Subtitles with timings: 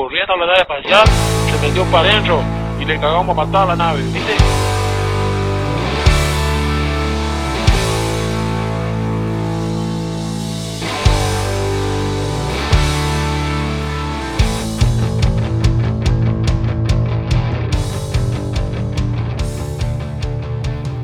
[0.00, 2.42] corriendo a la nave espacial, se metió para adentro
[2.80, 4.34] y le cagamos a matar a la nave, ¿viste?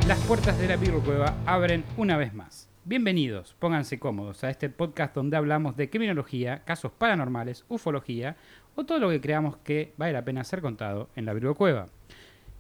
[0.09, 2.71] Las puertas de la Cueva abren una vez más.
[2.89, 8.37] Bienvenidos, pónganse cómodos a este podcast donde hablamos de criminología, casos paranormales, ufología
[8.77, 11.87] o todo lo que creamos que vale la pena ser contado en la Cueva.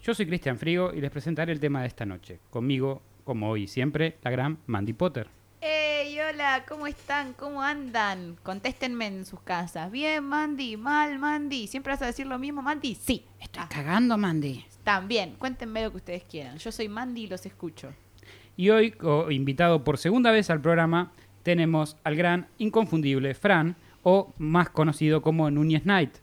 [0.02, 2.40] Yo soy Cristian Frigo y les presentaré el tema de esta noche.
[2.50, 5.28] Conmigo, como hoy y siempre, la gran Mandy Potter.
[5.60, 6.18] ¡Hey!
[6.28, 7.34] Hola, ¿cómo están?
[7.34, 8.36] ¿Cómo andan?
[8.42, 9.90] Contéstenme en sus casas.
[9.90, 11.66] Bien, Mandy, mal, Mandy.
[11.66, 12.94] ¿Siempre vas a decir lo mismo, Mandy?
[12.94, 13.24] Sí.
[13.40, 14.64] Estoy Ah, cagando, Mandy.
[14.84, 16.56] También, cuéntenme lo que ustedes quieran.
[16.58, 17.92] Yo soy Mandy y los escucho.
[18.56, 18.94] Y hoy,
[19.30, 23.76] invitado por segunda vez al programa, tenemos al gran, inconfundible Fran,
[24.08, 26.14] o más conocido como Núñez Knight.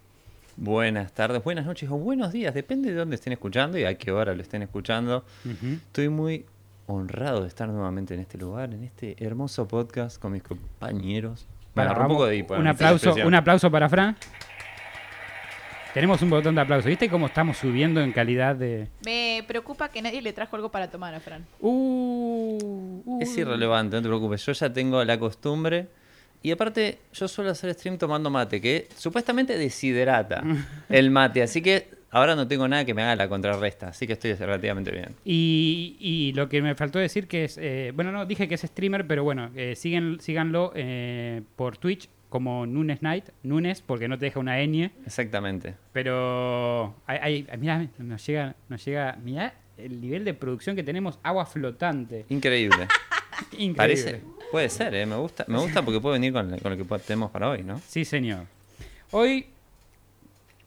[0.55, 4.13] Buenas tardes, buenas noches o buenos días, depende de dónde estén escuchando y a qué
[4.13, 5.25] hora lo estén escuchando.
[5.61, 6.45] Estoy muy
[6.87, 11.45] honrado de estar nuevamente en este lugar, en este hermoso podcast con mis compañeros.
[11.75, 14.15] Bueno, un poco de hipo, un aplauso, un aplauso para Fran.
[15.93, 16.87] Tenemos un botón de aplauso.
[16.87, 18.87] ¿Viste cómo estamos subiendo en calidad de...
[19.05, 21.45] Me preocupa que nadie le trajo algo para tomar a Fran.
[21.59, 23.19] Uh, uh.
[23.21, 25.89] Es irrelevante, no te preocupes, yo ya tengo la costumbre.
[26.43, 30.43] Y aparte, yo suelo hacer stream tomando mate, que supuestamente deshidrata
[30.89, 34.13] el mate, así que ahora no tengo nada que me haga la contrarresta, así que
[34.13, 35.15] estoy relativamente bien.
[35.25, 37.57] Y, y lo que me faltó decir que es...
[37.57, 42.65] eh, bueno, no, dije que es streamer, pero bueno, eh, síganlo eh, por Twitch como
[42.65, 43.29] Nunes Knight.
[43.43, 44.91] Nunes, porque no te deja una ñ.
[45.05, 45.75] Exactamente.
[45.93, 46.95] Pero...
[47.05, 49.17] Hay, hay- mirá, nos llega, nos llega...
[49.23, 51.19] Mirá el nivel de producción que tenemos.
[51.23, 52.25] Agua flotante.
[52.29, 52.87] Increíble.
[53.53, 53.73] Increíble.
[53.75, 54.21] Parece,
[54.53, 55.05] puede ser, ¿eh?
[55.07, 57.81] me gusta, me gusta porque puede venir con, con lo que tenemos para hoy, ¿no?
[57.87, 58.45] Sí, señor.
[59.09, 59.47] Hoy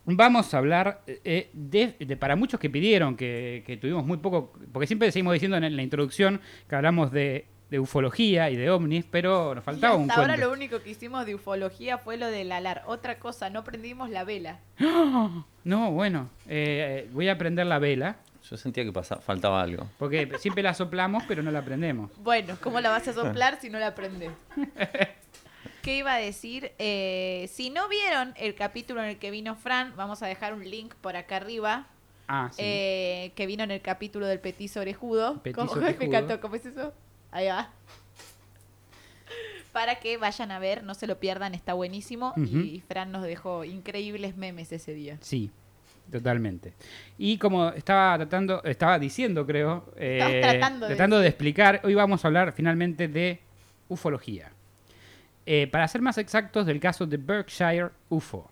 [0.04, 4.52] vamos a hablar eh, de, de- para muchos que pidieron, que, que tuvimos muy poco,
[4.72, 9.04] porque siempre seguimos diciendo en la introducción que hablamos de, de ufología y de ovnis,
[9.08, 10.46] pero nos faltaba y un hasta ahora cuento.
[10.48, 12.82] lo único que hicimos de ufología fue lo del alar.
[12.86, 14.58] Otra cosa, no prendimos la vela.
[15.64, 18.16] No, bueno, eh, voy a prender la vela,
[18.50, 19.88] Yo sentía que pasa- faltaba algo.
[19.98, 22.10] porque siempre la soplamos, pero no la prendemos.
[22.18, 24.30] Bueno, ¿cómo la vas a soplar si no la prendes?
[25.82, 26.72] ¿Qué iba a decir?
[26.78, 30.68] Eh, si no vieron el capítulo en el que vino Fran, vamos a dejar un
[30.68, 31.86] link por acá arriba.
[32.28, 32.60] Ah, sí.
[32.64, 35.40] eh, que vino en el capítulo del petiso orejudo.
[35.42, 35.80] Petizo ¿Cómo?
[35.98, 36.92] Me encantó, ¿cómo es eso?
[37.30, 37.70] Ahí va.
[39.72, 42.32] Para que vayan a ver, no se lo pierdan, está buenísimo.
[42.36, 45.18] Y Fran nos dejó increíbles memes ese día.
[45.20, 45.50] Sí,
[46.10, 46.74] totalmente.
[47.18, 52.28] Y como estaba tratando, estaba diciendo, creo, eh, Estabas tratando de explicar, hoy vamos a
[52.28, 53.40] hablar finalmente de
[53.88, 54.50] ufología.
[55.46, 58.50] Eh, para ser más exactos, del caso de Berkshire UFO.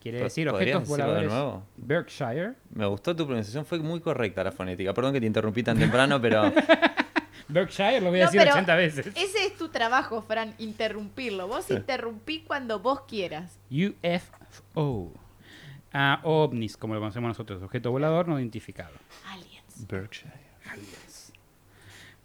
[0.00, 1.30] Quiere decir ¿podrías objetos de voladores.
[1.30, 1.62] nuevo?
[1.76, 2.54] Berkshire.
[2.74, 4.92] Me gustó tu pronunciación, fue muy correcta la fonética.
[4.92, 6.52] Perdón que te interrumpí tan temprano, pero
[7.48, 9.06] Berkshire lo voy a No, decir pero 80 veces.
[9.14, 11.46] Ese es tu trabajo, Fran, interrumpirlo.
[11.46, 13.56] Vos interrumpí cuando vos quieras.
[13.70, 15.12] UFO.
[15.92, 18.94] Ah, ovnis, como lo conocemos nosotros, objeto volador no identificado.
[19.28, 19.86] Aliens.
[19.88, 20.32] Berkshire.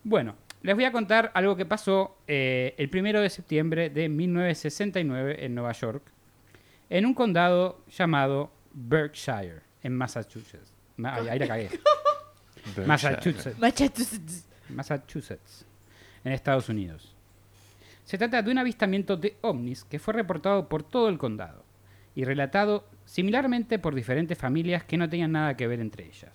[0.03, 5.45] Bueno, les voy a contar algo que pasó eh, el primero de septiembre de 1969
[5.45, 6.03] en Nueva York,
[6.89, 10.73] en un condado llamado Berkshire, en Massachusetts.
[10.95, 11.69] Ma- ahí la cagué.
[12.85, 13.57] Massachusetts.
[13.59, 14.47] Massachusetts.
[14.69, 15.66] Massachusetts,
[16.23, 17.13] en Estados Unidos.
[18.03, 21.63] Se trata de un avistamiento de ovnis que fue reportado por todo el condado
[22.17, 26.31] y relatado similarmente por diferentes familias que no tenían nada que ver entre ellas.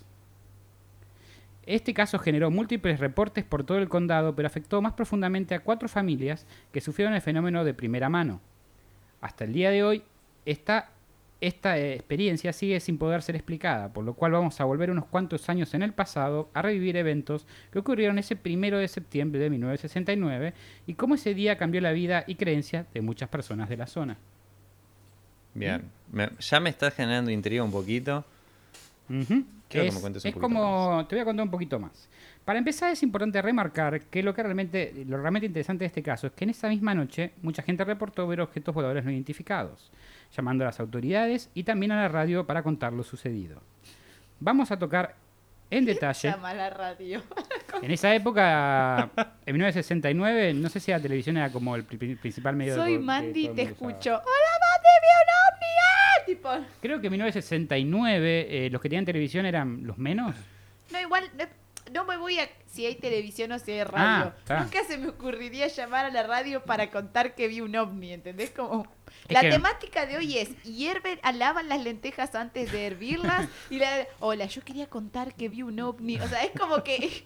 [1.66, 5.88] Este caso generó múltiples reportes por todo el condado, pero afectó más profundamente a cuatro
[5.88, 8.41] familias que sufrieron el fenómeno de primera mano.
[9.21, 10.04] Hasta el día de hoy,
[10.47, 10.92] esta,
[11.41, 15.75] experiencia sigue sin poder ser explicada, por lo cual vamos a volver unos cuantos años
[15.75, 20.54] en el pasado a revivir eventos que ocurrieron ese primero de septiembre de 1969
[20.87, 24.19] y cómo ese día cambió la vida y creencia de muchas personas de la zona.
[25.54, 28.24] Bien, Me- ya me estás generando intriga un poquito.
[29.09, 31.78] Quiero que es me cuentes un es poquito como, te voy a contar un poquito
[31.78, 32.09] más.
[32.44, 36.27] Para empezar es importante remarcar que lo que realmente, lo realmente interesante de este caso
[36.27, 39.91] es que en esa misma noche mucha gente reportó ver objetos voladores no identificados,
[40.36, 43.60] llamando a las autoridades y también a la radio para contar lo sucedido.
[44.41, 45.15] Vamos a tocar
[45.71, 46.30] en detalle.
[46.30, 47.22] Llama a la radio.
[47.80, 49.09] En esa época,
[49.47, 52.92] en 1969, no sé si la televisión era como el pri- principal medio de Soy
[52.94, 53.68] que Mandy, te usaba.
[53.71, 54.10] escucho.
[54.10, 54.92] ¡Hola, Mandy!
[55.00, 55.72] ¡Vi un ovni!
[55.80, 56.18] ¡Ah!
[56.32, 56.48] Tipo,
[56.80, 60.34] Creo que en 1969 eh, los que tenían televisión eran los menos.
[60.90, 61.44] no, igual, no,
[61.92, 64.32] no me voy a si hay televisión o si hay radio.
[64.48, 64.60] Ah.
[64.62, 68.50] Nunca se me ocurriría llamar a la radio para contar que vi un ovni, ¿entendés?
[68.50, 68.86] Como
[69.28, 73.78] Es la que- temática de hoy es hierven, alaban las lentejas antes de hervirlas y
[73.78, 77.24] la hola, yo quería contar que vi un ovni, o sea, es como que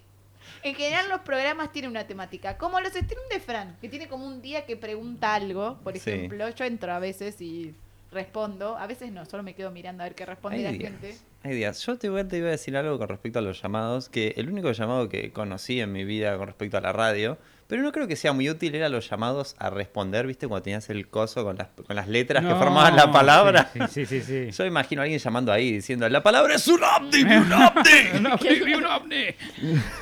[0.64, 4.26] en general los programas tienen una temática, como los streams de Fran, que tiene como
[4.26, 6.10] un día que pregunta algo, por Sí.
[6.10, 7.72] ejemplo, yo entro a veces y
[8.16, 10.90] respondo, a veces no, solo me quedo mirando a ver qué responde Hay la días.
[10.90, 11.16] gente.
[11.44, 11.84] Hay días.
[11.86, 14.48] Yo te, igual te iba a decir algo con respecto a los llamados, que el
[14.48, 18.06] único llamado que conocí en mi vida con respecto a la radio, pero no creo
[18.08, 20.48] que sea muy útil, era los llamados a responder, ¿viste?
[20.48, 23.70] Cuando tenías el coso con las, con las letras que formaban la palabra.
[23.72, 24.20] Sí, sí, sí.
[24.20, 24.50] sí, sí.
[24.56, 28.18] Yo imagino a alguien llamando ahí diciendo, la palabra es un ovni, un ovni.
[28.18, 29.24] Un ovni, un ovni.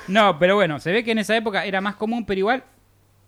[0.09, 2.65] No, pero bueno, se ve que en esa época era más común, pero igual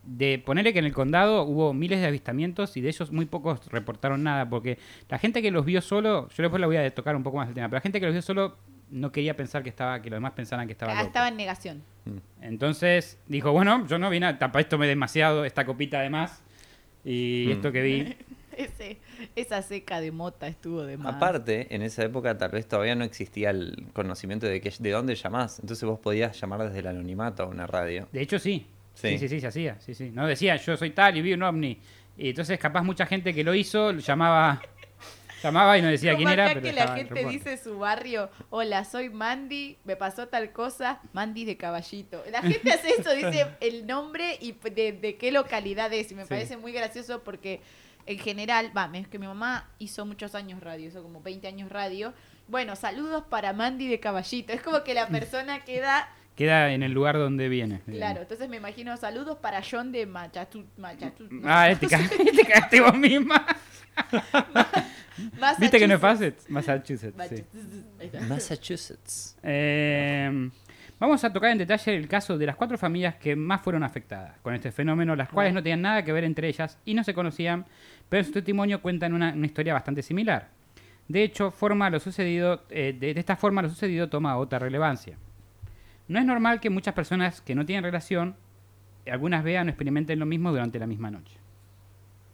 [0.07, 3.67] de ponerle que en el condado hubo miles de avistamientos y de ellos muy pocos
[3.71, 7.17] reportaron nada, porque la gente que los vio solo, yo después le voy a tocar
[7.17, 8.57] un poco más el tema, pero la gente que los vio solo
[8.91, 11.07] no quería pensar que estaba, que los demás pensaran que estaba Ah, loco.
[11.09, 11.83] estaba en negación.
[12.41, 16.43] Entonces dijo, bueno, yo no vi nada, tapa esto me demasiado, esta copita de más
[17.05, 17.51] y Mm.
[17.53, 18.17] esto que vi.
[18.57, 18.97] Ese,
[19.35, 21.15] esa seca de mota estuvo de más.
[21.17, 25.15] Aparte, en esa época tal vez todavía no existía el conocimiento de que, de dónde
[25.15, 25.59] llamás.
[25.61, 28.09] Entonces vos podías llamar desde el anonimato a una radio.
[28.13, 28.67] De hecho, sí.
[28.97, 29.19] Sí, Sí.
[29.19, 29.79] sí, sí, se hacía.
[29.81, 30.11] Sí, sí.
[30.11, 31.81] No decía, yo soy tal y vi un ovni.
[32.17, 34.61] Y entonces, capaz mucha gente que lo hizo llamaba
[35.43, 38.85] llamaba y no decía Como quién era, pero que la gente dice su barrio, hola,
[38.85, 42.23] soy Mandy, me pasó tal cosa, Mandy de Caballito.
[42.33, 46.11] La gente hace eso, dice el nombre y de, de qué localidad es.
[46.11, 46.29] Y me Sí.
[46.31, 47.61] parece muy gracioso porque
[48.07, 51.69] en general, va, es que mi mamá hizo muchos años radio, hizo como 20 años
[51.71, 52.15] radio.
[52.49, 54.53] Bueno, saludos para Mandy de Caballito.
[54.53, 57.81] Es como que la persona queda, Queda en el lugar donde viene.
[57.87, 61.77] claro, entonces me imagino saludos para John de Machatut, Machatut, no Ah, sé.
[61.77, 63.45] te, ca- te cagaste vos misma.
[65.59, 66.43] ¿Viste que no es Massachusetts.
[66.45, 66.53] fácil?
[66.53, 67.45] Massachusetts, sí.
[67.99, 68.29] Massachusetts.
[68.29, 69.37] Massachusetts.
[69.43, 70.51] Eh,
[70.99, 74.39] vamos a tocar en detalle el caso de las cuatro familias que más fueron afectadas
[74.43, 77.15] con este fenómeno, las cuales no tenían nada que ver entre ellas y no se
[77.15, 77.65] conocían,
[78.09, 80.49] pero en su testimonio cuentan una, una historia bastante similar.
[81.09, 85.17] De hecho, forma lo sucedido, eh, de, de esta forma lo sucedido toma otra relevancia.
[86.09, 88.37] No es normal que muchas personas que no tienen relación,
[89.11, 91.37] algunas vean o experimenten lo mismo durante la misma noche.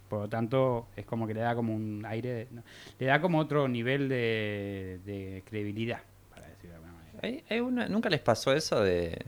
[0.08, 2.62] Por lo tanto, es como que le da como un aire, de- no,
[2.98, 7.18] le da como otro nivel de, de credibilidad, para decirlo de alguna manera.
[7.22, 9.24] ¿Hay- hay una- ¿Nunca les pasó eso de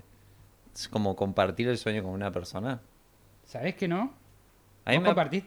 [0.90, 2.80] como compartir el sueño con una persona?
[3.46, 4.12] ¿Sabés que no?
[4.84, 4.96] A mí.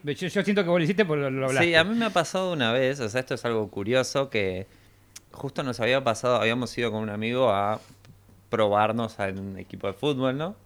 [0.04, 1.68] Yo, yo siento que vos lo hiciste porque lo, lo hablaste.
[1.68, 4.66] Sí, a mí me ha pasado una vez, o sea, esto es algo curioso, que
[5.30, 7.80] justo nos había pasado, habíamos ido con un amigo a
[8.50, 10.56] probarnos en un equipo de fútbol, ¿no?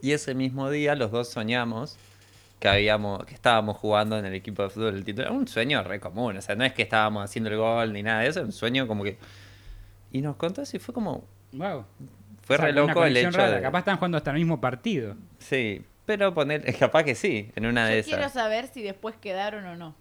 [0.00, 1.96] Y ese mismo día los dos soñamos
[2.58, 5.26] que habíamos, que estábamos jugando en el equipo de fútbol el título.
[5.28, 8.02] Era un sueño re común, o sea, no es que estábamos haciendo el gol ni
[8.02, 9.18] nada de eso, era un sueño como que...
[10.12, 11.24] Y nos contó eso y fue como...
[11.52, 11.84] Wow.
[12.42, 13.56] Fue O sea, re loco el hecho rara.
[13.56, 13.62] de...
[13.62, 15.16] Capaz están jugando hasta el mismo partido.
[15.38, 16.76] Sí, pero poner...
[16.78, 18.14] Capaz que sí, en una de Yo esas.
[18.14, 19.94] quiero saber si después quedaron o no.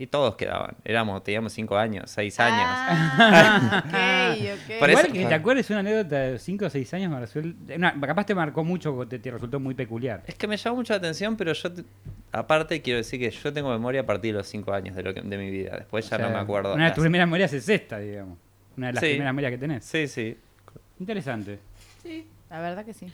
[0.00, 0.76] Y todos quedaban.
[0.84, 2.62] Éramos, teníamos cinco años, seis años.
[2.62, 4.78] Ah, ok, ok.
[4.78, 7.74] Por Igual eso- que te acuerdes una anécdota de 5 o 6 años, me resulta-
[7.74, 10.22] una- capaz te marcó mucho, te, te resultó muy peculiar.
[10.26, 11.84] Es que me llamó mucho la atención, pero yo, te-
[12.30, 15.12] aparte, quiero decir que yo tengo memoria a partir de los cinco años de, lo
[15.14, 15.76] que, de mi vida.
[15.78, 16.74] Después ya O sea, no me acuerdo.
[16.74, 18.38] Una de tus primeras memorias es esta, digamos.
[18.76, 19.08] Una de las Sí.
[19.10, 19.84] primeras memorias que tenés.
[19.84, 20.36] Sí, sí.
[21.00, 21.58] Interesante.
[22.02, 23.06] Sí, la verdad que sí.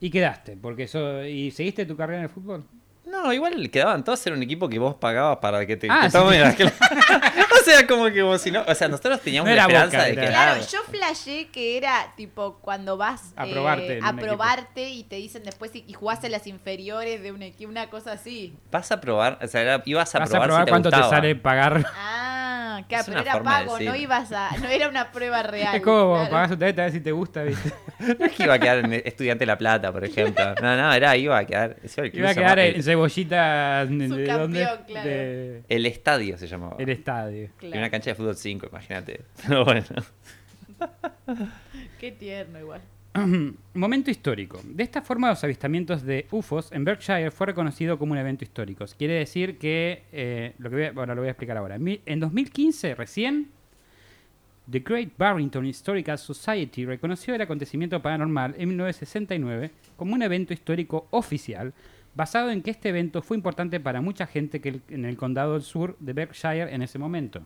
[0.00, 2.64] Y quedaste, porque eso, ¿y seguiste tu carrera en el fútbol?
[3.12, 6.16] No, igual quedaban todos en un equipo que vos pagabas para que te, Ah, sí.
[6.38, 6.56] las
[7.60, 8.64] o sea, como que vos si no.
[8.66, 10.26] O sea, nosotros teníamos No la era esperanza Boca, de que.
[10.32, 15.16] Claro, yo flashé que era tipo cuando vas A eh, probarte a probarte y te
[15.16, 18.56] dicen después si y jugás en las inferiores de un equipo, una cosa así.
[18.70, 19.38] Vas a probar.
[19.42, 21.10] O sea, era- ibas a Vas probar, a probar si te cuánto gustaba.
[21.10, 21.84] te sale pagar.
[21.94, 22.41] Ah,
[22.88, 25.74] claro, Es pero era pago, no ibas a, no era una prueba real.
[25.76, 26.30] es como claro.
[26.30, 27.72] pagás un tarjeta a ver si te gusta, ¿viste?
[28.18, 30.54] No es que iba a quedar en estudiante de La Plata, por ejemplo.
[30.60, 31.76] No, no, era, iba a quedar.
[32.12, 34.48] Iba a quedar en cebollita de, claro.
[34.48, 36.76] De- El estadio se llamaba.
[36.80, 37.50] el estadio.
[37.58, 37.78] Claro.
[37.78, 39.20] una cancha de fútbol 5, imagínate.
[39.46, 39.84] Pero bueno.
[42.00, 42.80] Qué tierno igual.
[43.74, 44.60] Momento histórico.
[44.64, 48.84] De esta forma, los avistamientos de UFOs en Berkshire fue reconocido como un evento histórico.
[48.96, 51.74] Quiere decir que, eh, lo que voy a, bueno, lo voy a explicar ahora.
[51.76, 53.48] En mi- En 2015, recién,
[54.70, 61.06] The Great Barrington Historical Society reconoció el acontecimiento paranormal en 1969 como un evento histórico
[61.10, 61.74] oficial,
[62.14, 65.62] basado en que este evento fue importante para mucha gente que en el condado del
[65.62, 67.42] sur de Berkshire en ese momento.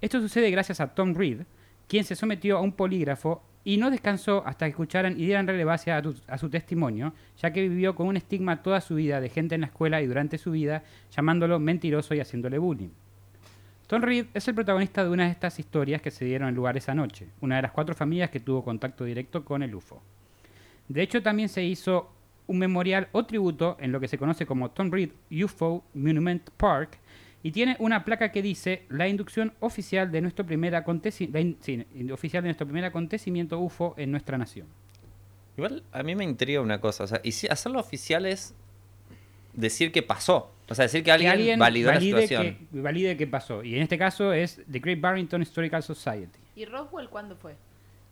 [0.00, 1.42] Esto sucede gracias a Tom Reed,
[1.90, 6.00] quien se sometió a un polígrafo y no descansó hasta que escucharan y dieran relevancia
[6.28, 9.62] a, su testimonio, ya que vivió con un estigma toda su vida de gente en
[9.62, 12.90] la escuela y durante su vida, llamándolo mentiroso y haciéndole bullying.
[13.88, 16.76] Tom Reed es el protagonista de una de estas historias que se dieron en lugar
[16.76, 20.00] esa noche, una de las cuatro familias que tuvo contacto directo con el UFO.
[20.86, 22.12] De hecho, también se hizo
[22.46, 25.10] un memorial o tributo en lo que se conoce como Tom Reed
[25.42, 26.99] UFO Monument Park
[27.42, 31.56] y tiene una placa que dice la inducción oficial de nuestro primer, aconteci- la in-
[31.60, 34.66] sí, oficial de nuestro primer acontecimiento UFO en nuestra nación.
[35.56, 38.54] Igual a mí me intriga una cosa, o sea, y si hacerlo oficial es
[39.54, 40.52] decir que pasó.
[40.68, 42.42] O sea, decir que alguien, que alguien validó la situación.
[42.72, 43.64] que, valide qué pasó.
[43.64, 46.38] Y en este caso es The Great Barrington Historical Society.
[46.54, 47.56] ¿Y Roswell cuándo fue?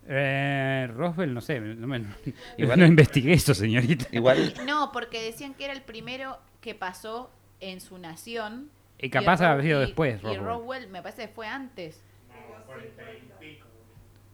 [0.08, 2.02] Eh, Roswell, no sé, no, me-
[2.58, 4.06] Igual- no investigué eso, señorita.
[4.10, 7.30] Igual, No, porque decían que era el primero que pasó
[7.60, 8.70] en su nación.
[8.98, 10.44] Y capaz habrá sido después, Y Roswell.
[10.44, 12.02] Roswell me parece que fue antes.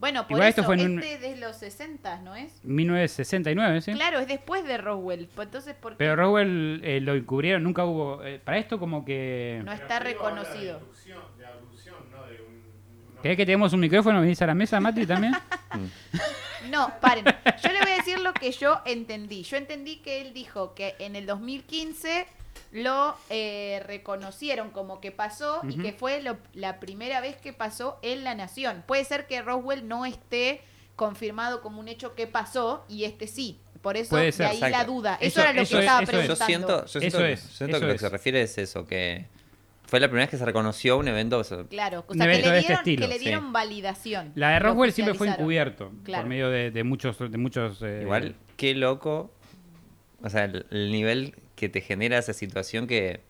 [0.00, 2.62] Bueno, por Igual esto eso, fue en un- este es de los 60, ¿no es?
[2.64, 3.92] 1969, ¿sí?
[3.92, 5.28] Claro, es después de Roswell.
[5.34, 8.22] pues Entonces, ¿por qué Pero Roswell eh, lo encubrieron, nunca hubo...
[8.22, 9.62] eh, para esto como que...
[9.64, 10.80] no está reconocido?
[11.38, 12.62] De abducción, no de un.
[13.22, 14.20] ¿Querés que tenemos un micrófono?
[14.20, 15.32] ¿Venís a la mesa, Mati, también?
[16.70, 17.24] No, paren.
[17.62, 19.42] Yo le voy a decir lo que yo entendí.
[19.42, 22.26] Yo entendí que él dijo que en el 2015
[22.74, 27.98] lo eh, reconocieron como que pasó y que fue lo- la primera vez que pasó
[28.02, 28.82] en la nación.
[28.86, 30.60] Puede ser que Roswell no esté
[30.96, 33.60] confirmado como un hecho que pasó y este sí.
[33.80, 35.14] Por eso de ahí la duda.
[35.20, 36.28] Eso, Eso- era lo eso que es- estaba eso es.
[36.28, 38.58] yo siento, yo siento, Eso que, es, siento eso que lo que se refiere es
[38.58, 39.26] eso, que
[39.86, 41.38] fue la primera vez que se reconoció un evento.
[41.38, 43.24] o sea, Claro, o Un sea, que le de este dieron, estilo, que le sí.
[43.24, 44.32] dieron validación.
[44.34, 46.22] La de Roswell siempre fue encubierto Claro.
[46.24, 47.18] por medio de, de muchos...
[47.18, 49.32] De muchos eh, Igual, qué loco.
[50.22, 53.20] O sea, el, el nivel que te genera esa situación que.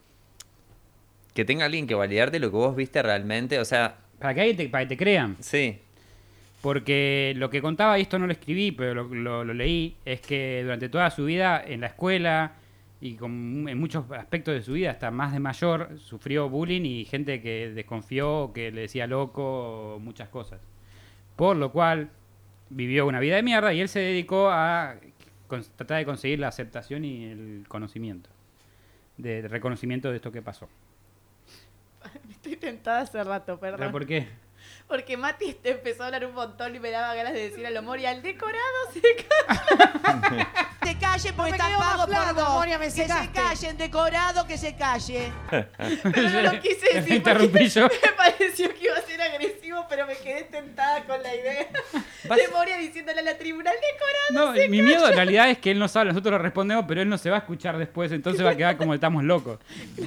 [1.35, 3.59] Que tenga alguien que validarte lo que vos viste realmente.
[3.59, 5.37] O sea, Para que, te, para que te crean.
[5.41, 5.79] sí.
[6.61, 10.21] Porque lo que contaba, y esto no lo escribí, pero lo, lo- lo leí, es
[10.23, 12.53] que durante toda su vida en la escuela
[13.03, 17.05] y con- en muchos aspectos de su vida, hasta más de mayor, sufrió bullying y
[17.05, 20.63] gente que desconfió, que le decía loco, muchas cosas.
[21.37, 22.09] Por lo cual
[22.71, 24.95] vivió una vida de mierda y él se dedicó a
[25.47, 28.31] con- tratar de conseguir la aceptación y el conocimiento,
[29.17, 30.69] de, de reconocimiento de esto que pasó.
[32.31, 33.93] Estoy tentada hace rato, ¿Pero perdón.
[33.93, 34.29] por qué?
[34.89, 37.71] Porque Mati este empezó a hablar un montón y me daba ganas de decir a
[37.71, 38.59] lo Mori, al decorado
[38.93, 40.47] se cae.
[40.85, 42.49] se callen porque están quedo pagos por vos.
[42.51, 43.33] Moria, me que se secaste.
[43.33, 45.33] callen, decorado, que se callen.
[45.51, 47.89] Pero no lo quise Me decir interrumpí porque yo.
[48.03, 51.67] me pareció que iba a ser agresivo, pero me quedé tentada con la idea
[52.29, 55.49] Vas- de Moria diciéndole a la tribuna, al decorado No, se mi miedo en realidad
[55.51, 57.79] es que él no sabe, nosotros lo respondemos, pero él no se va a escuchar
[57.79, 59.59] después, entonces va a quedar como estamos locos.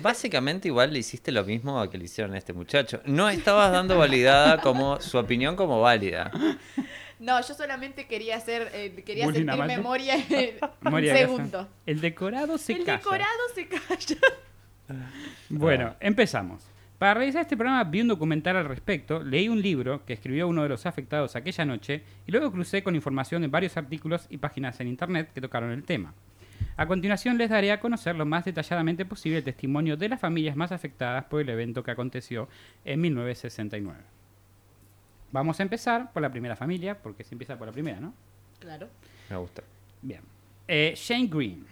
[0.02, 3.02] Básicamente, igual le hiciste lo mismo a que le hicieron a este muchacho.
[3.06, 6.32] No estabas dando validada como su opinión como válida.
[7.20, 10.60] No, yo solamente quería hacer, eh, quería Bullying sentir memoria en
[10.94, 11.68] un segundo.
[11.86, 12.98] El decorado se El calla.
[12.98, 14.18] decorado se calla.
[15.50, 16.64] Bueno, empezamos.
[16.98, 20.64] Para realizar este programa vi un documental al respecto, leí un libro que escribió uno
[20.64, 24.80] de los afectados aquella noche y luego crucé con información de varios artículos y páginas
[24.80, 26.14] en internet que tocaron el tema.
[26.76, 30.56] A continuación les daré a conocer lo más detalladamente posible el testimonio de las familias
[30.56, 32.48] más afectadas por el evento que aconteció
[32.86, 34.17] en 1969.
[35.32, 38.14] Vamos a empezar por la primera familia, porque se empieza por la primera, ¿no?
[38.60, 38.88] Claro.
[39.30, 39.62] Me gusta.
[40.02, 40.22] Bien.
[40.68, 41.66] Eh, Shane Green.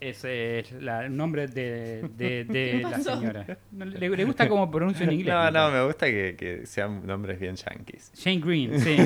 [0.00, 3.58] Es eh, la- el nombre de, de- de la señora.
[3.70, 5.34] No, le, le gusta cómo pronuncio en inglés.
[5.34, 8.10] No, no, me gusta que, que sean nombres bien yankees.
[8.14, 8.96] Shane Green, sí.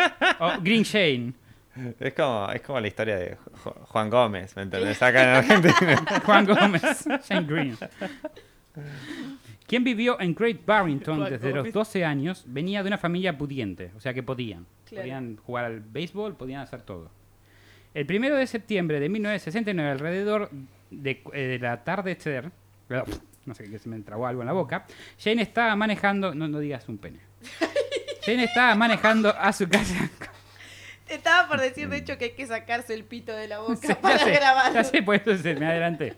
[0.40, 1.32] O Green Shane.
[1.98, 5.02] Es como, es como la historia de Ju- Juan Gómez, ¿me entendés?
[5.02, 6.20] Acá en Argentina.
[6.24, 7.04] Juan Gómez.
[7.28, 7.76] Shane Green.
[9.66, 11.72] Quien vivió en Great Barrington desde los Gómez.
[11.72, 14.66] 12 años venía de una familia pudiente, o sea que podían.
[14.86, 15.02] Claro.
[15.02, 17.10] Podían jugar al béisbol, podían hacer todo.
[17.94, 20.50] El primero de septiembre de 1969, alrededor
[20.90, 22.50] de, eh, de atardecer,
[23.46, 24.86] no sé, que se me trabó algo en la boca,
[25.18, 27.20] Jane estaba manejando, no, no digas un pene.
[28.26, 30.10] Jane estaba manejando a su casa.
[31.08, 33.94] Estaba por decir, de hecho, que hay que sacarse el pito de la boca Sí,
[34.00, 34.74] para ya sé, grabarlo.
[34.74, 36.14] ya sé, por eso se me adelanté.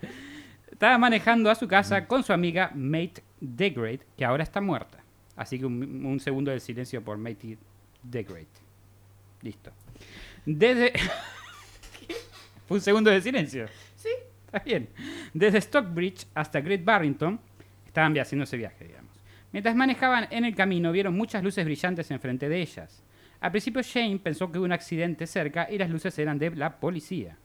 [0.77, 5.03] Estaba manejando a su casa con su amiga Mate DeGreat, que ahora está muerta.
[5.35, 7.57] Así que un, un segundo de silencio por Mate
[8.03, 8.47] DeGreat.
[9.41, 9.73] Listo.
[10.45, 10.93] Desde...
[12.67, 13.69] Fue un segundo de silencio.
[13.97, 14.11] Sí.
[14.45, 14.91] Está bien.
[15.33, 17.41] Desde Stockbridge hasta Great Barrington
[17.87, 19.17] estaban haciendo ese viaje, digamos.
[19.53, 23.03] Mientras manejaban en el camino, vieron muchas luces brillantes enfrente de ellas.
[23.41, 26.79] Al principio Shane pensó que hubo un accidente cerca y las luces eran de la
[26.79, 27.39] policía.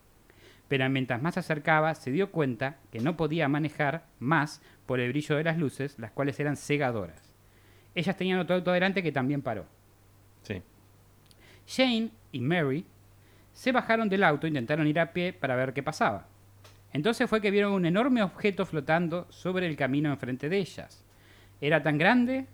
[0.71, 5.09] Pero mientras más se acercaba, se dio cuenta que no podía manejar más por el
[5.11, 7.33] brillo de las luces, las cuales eran cegadoras.
[7.93, 9.65] Ellas tenían otro auto adelante que también paró.
[10.43, 10.61] Sí.
[11.67, 12.85] Shane y Mary
[13.51, 16.25] se bajaron del auto e intentaron ir a pie para ver qué pasaba.
[16.93, 21.03] Entonces fue que vieron un enorme objeto flotando sobre el camino enfrente de ellas.
[21.59, 22.45] era tan grande.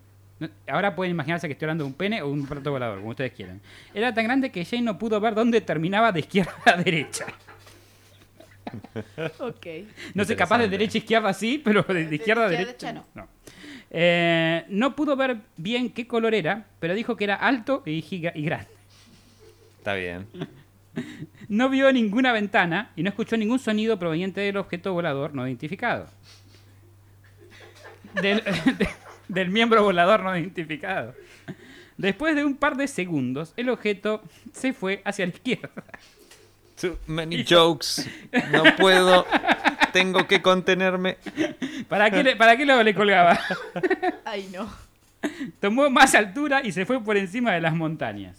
[0.67, 3.33] Ahora pueden imaginarse que estoy hablando de un pene o un plato volador, como ustedes
[3.33, 3.62] quieran.
[3.93, 7.27] Era tan grande que Jane no pudo ver dónde terminaba de izquierda a derecha.
[9.39, 9.65] Ok.
[10.13, 13.05] No sé, capaz de derecha a izquierda sí, pero de, De izquierda a derecha derecha
[13.15, 13.27] no.
[13.89, 18.33] Eh, no pudo ver bien qué color era, pero dijo que era alto y, giga-
[18.36, 18.67] y grande.
[19.77, 20.27] Está bien.
[21.47, 26.07] No vio ninguna ventana y no escuchó ningún sonido proveniente del objeto volador no identificado.
[28.21, 28.43] Del,
[28.77, 28.89] de-
[29.27, 31.13] del miembro volador no identificado.
[31.97, 34.21] Después de un par de segundos, el objeto
[34.51, 35.83] se fue hacia la izquierda.
[36.79, 38.07] Too many jokes.
[38.51, 39.25] No puedo.
[39.93, 41.17] Tengo que contenerme.
[41.88, 43.39] ¿Para qué, le- para qué lado le colgaba?
[44.25, 44.69] Ay, no.
[45.60, 48.38] Tomó más altura y se fue por encima de las montañas.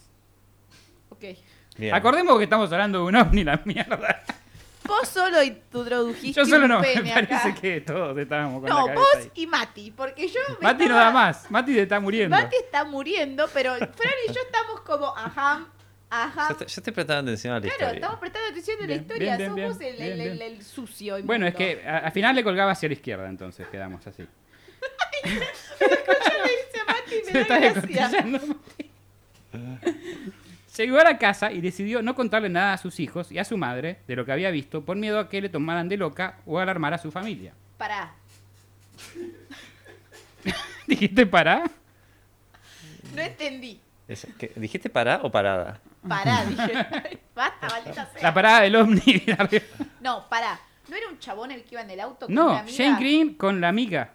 [1.08, 1.24] Ok.
[1.76, 1.94] Bien.
[1.94, 4.22] Acordemos que estamos hablando de un ovni, la mierda.
[4.84, 7.54] Vos solo introdujiste Yo solo un no, me pene parece acá.
[7.60, 9.30] que todos estábamos con No, la cabeza vos ahí.
[9.34, 12.34] y Mati, porque yo me Mati no estaba- da más, Mati se está muriendo.
[12.36, 15.66] Mati está muriendo, pero Fran y yo estamos como, ajá,
[16.10, 16.48] ajá.
[16.48, 17.94] Yo, estoy- yo estoy prestando atención a la Claro, historia.
[17.94, 19.36] estamos prestando atención de la Bien, historia.
[19.36, 20.52] bien, bien, Somos bien, el, el- bien, el- bien.
[20.56, 21.22] el sucio.
[21.24, 24.22] Bueno, es que a- al final le colgaba hacia la izquierda, entonces quedamos así.
[25.24, 28.10] Yo le dice a Mati me está da gracia.
[30.76, 33.56] Llegó a la casa y decidió no contarle nada a sus hijos y a su
[33.58, 36.60] madre de lo que había visto por miedo a que le tomaran de loca o
[36.60, 37.52] alarmar a su familia.
[37.76, 38.14] Pará.
[40.86, 41.64] ¿Dijiste para?
[43.14, 43.80] No entendí.
[44.08, 45.80] Es- ¿qué- ¿Dijiste pará o parada?
[46.08, 47.18] Pará, dije.
[47.34, 48.22] Basta, maldita sea.
[48.22, 49.02] La parada del ovni.
[50.00, 50.58] No, pará.
[50.88, 52.76] ¿No era un chabón el que iba en el auto con no, una amiga?
[52.76, 54.14] Shane Green con la amiga.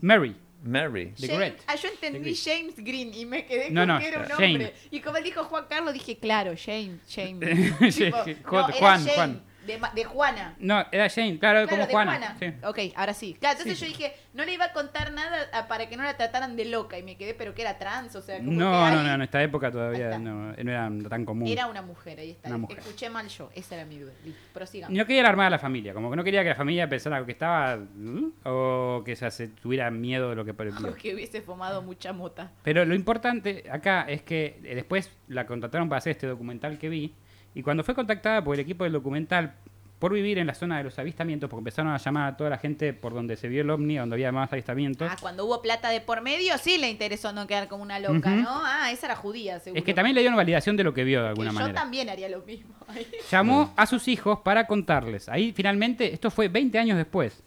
[0.00, 0.34] Mary.
[0.64, 1.12] Mary.
[1.16, 1.58] The James- Great.
[1.68, 4.32] ah, yo entendí The James Green y me quedé No, con no, que era un
[4.32, 4.74] hombre.
[4.90, 7.38] Y como él dijo Juan Carlos, dije, claro, James, James.
[8.10, 9.42] Juan- Tipo, no, era Juan, Jane, Juan.
[9.66, 10.54] De, de Juana.
[10.58, 12.10] No, era Jane, claro, Claro, como de Juana.
[12.12, 12.36] Juana.
[12.38, 12.46] sí.
[12.64, 13.36] Ok, ahora sí.
[13.40, 13.84] Claro, entonces Sí.
[13.86, 16.64] yo dije, no le iba a contar nada a- para que no la trataran de
[16.66, 16.98] loca.
[16.98, 19.22] Y me quedé, pero que era trans, o sea, como No, que no, no, en
[19.22, 21.46] esta época todavía no, no era tan común.
[21.48, 22.48] Era una mujer, ahí está.
[22.48, 22.78] Una mujer.
[22.78, 24.12] Escuché mal yo, esa era mi duda.
[24.52, 24.96] Prosigamos.
[24.96, 27.32] No quería alarmar a la familia, como que no quería que la familia pensara que
[27.32, 27.76] estaba.
[27.76, 28.32] ¿mm?
[28.44, 30.76] o que se tuviera miedo de lo que parecía.
[30.90, 32.52] O que hubiese fumado mucha mota.
[32.62, 36.88] Pero lo importante acá es que eh, después la contrataron para hacer este documental que
[36.88, 37.14] vi.
[37.56, 39.54] Y cuando fue contactada por el equipo del documental
[39.98, 42.58] por vivir en la zona de los avistamientos, porque empezaron a llamar a toda la
[42.58, 45.10] gente por donde se vio el ovni, donde había más avistamientos.
[45.10, 48.28] Ah, cuando hubo plata de por medio, sí le interesó no quedar como una loca.
[48.28, 48.60] ¿no?
[48.62, 49.78] Ah, esa era judía, seguro.
[49.78, 51.80] es que también le dieron validación de lo que vio de Que alguna yo manera.
[51.80, 52.74] también haría lo mismo.
[53.30, 55.30] Llamó a sus hijos para contarles.
[55.30, 57.42] Ahí finalmente, esto fue 20 años después.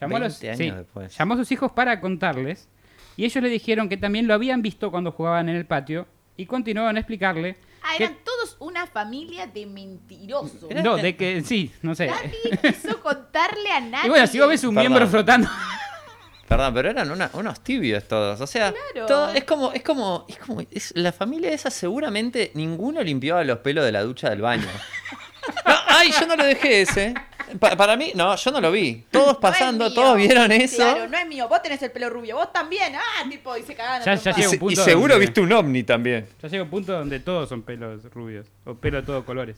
[0.00, 1.16] Llamó a los, 20 años sí, después.
[1.16, 2.68] Llamó a sus hijos para contarles.
[3.16, 6.08] Y ellos le dijeron que también lo habían visto cuando jugaban en el patio.
[6.36, 7.56] Y continuaron a explicarle.
[7.84, 10.70] Ah, eran todos una familia de mentirosos.
[10.82, 12.06] no, de que sí, no sé.
[12.06, 14.06] Nadie quiso contarle a nadie.
[14.06, 14.90] Y bueno, si vos ves un Perdón.
[14.92, 15.48] miembro flotando.
[16.48, 18.40] Perdón, pero eran una- unos tibios todos.
[18.40, 19.06] O sea, Claro.
[19.06, 23.58] todo- es como, es como, es como, es- la familia esa seguramente ninguno limpiaba los
[23.58, 24.66] pelos de la ducha del baño.
[25.66, 27.14] No, ay, yo no lo dejé ese.
[27.58, 29.04] Pa- para mí, no, yo no lo vi.
[29.10, 30.76] Todos pasando, todos vieron eso.
[30.76, 31.48] Claro, no es mío.
[31.48, 32.36] Vos tenés el pelo rubio.
[32.36, 32.94] Vos también.
[32.96, 35.14] Ah, tipo, y se cagaban a Ya- ya y, llega un se- y punto seguro
[35.14, 36.26] donde- viste un ovni también.
[36.42, 38.46] Ya llega un punto donde todos son pelos rubios.
[38.64, 39.56] O pelo de todos colores.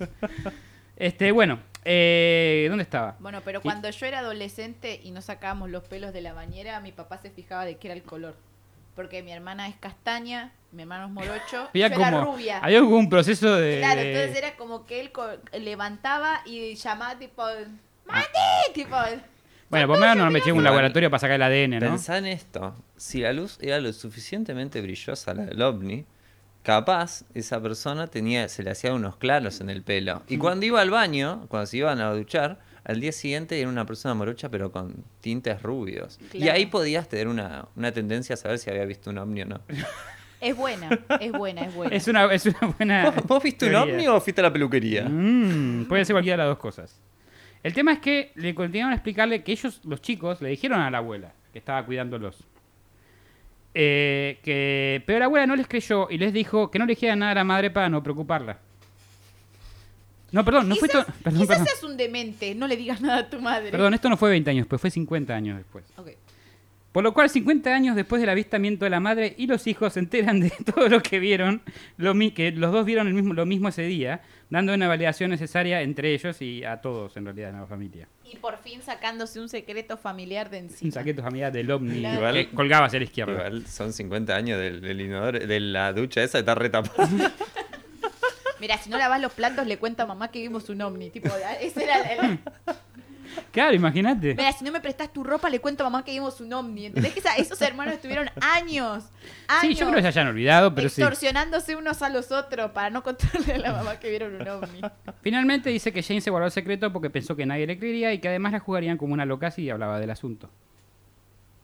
[0.96, 3.16] Este, bueno, eh, ¿dónde estaba?
[3.18, 6.78] Bueno, pero Y- cuando yo era adolescente y no sacábamos los pelos de la bañera,
[6.80, 8.36] mi papá se fijaba de qué era el color.
[8.94, 12.58] Porque mi hermana es castaña, mi hermano es morocho, Había yo era como, rubia.
[12.58, 13.78] había un proceso de.
[13.78, 17.42] Claro, entonces era como que él co- levantaba y llamaba tipo,
[18.06, 18.72] ¡Mati!
[18.74, 18.96] Tipo,
[19.70, 20.64] Bueno, por lo menos no me llega un Igual.
[20.64, 21.90] laboratorio para sacar el ADN, ¿no?
[21.90, 22.74] Pensá en esto.
[22.96, 26.04] Si la luz era lo suficientemente brillosa, la del ovni,
[26.62, 30.16] capaz esa persona tenía, se le hacían unos claros en el pelo.
[30.16, 30.32] Mm.
[30.32, 33.86] Y cuando iba al baño, cuando se iban a duchar, al día siguiente era una
[33.86, 36.18] persona morocha pero con tintes rubios.
[36.32, 39.46] Y ahí podías tener una, una tendencia a saber si había visto un ovni o
[39.46, 39.60] no.
[40.40, 40.90] es buena,
[41.20, 41.96] es buena, es buena.
[41.96, 43.10] Es una, es una buena.
[43.10, 45.04] ¿Vos, vos viste un ovni o fuiste a la peluquería?
[45.08, 47.00] Mm, puede ser cualquiera de las dos cosas.
[47.64, 50.90] El tema es que le continuaron a explicarle que ellos, los chicos, le dijeron a
[50.90, 52.36] la abuela que estaba cuidándolos.
[53.72, 57.20] Eh, que, pero la abuela no les creyó y les dijo que no le dijeran
[57.20, 58.58] nada a la madre para no preocuparla.
[60.30, 61.66] No, perdón, no fue quizás, perdón, quizás perdón.
[61.66, 63.70] seas un demente, no le digas nada a tu madre.
[63.70, 65.86] Perdón, esto no fue 20 años después, fue 50 años después.
[66.94, 69.98] Por lo cual, 50 años después del avistamiento de la madre y los hijos se
[69.98, 71.60] enteran de todo lo que vieron,
[71.96, 75.30] lo mi- que los dos vieron el mismo, lo mismo ese día, dando una validación
[75.30, 78.06] necesaria entre ellos y a todos, en realidad, en la familia.
[78.24, 80.86] Y por fin sacándose un secreto familiar de encima.
[80.88, 82.16] Un saqueto familiar del ovni Claro.
[82.20, 83.32] Igual- que colgaba hacia la izquierda.
[83.32, 87.08] Igual son 50 años del, del inodoro, de la ducha esa está retapada.
[88.60, 91.10] Mira, si no lavas los platos, le cuenta a mamá que vimos un ovni.
[91.10, 91.28] Tipo,
[91.60, 92.38] ese era el.
[93.52, 94.34] Claro, imagínate.
[94.34, 96.86] Mira, si no me prestas tu ropa, le cuento a mamá que vimos un ovni.
[96.86, 99.04] ¿Entendés que esa- esos hermanos estuvieron años,
[99.48, 101.00] años Sí, yo creo que se hayan olvidado, pero sí.
[101.02, 104.80] extorsionándose unos a los otros para no contarle a la mamá que vieron un ovni?
[105.22, 108.18] Finalmente dice que Jane se guardó el secreto porque pensó que nadie le creería y
[108.18, 110.50] que además la jugarían como una loca si hablaba del asunto.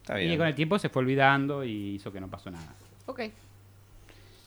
[0.02, 0.38] Está Y bien.
[0.38, 2.72] con el tiempo se fue olvidando y hizo que no pasó nada.
[3.06, 3.20] Ok.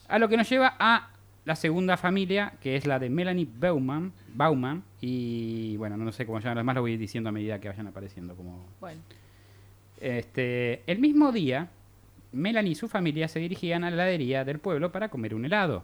[0.09, 1.09] A lo que nos lleva a
[1.45, 4.13] la segunda familia, que es la de Melanie Bauman.
[4.33, 7.67] Bauman y bueno, no sé cómo se llama, además lo voy diciendo a medida que
[7.69, 8.35] vayan apareciendo.
[8.35, 8.65] Como...
[8.79, 9.01] Bueno.
[9.99, 11.69] Este, el mismo día,
[12.31, 15.83] Melanie y su familia se dirigían a la heladería del pueblo para comer un helado.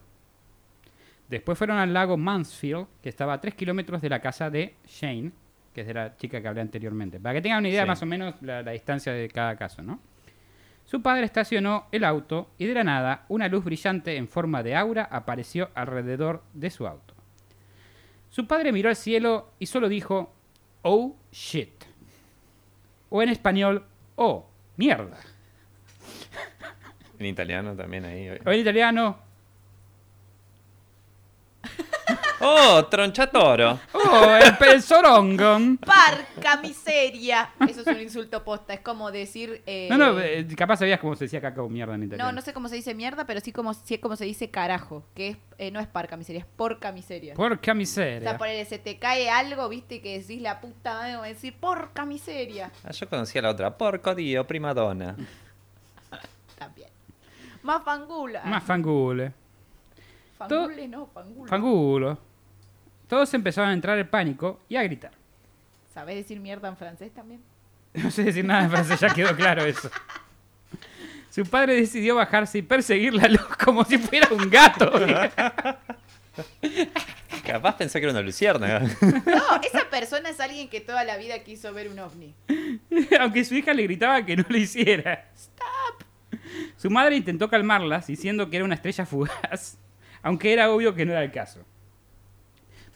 [1.29, 5.31] Después fueron al lago Mansfield, que estaba a 3 kilómetros de la casa de Shane,
[5.73, 7.19] que es de la chica que hablé anteriormente.
[7.19, 7.87] Para que tengan una idea Sí.
[7.87, 9.99] más o menos la, la distancia de cada caso, ¿no?
[10.89, 14.75] Su padre estacionó el auto y de la nada una luz brillante en forma de
[14.75, 17.13] aura apareció alrededor de su auto.
[18.31, 20.33] Su padre miró al cielo y solo dijo,
[20.81, 21.83] oh shit.
[23.11, 25.19] O en español, oh, mierda.
[27.19, 28.27] En italiano también ahí.
[28.43, 29.19] O en italiano,
[32.41, 33.79] ¡Oh, tronchatoro!
[33.93, 35.77] oh, el pensorongo.
[35.85, 37.51] Parca miseria.
[37.67, 38.73] Eso es un insulto posta.
[38.73, 39.61] Es como decir.
[39.65, 42.31] eh, No, no, eh, capaz sabías cómo se decía caca o mierda en italiano.
[42.31, 45.03] No, no sé cómo se dice mierda, pero sí como, sí como se dice carajo.
[45.15, 47.33] Que es, eh, no es parca miseria, es porca miseria.
[47.33, 48.29] Porca O miseria.
[48.29, 52.05] sea, ponele, se te cae algo, viste, que decís la puta madre, como decir porca
[52.05, 52.71] miseria.
[52.83, 53.77] Ah, yo conocía la otra.
[53.77, 55.15] Porco dio, prima donna.
[56.57, 56.89] También.
[57.63, 58.43] Más fangula.
[58.45, 59.33] Más fangule.
[60.37, 61.49] Fangule, no, fangula.
[61.49, 62.17] Fangulo.
[63.09, 65.11] Todos empezaron a entrar en pánico y a gritar.
[65.93, 67.41] ¿Sabés decir mierda en francés también?
[67.93, 69.89] No sé decir nada en francés, ya quedó claro eso.
[71.31, 74.91] Su padre decidió bajarse y perseguir la luz como si fuera un gato.
[77.45, 78.81] Capaz pensé que era una luciérnaga.
[78.81, 82.35] No, esa persona es alguien que toda la vida quiso ver un ovni.
[83.19, 85.29] Aunque su hija le gritaba que no lo hiciera.
[86.77, 89.79] Su madre intentó calmarlas diciendo que era una estrella fugaz,
[90.21, 91.65] aunque era obvio que no era el caso.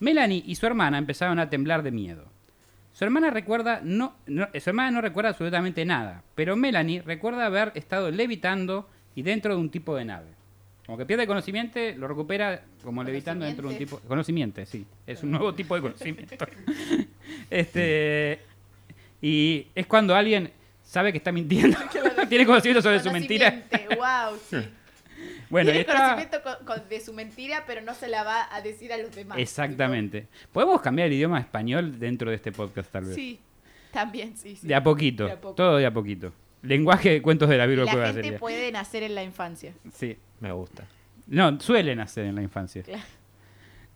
[0.04, 2.26] Melanie y su hermana empezaron a temblar de miedo.
[2.92, 7.72] Su hermana recuerda no, no- su hermana no recuerda absolutamente nada, pero Melanie recuerda haber
[7.76, 10.28] estado levitando y dentro de un tipo de nave.
[10.86, 15.24] Como que pierde conocimiento, lo recupera como levitando dentro de un tipo conocimiento, sí, es
[15.24, 16.46] un nuevo tipo de conocimiento.
[17.50, 18.42] este
[19.22, 20.52] y es cuando alguien
[20.84, 21.78] sabe que está mintiendo,
[22.30, 23.64] tiene conocimiento sobre su mentira.
[23.96, 24.58] Wow, sí.
[25.54, 28.62] Bueno, Tiene esta- conocimiento con- con- de su mentira, pero no se la va a
[28.62, 29.38] decir a los demás.
[29.38, 30.26] Exactamente.
[30.52, 33.14] Podemos cambiar el idioma a español dentro de este podcast, tal vez.
[33.14, 33.40] Sí,
[33.92, 34.56] también, sí.
[34.56, 34.66] sí.
[34.68, 35.26] De a poquito.
[35.28, 35.54] De a poco.
[35.54, 36.34] Todo de a poquito.
[36.64, 38.40] Lenguaje de cuentos de la Biblia La gente sería.
[38.40, 39.74] puede nacer en la infancia.
[39.94, 40.18] Sí.
[40.40, 40.86] Me gusta.
[41.28, 42.82] No, suelen hacer en la infancia.
[42.82, 43.04] Claro.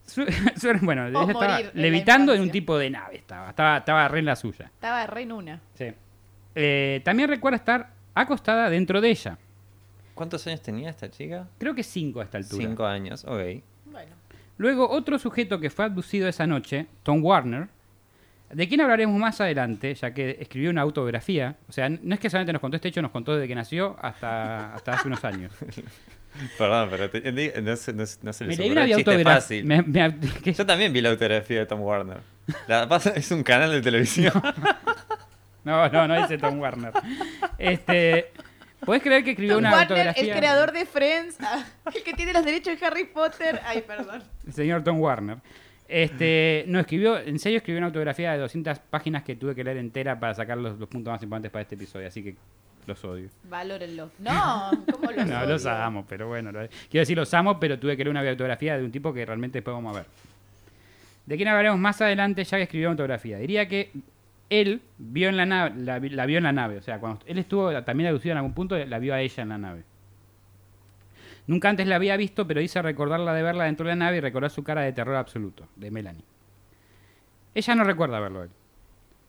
[0.05, 3.15] Su- su- bueno, ella estaba morir en la levitando en un tipo de nave.
[3.17, 4.65] Estaba, estaba, estaba re en la suya.
[4.65, 5.59] Estaba re en una.
[5.73, 5.87] Sí.
[6.55, 9.37] Eh, también recuerda estar acostada dentro de ella.
[10.17, 11.47] ¿Cuántos años tenía esta chica?
[11.58, 12.65] Creo que cinco a esta altura.
[12.67, 13.39] Cinco años, ok.
[13.86, 14.15] Bueno.
[14.58, 17.67] Luego, otro sujeto que fue abducido esa noche, Tom Warner,
[18.51, 21.56] de quien hablaremos más adelante, ya que escribió una autobiografía.
[21.69, 23.95] O sea, no es que solamente nos contó este hecho, nos contó desde que nació
[24.01, 25.53] hasta, hasta hace unos años.
[26.58, 29.01] Perdón, pero te- no, se, no, no se le Me leí ocurrió una el chiste
[29.12, 29.41] autobiografía.
[29.41, 29.65] fácil.
[29.65, 32.17] me- me- que- Yo también vi la autobiografía de Tom Warner.
[32.67, 34.34] La pasa- es un canal de televisión.
[35.63, 36.93] No, no, no dice Tom Warner.
[37.58, 38.32] Este,
[38.85, 40.33] ¿Puedes creer que escribió Tom una Warner, autobiografía?
[40.33, 43.59] el creador de Friends, ah, el que tiene los derechos de Harry Potter.
[43.65, 44.23] Ay, perdón.
[44.45, 45.37] El señor Tom Warner.
[45.87, 49.77] Este, no, escribió, en serio escribió una autobiografía de 200 páginas que tuve que leer
[49.77, 52.35] entera para sacar los, los puntos más importantes para este episodio, así que
[52.85, 53.29] los odio.
[53.49, 54.11] Valórenlo.
[54.19, 55.47] No, ¿cómo los no, odio?
[55.47, 56.51] los amo, pero bueno.
[56.51, 59.25] lo- quiero decir, los amo, pero tuve que leer una autobiografía de un tipo que
[59.25, 60.07] realmente después vamos a ver.
[61.25, 63.37] De quien hablaremos más adelante, ya que escribió una autobiografía.
[63.37, 63.91] Diría que
[64.49, 66.77] él vio en la nave, la, vi- la vio en la nave.
[66.77, 69.49] O sea, cuando él estuvo también aducido en algún punto, la vio a ella en
[69.49, 69.83] la nave.
[71.47, 74.19] Nunca antes la había visto, pero dice recordarla de verla dentro de la nave y
[74.21, 76.25] recordar su cara de terror absoluto, de Melanie.
[77.55, 78.49] Ella no recuerda verlo él.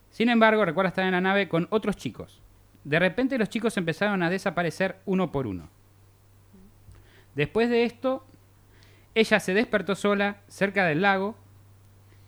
[0.09, 2.41] Sin embargo, recuerda estar en la nave con otros chicos.
[2.83, 5.69] De repente los chicos empezaron a desaparecer uno por uno.
[7.35, 8.25] Después de esto,
[9.15, 11.37] ella se despertó sola cerca del lago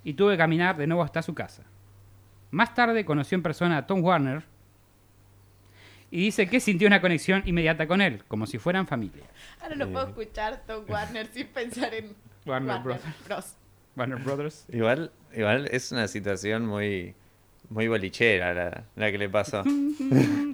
[0.03, 1.63] y tuvo que caminar de nuevo hasta su casa.
[2.51, 4.43] Más tarde conoció en persona a Tom Warner
[6.09, 9.23] y dice que sintió una conexión inmediata con él, como si fueran familia.
[9.61, 12.13] Ahora no puedo escuchar Tom Warner sin pensar en
[12.45, 12.99] Warner Bros.
[13.25, 13.45] Bros.
[13.95, 14.65] Warner Brothers.
[14.71, 17.13] igual, igual es una situación muy,
[17.69, 19.63] muy bolichera la, la que le pasó.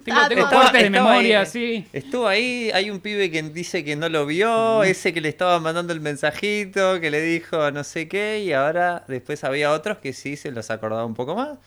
[0.08, 1.46] Tengo, Ah, tengo cortes de memoria, ahí.
[1.46, 1.88] sí.
[1.92, 5.60] Estuvo ahí, hay un pibe que dice que no lo vio, ese que le estaba
[5.60, 10.14] mandando el mensajito, que le dijo no sé qué, y ahora después había otros que
[10.14, 11.58] sí se los acordaba un poco más.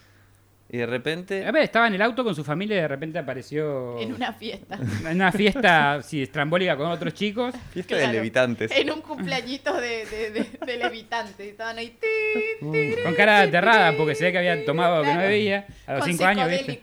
[0.73, 1.45] Y de repente.
[1.45, 4.33] A ver, estaba en el auto con su familia y de repente apareció En una
[4.33, 4.79] fiesta.
[5.09, 7.55] en una fiesta sí, estrambólica con otros chicos.
[7.73, 8.13] Fiesta de Claro.
[8.17, 8.71] levitantes.
[8.71, 11.49] En un cumpleañito de, de, de, de levitante.
[11.51, 11.89] Estaban ahí.
[12.01, 12.07] ti,
[12.61, 15.29] ti, Con cara aterrada porque se ve que había tomado que no Claro.
[15.29, 15.67] bebía.
[15.89, 16.79] A los con 5 años, ahí.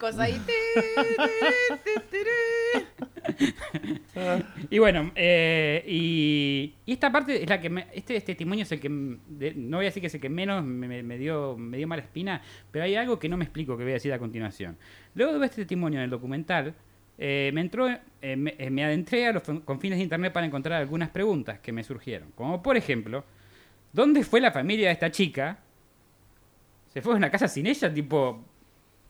[4.69, 8.79] Y bueno, eh, y, esta parte es la que me- este, este testimonio es el
[8.79, 11.87] que no voy a decir que es el que menos me, me- dio me dio
[11.87, 14.77] mala espina, pero hay algo que no me explico que voy a decir a continuación.
[15.15, 16.73] Luego de ver este testimonio en el documental,
[17.17, 17.87] eh, me entró,
[18.21, 21.71] eh, me, me adentré a los fin- confines de internet para encontrar algunas preguntas que
[21.71, 23.23] me surgieron, como por ejemplo,
[23.93, 25.59] ¿dónde fue la familia de esta chica?
[26.93, 27.93] ¿Se fue a una casa sin ella?
[27.93, 28.43] Tipo,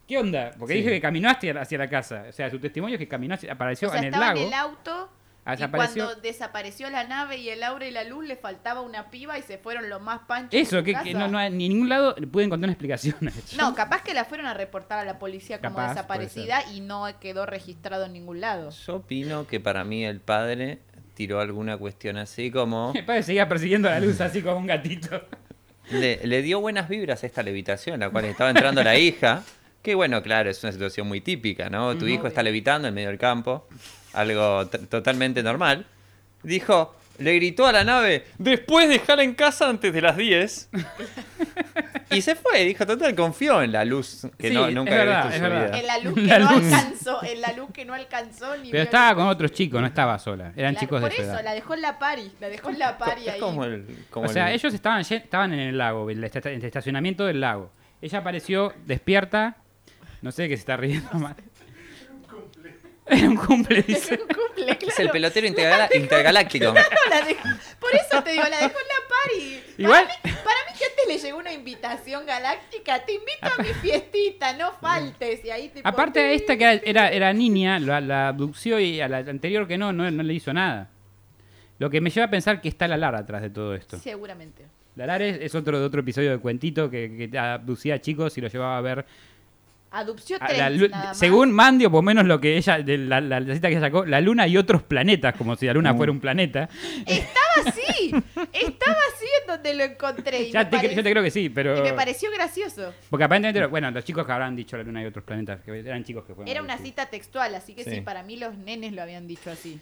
[0.08, 0.52] ¿qué onda?
[0.58, 0.80] Porque Sí.
[0.80, 2.26] dije que caminó hacia, la- hacia la casa.
[2.30, 4.39] O sea, su testimonio es que caminó, hacia- apareció O sea, en el estaba lago.
[4.41, 5.10] en el auto.
[5.50, 9.38] Y cuando desapareció la nave y el aura y la luz, le faltaba una piba
[9.39, 10.60] y se fueron los más panchos.
[10.60, 13.15] Eso, que, que no, no, ni en ningún lado pude encontrar una explicación.
[13.26, 13.56] a eso.
[13.56, 17.06] No, capaz que la fueron a reportar a la policía como Capaz, desaparecida y no
[17.22, 18.72] quedó registrado en ningún lado.
[18.72, 20.80] Yo opino que para mí el padre
[21.13, 22.91] tiró alguna cuestión así como.
[22.93, 25.22] Mi padre seguía persiguiendo la luz así como un gatito.
[25.91, 29.43] Le, le dio buenas vibras a esta levitación en la cual estaba entrando la hija.
[29.82, 31.98] Que bueno, claro, es una situación muy típica, ¿no?
[31.98, 33.68] Tu hijo está levitando en medio del campo,
[34.13, 35.86] algo totalmente normal.
[36.44, 40.70] Dijo, le gritó a la nave, después dejar en casa antes de las 10.
[42.12, 45.24] y se fue, dijo, total, confió en la luz que Sí, no, nunca había verdad,
[45.24, 45.68] visto en su verdad.
[45.68, 45.80] vida.
[45.80, 46.63] En la luz que La no luz.
[46.74, 50.20] alcanzó, en la luz que no alcanzó ni Pero estaba con otros chicos, no estaba
[50.20, 50.52] sola.
[50.56, 51.44] Eran La- chicos de Por eso, edad.
[51.44, 53.40] la dejó en la pari, la dejó en la pari Es ahí.
[53.40, 54.06] como el...
[54.10, 57.72] como O sea, el- ellos estaban, estaban en el lago, en el estacionamiento del lago.
[58.02, 59.56] Ella apareció despierta.
[60.28, 61.38] No sé qué se está riendo más.
[63.10, 64.16] Era un cumple, dice.
[64.22, 65.12] Un cumple, Es el claro.
[65.13, 66.74] pelotero intergaláctico.
[66.74, 67.48] La dejó-
[67.80, 69.63] por eso te digo, la dejó en la pari.
[69.78, 73.06] Igual- Para mí, para mí que antes le llegó una invitación galáctica.
[73.06, 75.46] Te invito a mi fiestita, no faltes.
[75.46, 79.00] Y ahí tipo, Aparte a esta que era, era, era niña, la, la abdució y
[79.00, 80.90] a la anterior que no, no, no le hizo nada.
[81.80, 83.98] Lo que me lleva a pensar que está la Lara atrás de todo esto.
[84.00, 84.66] Seguramente.
[84.98, 88.38] La Lara es, es otro de otro episodio de Cuentito que, que abducía a chicos
[88.38, 89.06] y los llevaba a ver.
[89.91, 91.17] Adopció a tres, la lu- nada más.
[91.17, 94.06] según Mandy, o por menos lo que ella, de la, la, la cita que sacó,
[94.06, 95.97] la Luna y otros planetas, como si la Luna Mm.
[95.97, 96.69] fuera un planeta.
[97.06, 98.13] Estaba así.
[98.54, 100.52] Estaba así en donde lo encontré.
[100.52, 101.78] Ya te, yo te creo que sí, pero.
[101.78, 102.93] y me pareció gracioso.
[103.10, 106.04] Porque aparentemente, bueno, los chicos que habrán dicho la Luna y otros planetas, que eran
[106.04, 106.50] chicos que fueron.
[106.52, 107.91] Era una cita textual, así que sí.
[107.91, 108.02] Sí.
[108.02, 109.80] para mí los nenes lo habían dicho así.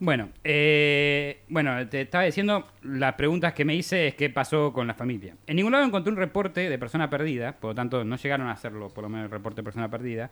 [0.00, 4.86] Bueno, eh, bueno, te estaba diciendo, las preguntas que me hice es qué pasó con
[4.86, 5.34] la familia.
[5.46, 8.52] En ningún lado encontré un reporte de persona perdida, por lo tanto no llegaron a
[8.52, 10.30] hacerlo, por lo menos el reporte de persona perdida.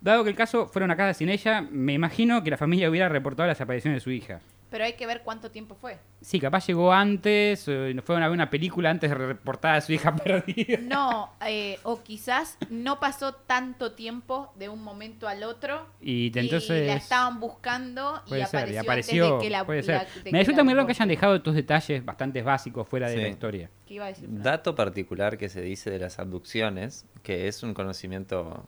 [0.00, 3.08] Dado que el caso fuera una casa sin ella, me imagino que la familia hubiera
[3.08, 4.40] reportado la desaparición de su hija.
[4.70, 5.98] Pero hay que ver cuánto tiempo fue.
[6.20, 9.92] Sí, capaz llegó antes, eh, fueron a ver una película antes de reportar a su
[9.92, 10.78] hija perdida.
[10.82, 16.82] No, eh, o quizás no pasó tanto tiempo de un momento al otro Y entonces...
[16.82, 19.36] y la estaban buscando y ser, apareció, y antes apareció.
[19.38, 20.08] de que la, puede la- ser.
[20.24, 23.08] de Me que resulta la muy raro que hayan dejado estos detalles bastante básicos fuera
[23.08, 23.22] de Sí.
[23.22, 23.70] la historia.
[23.86, 24.26] ¿Qué iba a decir?
[24.30, 28.66] Dato particular que se dice de las abducciones, que es un conocimiento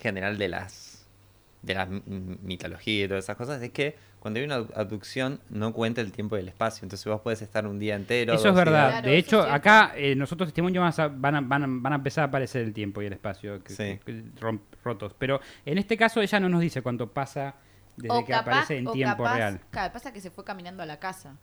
[0.00, 0.93] general de las
[1.64, 6.00] de la mitología y todas esas cosas, es que cuando hay una abducción no cuenta
[6.00, 6.84] el tiempo y el espacio.
[6.84, 8.32] Entonces vos puedes estar un día entero.
[8.34, 8.88] Eso es verdad.
[8.90, 11.96] Claro, de hecho, acá eh, nosotros testimonios van a, van, a, van, a, van a
[11.96, 14.00] empezar a aparecer el tiempo y el espacio que- Sí.
[14.04, 15.14] que- rom- rotos.
[15.18, 17.54] Pero en este caso ella no nos dice cuánto pasa
[17.96, 19.60] desde o que capaz, aparece en o tiempo capaz, real.
[19.70, 21.36] Claro, pasa que se fue caminando a la casa.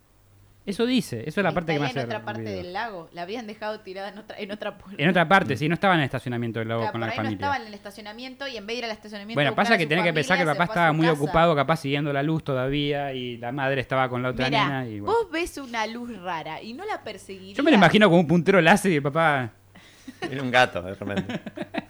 [0.64, 3.10] Eso dice, eso es la parte que más en otra parte del lago.
[3.14, 5.02] La habían dejado tirada en otra, en otra puerta.
[5.02, 7.14] En otra parte, sí, no estaba en el estacionamiento del lago Claro, con por la
[7.14, 7.46] ahí no familia.
[7.48, 9.38] estaba en el estacionamiento y en vez de ir al estacionamiento.
[9.38, 11.20] Bueno, pasa que tenés que pensar que el papá estaba muy casa.
[11.20, 14.88] ocupado, capaz siguiendo la luz todavía, y la madre estaba con la otra Mirá, nena.
[14.88, 15.18] Y bueno.
[15.20, 17.58] vos ves una luz rara y no la perseguirías.
[17.58, 19.50] Yo me lo imagino como un puntero láser y el papá.
[20.22, 21.40] Era un gato, de repente.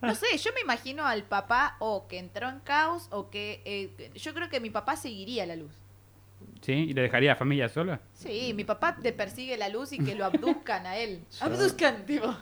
[0.00, 3.60] No sé, yo me imagino al papá o que entró en caos o que...
[3.66, 5.72] eh, yo creo que mi papá seguiría la luz.
[6.60, 6.72] ¿Sí?
[6.72, 8.00] ¿Y le dejaría a la familia sola?
[8.14, 11.20] Sí, mi papá te persigue la luz y que lo abduzcan a él.
[11.38, 12.36] Yo- Abduzcan, tipo.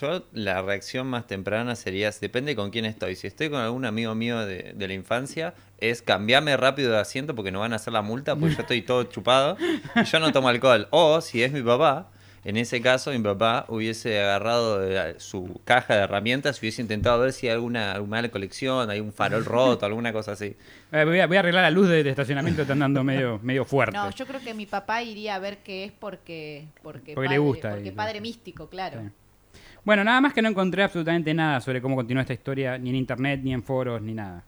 [0.00, 3.16] Yo la reacción más temprana sería, depende con quién estoy.
[3.16, 7.34] Si estoy con algún amigo mío de, de la infancia, es cambiarme rápido de asiento
[7.34, 9.58] porque no van a hacer la multa porque yo estoy todo chupado
[9.96, 10.88] y yo no tomo alcohol.
[10.90, 12.10] O si es mi papá,
[12.46, 14.80] en ese caso mi papá hubiese agarrado
[15.18, 19.00] su caja de herramientas y hubiese intentado ver si hay alguna, alguna mala colección, hay
[19.00, 20.56] un farol roto, alguna cosa así.
[20.94, 23.96] Eh, voy, a, voy a arreglar la luz del estacionamiento, está andando medio, medio fuerte.
[23.96, 26.66] No, yo creo que mi papá iría a ver qué es porque...
[26.82, 29.00] Porque, Porque le padre, gusta Porque padre místico, claro.
[29.02, 29.08] Sí.
[29.84, 32.96] Bueno, nada más que no encontré absolutamente nada sobre cómo continúa esta historia, ni en
[32.96, 34.44] internet, ni en foros, ni nada.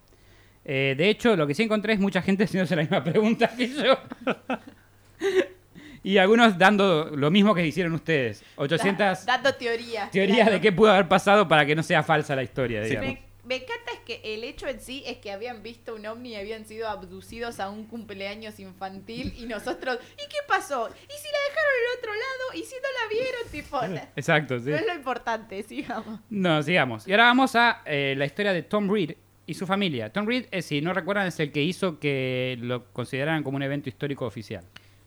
[0.65, 3.69] Eh, de hecho, lo que sí encontré es mucha gente haciéndose la misma pregunta que
[3.69, 3.99] yo.
[6.03, 8.45] Y algunos dando lo mismo que hicieron ustedes.
[8.55, 10.09] 800 Dando teorías.
[10.13, 10.53] teorías claro.
[10.53, 12.91] de qué pudo haber pasado para que no sea falsa la historia, Sí.
[12.91, 13.26] digamos.
[13.47, 16.37] Me encanta es que el hecho en sí es que habían visto un ovni y
[16.37, 20.89] habían sido abducidos a un cumpleaños infantil y nosotros, ¿y qué pasó?
[20.89, 22.55] ¿Y si la dejaron en otro lado?
[22.55, 23.51] ¿Y si no la vieron?
[23.51, 24.73] Tipo, no Exacto, sí.
[24.73, 26.21] es lo importante, sigamos.
[26.29, 27.07] No, sigamos.
[27.07, 30.13] Y ahora vamos a eh, la historia de Tom Reed y su familia.
[30.13, 33.63] Tom Reed, eh, si no recuerdan, es el que hizo que lo consideraran como un
[33.63, 34.65] evento histórico oficial.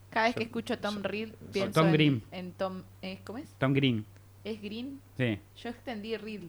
[0.09, 2.23] Cada vez que escucho Tom Reed pienso Tom en, Green.
[2.31, 2.83] en Tom...
[3.01, 3.19] ¿eh?
[3.25, 3.53] ¿Cómo es?
[3.57, 4.05] Tom Green.
[4.43, 5.01] ¿Es Green?
[5.17, 5.39] Sí.
[5.57, 6.43] Yo extendí Reed.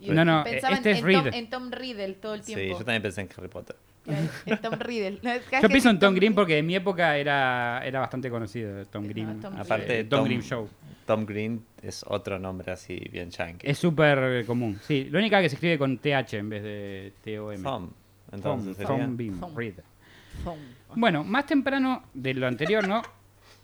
[0.00, 2.54] Y No, no, pensaba este en, es en Tom, en Tom Riddle todo el Sí,
[2.54, 2.78] tiempo.
[2.78, 3.76] yo también pensé en Harry Potter.
[4.06, 5.18] En Tom Riddle.
[5.22, 5.30] No,
[5.62, 9.08] Yo pienso en Tom Green porque en mi época era, era bastante conocido Tom No,
[9.08, 9.40] Green.
[9.40, 10.68] Tom Eh, Aparte, Tom, Tom- Green Show.
[11.06, 13.66] Tom Green es otro nombre así bien yankee.
[13.68, 14.78] Es súper común.
[14.82, 17.62] Sí, lo única que se escribe con TH en vez de TOM.
[17.62, 17.90] Tom.
[18.32, 19.00] Entonces Tom.
[19.00, 19.54] Tom Beam, Tom.
[20.44, 20.58] Tom.
[20.96, 23.02] Bueno, más temprano de lo anterior, ¿no?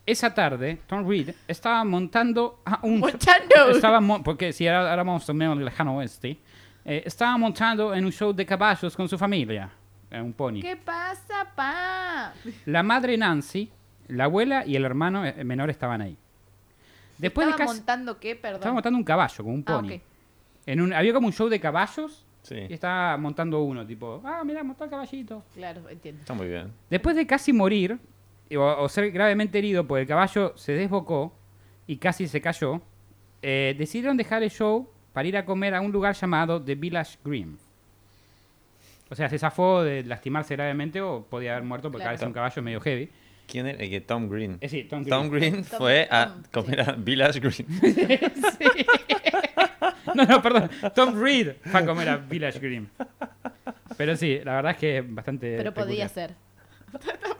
[0.05, 2.99] Esa tarde, Tom Reed estaba montando a un...
[2.99, 3.71] Montando.
[3.71, 6.39] Estaba mon- porque si ahora, ahora vamos a menos lejano oeste,
[6.85, 9.71] eh, estaba montando en un show de caballos con su familia,
[10.11, 10.61] en un pony.
[10.61, 12.33] ¿Qué pasa, pa?
[12.67, 13.71] La madre Nancy,
[14.09, 16.17] la abuela y el hermano eh, menor estaban ahí.
[17.19, 17.79] Después de ¿Estaba casi...
[17.79, 18.35] montando qué?
[18.35, 18.57] Perdón.
[18.59, 19.87] Estaba montando un caballo, con un Ah, pony.
[19.95, 20.01] ok.
[20.67, 22.57] en un, había como un show de caballos Sí.
[22.69, 25.45] y estaba montando uno, tipo, ah, mira, montó el caballito.
[25.55, 26.23] Claro, entiendo.
[26.23, 26.73] Está muy bien.
[26.91, 28.01] Después de casi morir
[28.57, 31.35] o, o ser gravemente herido porque el caballo se desbocó
[31.87, 32.81] y casi se cayó,
[33.43, 37.19] eh, decidieron dejar el show para ir a comer a un lugar llamado The Village
[37.25, 37.59] Green.
[39.11, 42.15] O sea, se zafó de lastimarse gravemente o podía haber muerto porque Claro.
[42.15, 43.11] veces un caballo medio heavy.
[43.47, 43.83] ¿Quién era?
[43.83, 44.57] Eh, que Tom Green.
[44.61, 45.11] Eh, sí, Tom Green.
[45.11, 47.67] Tom Green Tom- fue a comer a Village Green.
[50.15, 50.71] No, no, perdón.
[50.95, 52.89] Tom Reed fue a comer a Village Green.
[53.97, 55.57] Pero sí, la verdad es que es bastante.
[55.57, 56.09] Pero podía peculiar.
[56.11, 56.35] ser.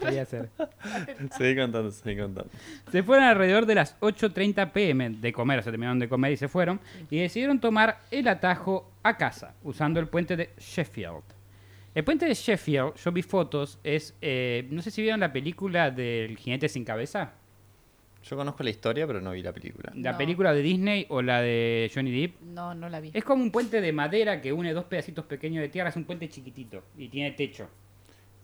[0.01, 0.51] Podía ser.
[1.37, 2.51] seguí contando, seguí contando.
[2.91, 6.37] Se fueron alrededor de las 8.30 pm de comer, o sea, terminaron de comer y
[6.37, 6.81] se fueron.
[7.11, 11.23] Y decidieron tomar el atajo a casa, usando el puente de Sheffield.
[11.95, 14.17] El puente de Sheffield, yo vi fotos, es...
[14.23, 17.33] eh, no sé si vieron la película del jinete sin cabeza.
[18.25, 19.93] Yo conozco la historia, pero no vi la película.
[19.97, 20.19] La No.
[20.19, 22.41] película de Disney o la de Johnny Depp.
[22.43, 23.11] No, no la vi.
[23.13, 25.89] Es como un puente de madera que une dos pedacitos pequeños de tierra.
[25.91, 27.69] Es un puente chiquitito y tiene techo.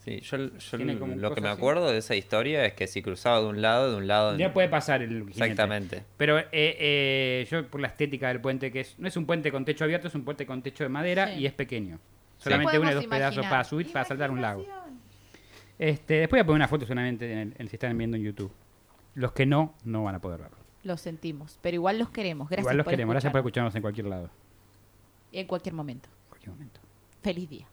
[0.08, 1.56] Sí, yo, yo Tiene como lo que me así.
[1.58, 4.36] acuerdo de esa historia es que si cruzaba de un lado, de un lado.
[4.38, 5.30] Ya puede pasar el jinete.
[5.32, 6.04] Exactamente.
[6.16, 9.50] Pero eh, eh, yo por la estética del puente, que es, no es un puente
[9.52, 11.40] con techo abierto, es un puente con techo de madera Sí.
[11.40, 11.98] y es pequeño.
[11.98, 14.64] ¿Qué Solamente une podemos dos pedazos para subir, para saltar un lago.
[15.78, 18.22] Este, después voy a poner una foto solamente en el, en- si están viendo en
[18.24, 18.52] YouTube.
[19.14, 20.56] Los que no, no van a poder verlo.
[20.84, 22.48] Lo sentimos, pero igual los queremos.
[22.48, 23.74] Gracias Igual los por queremos, gracias por escucharnos.
[23.74, 24.30] en cualquier lado.
[25.32, 26.08] En cualquier momento.
[26.08, 26.80] En cualquier momento.
[27.22, 27.66] Feliz día.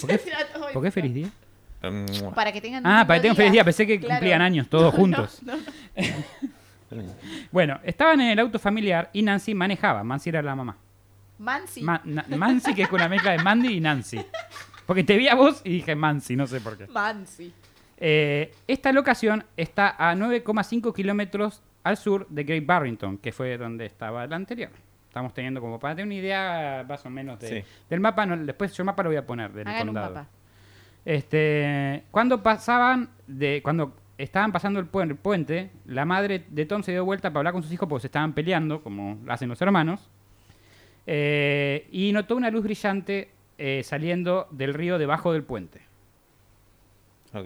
[0.00, 0.20] ¿Por qué,
[0.72, 1.28] ¿Por qué feliz día?
[1.82, 2.86] Mm, Para que tengan.
[2.86, 3.64] Ah, para que tengan feliz día.
[3.64, 4.14] Pensé que Claro.
[4.14, 5.40] cumplían años todos No, juntos.
[5.42, 5.62] no, no.
[7.50, 10.04] Bueno, estaban en el auto familiar y Nancy manejaba.
[10.04, 10.76] Nancy era la mamá.
[11.38, 11.82] Mansi.
[11.82, 14.20] Ma- Na- Mansi, que es con una mezcla de Mandy y Nancy.
[14.86, 16.86] Porque te vi a vos y dije Mansi, no sé por qué.
[16.88, 17.52] Mansi.
[17.96, 23.86] Eh, esta locación está a 9,5 kilómetros al sur de Great Barrington, que fue donde
[23.86, 24.70] estaba la anterior.
[25.12, 27.68] Estamos teniendo como para tener una idea más o menos de- Sí.
[27.90, 28.24] del mapa.
[28.24, 30.14] no, después yo el mapa lo voy a poner del Hagan un condado.
[30.14, 30.26] mapa.
[31.04, 36.82] Este, cuando pasaban de cuando estaban pasando el, puen- el puente, la madre de Tom
[36.82, 39.60] se dio vuelta para hablar con sus hijos porque se estaban peleando, como hacen los
[39.60, 40.08] hermanos,
[41.06, 45.82] eh, y notó una luz brillante eh, saliendo del río debajo del puente.
[47.34, 47.44] ok.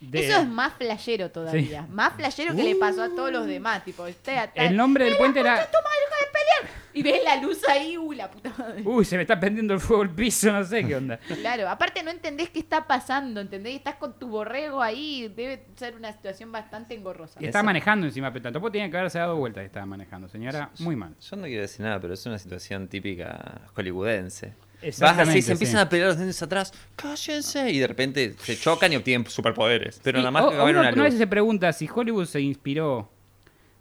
[0.00, 1.84] De- Eso es más flashero todavía.
[1.90, 3.84] Más flashero que le pasó a todos los demás.
[3.84, 5.56] Tipo, este el nombre del puente era...
[5.56, 6.77] Toma, deja de pelear.
[6.98, 8.82] Y ves la luz ahí, uy, la puta madre.
[8.84, 11.18] Uy, se me está prendiendo el fuego el piso, no sé qué onda.
[11.18, 13.76] Claro, aparte no entendés qué está pasando, ¿entendés?
[13.76, 17.38] Estás con tu borrego ahí, debe ser una situación bastante engorrosa.
[17.40, 20.28] Y estaba Esa- manejando encima, pero tampoco tenía que haberse dado vuelta que estaba manejando,
[20.28, 20.70] señora.
[20.80, 21.14] Muy mal.
[21.20, 24.52] Yo no quiero decir nada, pero es una situación típica hollywoodense.
[25.00, 25.82] Vas así, se empiezan sí.
[25.82, 30.00] a pelear los niños atrás, cállense, y de repente se chocan y obtienen superpoderes.
[30.04, 31.02] Pero Sí, nada más o- que uno, una luz.
[31.02, 33.10] veces se pregunta si Hollywood se inspiró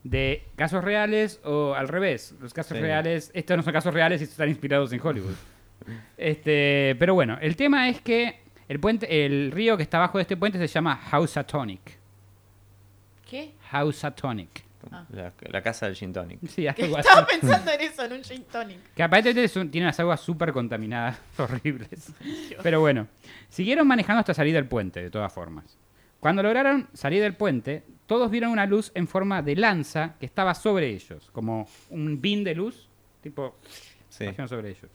[0.03, 2.35] de casos reales o al revés.
[2.39, 2.81] Los casos Sí.
[2.81, 5.35] reales, estos no son casos reales y están inspirados en Hollywood.
[6.17, 10.23] Este, pero bueno, el tema es que el puente, el río que está abajo de
[10.23, 11.97] este puente se llama Housatonic.
[13.29, 13.53] ¿Qué?
[13.71, 14.65] Housatonic.
[15.11, 16.39] La, la casa del gin tonic.
[16.47, 17.07] Sí, algo así.
[17.09, 18.77] Estaba pensando en eso, en un gin tonic.
[18.95, 22.13] Que aparentemente son- tiene unas aguas súper contaminadas, horribles.
[22.63, 23.07] Pero bueno,
[23.49, 25.77] siguieron manejando hasta salir del puente, de todas formas.
[26.21, 30.55] Cuando lograron salir del puente, todos vieron una luz en forma de lanza que estaba
[30.55, 32.87] sobre ellos, como un bin de luz,
[33.21, 33.55] tipo,
[34.09, 34.25] Sí.
[34.47, 34.89] sobre ellos.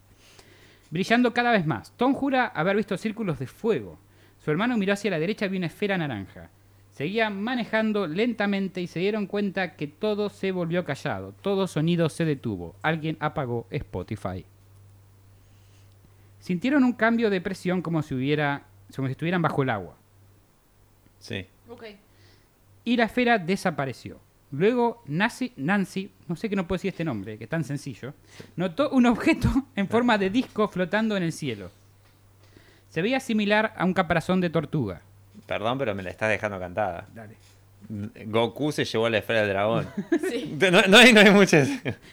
[0.91, 1.93] Brillando cada vez más.
[1.97, 3.99] Tom jura haber visto círculos de fuego.
[4.45, 6.51] Su hermano miró hacia la derecha y vio una esfera naranja.
[6.91, 12.25] Seguían manejando lentamente y se dieron cuenta que todo se volvió callado, todo sonido se
[12.25, 12.75] detuvo.
[12.83, 14.45] Alguien apagó Spotify.
[16.41, 19.97] Sintieron un cambio de presión como si hubiera, como si estuvieran bajo el agua.
[21.21, 21.47] Sí.
[21.69, 21.85] Ok.
[22.85, 24.21] Y la esfera desapareció.
[24.51, 28.13] Luego Nancy, Nancy, no sé qué no puedo decir este nombre, que es tan sencillo,
[28.57, 31.71] notó un objeto en forma de disco flotando en el cielo.
[32.89, 35.01] Se veía similar a un caparazón de tortuga.
[35.47, 37.07] Perdón, pero me la estás dejando cantada.
[37.15, 37.37] Dale.
[38.27, 39.89] Goku se llevó la esfera del dragón.
[40.31, 41.69] Sí, No, no hay, no hay muchas.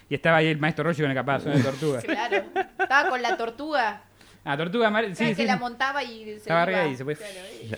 [0.09, 2.01] Y estaba ahí el maestro Roshi con el caparazón de tortuga.
[2.03, 2.45] claro.
[2.79, 4.03] Estaba con la tortuga.
[4.45, 6.87] Ah, tortuga mar- sí, ¿sabes sí, que la montaba y se Estaba iba?
[6.87, 7.15] y se fue.
[7.15, 7.69] Claro, y-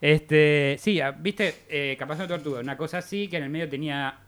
[0.00, 4.18] Este, sí, viste, eh, caparazón de tortuga, una cosa así que en el medio tenía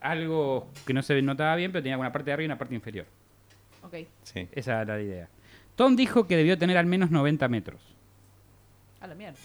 [0.00, 2.74] algo que no se notaba bien, pero tenía una parte de arriba y una parte
[2.74, 3.06] inferior.
[3.82, 3.94] Ok.
[4.22, 4.48] Sí.
[4.52, 5.28] Esa era la idea.
[5.76, 7.80] Tom dijo que debió tener al menos 90 metros.
[9.00, 9.36] A la mierda.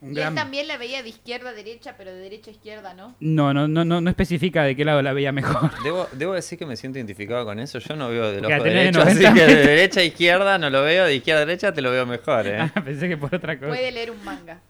[0.00, 2.52] Un Y gran- él también la veía de izquierda a derecha, pero de derecha a
[2.54, 3.14] izquierda, ¿no?
[3.20, 5.70] No, no, no, no, no especifica de qué lado la veía mejor.
[5.82, 7.78] Debo, debo decir que me siento identificado con eso.
[7.78, 9.66] Yo no veo del ojo tenés de derecho, así 90 que de metros.
[9.66, 12.58] derecha a izquierda no lo veo, de izquierda a derecha te lo veo mejor, ¿eh?
[12.60, 13.68] Ah, Pensé que por otra cosa.
[13.68, 14.60] Puede leer un manga.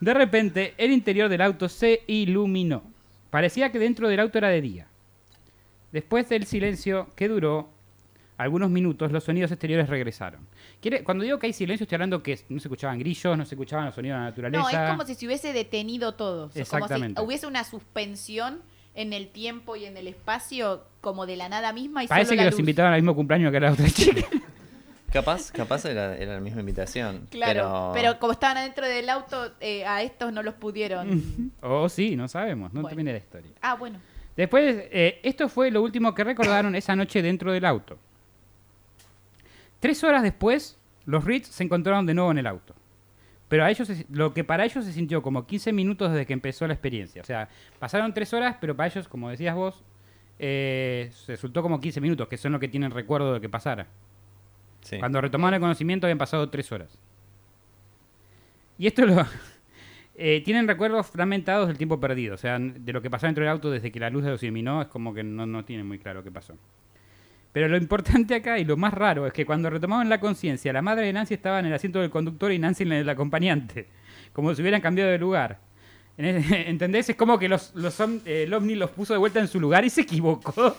[0.00, 2.82] De repente, el interior del auto se iluminó.
[3.30, 4.86] Parecía que dentro del auto era de día.
[5.92, 7.68] Después del silencio que duró
[8.38, 10.40] algunos minutos, los sonidos exteriores regresaron.
[10.82, 13.54] Quiere- Cuando digo que hay silencio, estoy hablando que no se escuchaban grillos, no se
[13.54, 14.62] escuchaban los sonidos de la naturaleza.
[14.62, 16.50] No, es como si se hubiese detenido todo.
[16.54, 17.14] Exactamente.
[17.14, 18.60] Como si hubiese una suspensión
[18.94, 22.38] en el tiempo y en el espacio, como de la nada misma y Parece solo
[22.40, 22.60] que los luz.
[22.60, 24.22] invitaban al mismo cumpleaños que la otra chica.
[25.12, 27.26] Capaz, capaz era, era la misma invitación.
[27.30, 27.90] Claro, pero...
[27.94, 28.18] pero...
[28.18, 31.52] como estaban adentro del auto, eh, a estos no los pudieron.
[31.62, 32.88] oh, sí, no sabemos, no Bueno.
[32.88, 33.50] termina la historia.
[33.62, 33.98] ah, bueno.
[34.36, 37.98] Después, eh, esto fue lo último que recordaron esa noche dentro del auto.
[39.80, 42.74] Tres horas después, los Reeds se encontraron de nuevo en el auto.
[43.48, 46.32] Pero a ellos, se- lo que para ellos se sintió como 15 minutos desde que
[46.32, 47.22] empezó la experiencia.
[47.22, 47.48] O sea,
[47.78, 49.84] pasaron tres horas, pero para ellos, como decías vos,
[50.38, 53.86] eh, resultó como 15 minutos, que son lo que tienen recuerdo de que pasara.
[54.86, 54.98] Sí.
[54.98, 56.96] Cuando retomaron el conocimiento habían pasado tres horas.
[58.78, 59.26] Y esto lo...
[60.14, 62.34] eh, tienen recuerdos fragmentados del tiempo perdido.
[62.34, 64.82] O sea, de lo que pasó dentro del auto desde que la luz los iluminó
[64.82, 66.54] es como que no, no tienen muy claro qué pasó.
[67.52, 70.82] Pero lo importante acá y lo más raro es que cuando retomaron la conciencia, la
[70.82, 73.88] madre de Nancy estaba en el asiento del conductor y Nancy en el acompañante.
[74.32, 75.58] Como si hubieran cambiado de lugar.
[76.18, 77.10] ¿Entendés?
[77.10, 79.84] Es como que los, los eh, el ovni los puso de vuelta en su lugar
[79.84, 80.76] y se equivocó.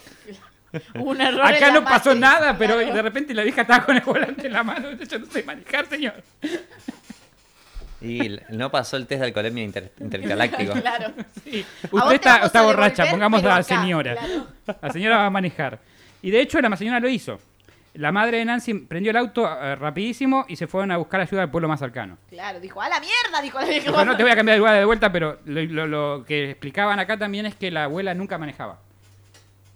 [0.95, 1.45] Un error.
[1.45, 2.93] Acá no pasó nada, pero claro.
[2.93, 4.91] de repente la vieja estaba con el volante en la mano.
[4.93, 6.13] Yo no sé manejar, señor.
[7.99, 10.73] Y no pasó el test de alcoholemia inter- intergaláctico.
[10.81, 11.13] Claro.
[11.43, 11.65] Sí.
[11.91, 14.15] Usted te está, borracha, pongamos a la señora.
[14.15, 14.47] claro.
[14.81, 15.79] La señora va a manejar.
[16.21, 17.39] Y de hecho la señora lo hizo.
[17.95, 21.41] La madre de Nancy prendió el auto eh, rapidísimo y se fueron a buscar ayuda
[21.41, 22.19] al pueblo más cercano.
[22.29, 23.89] Claro, dijo, a la mierda, dijo la vieja.
[23.89, 26.51] Dijo, no te voy a cambiar de lugar de vuelta, pero lo, lo- lo que
[26.51, 28.81] explicaban acá también es que la abuela nunca manejaba.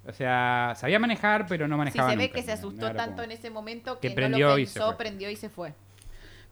[0.07, 2.35] O sea, sabía manejar, pero no Sí, manejaba se ve nunca.
[2.35, 4.73] que se asustó tanto como- en ese momento que que, prendió no lo y se
[4.73, 4.97] pensó, fue.
[4.97, 5.73] prendió y se fue.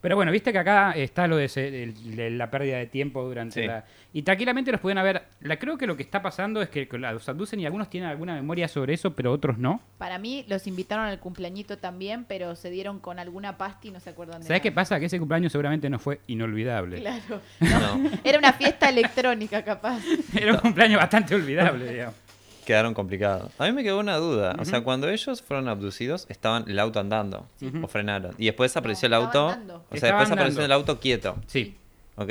[0.00, 3.60] Pero bueno, viste que acá está lo de, ese- de la pérdida de tiempo durante
[3.60, 3.66] Sí.
[3.66, 3.84] la...
[4.14, 5.24] Y tranquilamente los pueden haber...
[5.42, 8.34] La, creo que lo que está pasando es que los abducen y algunos tienen alguna
[8.34, 9.82] memoria sobre eso, pero otros no.
[9.98, 14.00] Para mí los invitaron al cumpleañito también, pero se dieron con alguna pasta y no
[14.00, 14.98] se acuerdan de ¿Sabes qué pasa?
[14.98, 16.98] Que ese cumpleaños seguramente no fue inolvidable.
[17.00, 17.42] Claro.
[17.60, 20.00] No, Era una fiesta electrónica, capaz.
[20.34, 22.14] Era un cumpleaños bastante olvidable, digamos.
[22.70, 23.52] Quedaron complicados.
[23.58, 24.54] A mí me quedó una duda.
[24.58, 27.48] O sea, cuando ellos fueron abducidos, estaban el auto andando.
[27.82, 28.32] O frenaron.
[28.38, 29.48] Y después apareció el auto.
[29.48, 29.74] andando.
[29.90, 31.36] O sea, Estaba después apareció el auto quieto.
[31.46, 31.76] Sí.
[32.16, 32.30] Ok.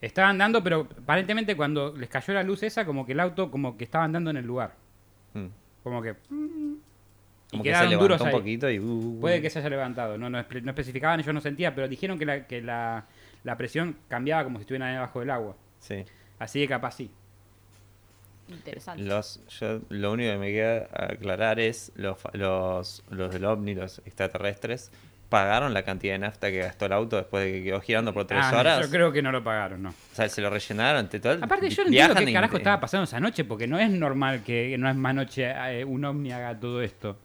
[0.00, 3.76] Estaba andando, pero aparentemente cuando les cayó la luz esa, como que el auto como
[3.76, 4.74] que estaba andando en el lugar.
[5.32, 5.46] Mm.
[5.82, 6.10] Como que...
[6.10, 8.32] y Como que se levantó un ahí.
[8.32, 8.78] poquito y.
[8.80, 11.88] uh, Puede que se haya levantado, no, no, espe- no especificaban, yo no sentía, pero
[11.88, 13.06] dijeron que, la, que la,
[13.44, 15.56] la presión cambiaba como si estuvieran debajo del agua.
[15.78, 16.04] Sí.
[16.38, 17.10] Así que capaz sí.
[18.48, 19.02] Interesante.
[19.02, 23.74] Los, yo, lo único que me queda aclarar es los, fa- los, los del OVNI,
[23.74, 24.90] los extraterrestres,
[25.30, 28.26] pagaron la cantidad de nafta que gastó el auto después de que quedó girando por
[28.26, 28.84] tres Ah, no, horas.
[28.84, 29.88] yo creo que no lo pagaron, no.
[29.90, 31.08] O sea, se lo rellenaron.
[31.08, 33.90] te- todo- Aparte, yo no entiendo qué carajo estaba pasando esa noche, porque no es
[33.90, 37.18] normal que no es más noche eh, un ovni haga todo esto.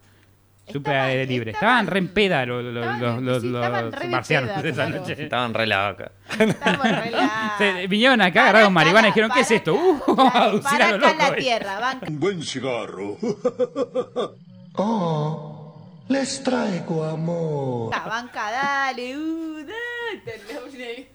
[0.72, 1.52] Super Estaban- aire libre.
[1.52, 4.50] estaban- Estaban re en peda los, los, estaban- los, los- sí, los re de marcianos
[4.52, 5.00] peda, esa claro.
[5.02, 5.24] noche.
[5.24, 6.12] Estaban re la vaca.
[6.40, 7.58] Estamos relajados.
[7.58, 9.74] Se- vinieron acá, agarraron marihuana y dijeron, ¿qué es esto?
[9.74, 10.02] Uh,
[10.34, 11.08] aducir Para a loco.
[11.18, 11.34] la eh".
[11.38, 12.06] tierra, banca.
[12.08, 13.18] Un buen cigarro.
[14.82, 15.76] Oh,
[16.08, 17.92] les traigo amor.
[17.92, 21.10] Banca, dale, uh, dale.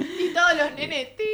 [0.00, 1.16] Y todos los nenes.
[1.16, 1.24] Ti,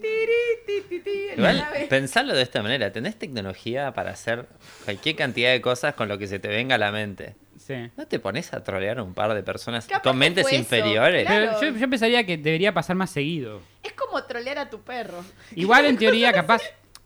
[0.00, 4.46] tiri, ti, ti, ti, Igual, pensarlo de esta manera, tenés tecnología para hacer
[4.84, 7.36] cualquier cantidad de cosas con lo que se te venga a la mente.
[7.58, 7.74] Sí.
[7.96, 11.26] ¿No te pones a trolear a un par de personas Capaz con mentes inferiores?
[11.26, 11.60] claro.
[11.60, 13.60] Yo, yo pensaría que debería pasar más seguido.
[13.82, 15.22] Es como trolear a tu perro.
[15.54, 16.62] Igual en teoría, capaz.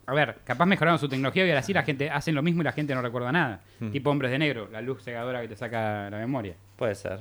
[0.07, 2.65] A ver, capaz mejoraron su tecnología y ahora sí la gente hacen lo mismo y
[2.65, 3.61] la gente no recuerda nada.
[3.93, 6.55] Tipo hombres de negro, la luz cegadora que te saca la memoria.
[6.77, 7.21] Puede ser.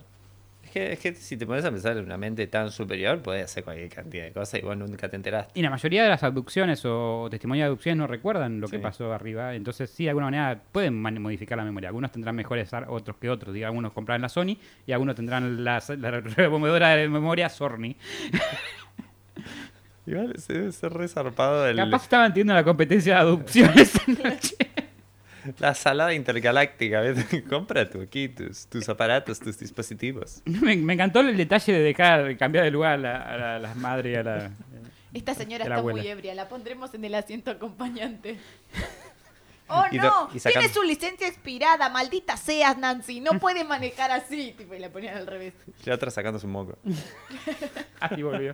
[0.71, 3.43] Es que, es que si te pones a pensar en una mente tan superior, puedes
[3.43, 5.59] hacer cualquier cantidad de cosas y vos nunca te enteraste.
[5.59, 9.11] Y la mayoría de las abducciones o testimonios de abducciones no recuerdan lo que pasó
[9.11, 9.53] arriba.
[9.53, 11.89] Entonces, sí, de alguna manera pueden man- modificar la memoria.
[11.89, 13.53] Algunos tendrán mejores ar- otros que otros.
[13.53, 14.55] Diga, algunos comprarán la Sony
[14.87, 17.97] y algunos tendrán las- la, removedora de memoria Sorny.
[20.05, 24.55] Igual se debe ser resarpado el, Capaz estaban teniendo la competencia de adopciones esa noche.
[25.59, 27.01] La salada intergaláctica.
[27.49, 30.41] Compra tu aquí, tus, tus aparatos, tus dispositivos.
[30.45, 33.59] Me, me encantó el detalle de dejar, de cambiar de lugar a, la- a la-
[33.59, 34.51] las madres y a la...
[35.13, 38.37] Esta señora está muy ebria, la pondremos en el asiento acompañante.
[39.73, 40.29] ¡Oh, Y no!
[40.33, 43.21] y sacan- Tiene su licencia expirada, maldita seas, Nancy.
[43.21, 44.53] No puede manejar así.
[44.57, 45.53] Tipo, y la ponían al revés.
[45.85, 46.77] La otra sacando su moco.
[48.01, 48.53] Así volvió.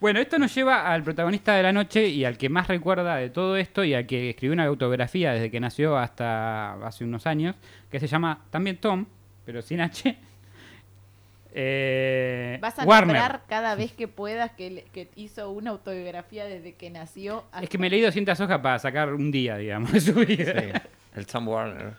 [0.00, 3.28] Bueno, esto nos lleva al protagonista de la noche y al que más recuerda de
[3.28, 7.54] todo esto y al que escribió una autobiografía desde que nació hasta hace unos años,
[7.90, 9.04] que se llama también Tom,
[9.44, 10.16] pero sin H.
[11.52, 13.16] Eh, Vas a Warner.
[13.16, 17.44] nombrar cada vez que puedas que, le- que hizo una autobiografía desde que nació.
[17.60, 20.54] Es que me leí 200 hojas para sacar un día, digamos, de su vida.
[20.60, 20.68] Sí.
[21.16, 21.94] El Tom Warner.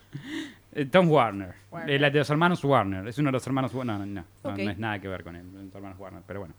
[0.74, 1.96] Eh, Tom Warner, Warner.
[1.96, 3.06] Eh, la de los hermanos Warner.
[3.10, 3.98] Es uno de los hermanos Warner.
[3.98, 6.40] No, no, no, no, no es nada que ver con él, los hermanos Warner, pero
[6.40, 6.56] bueno.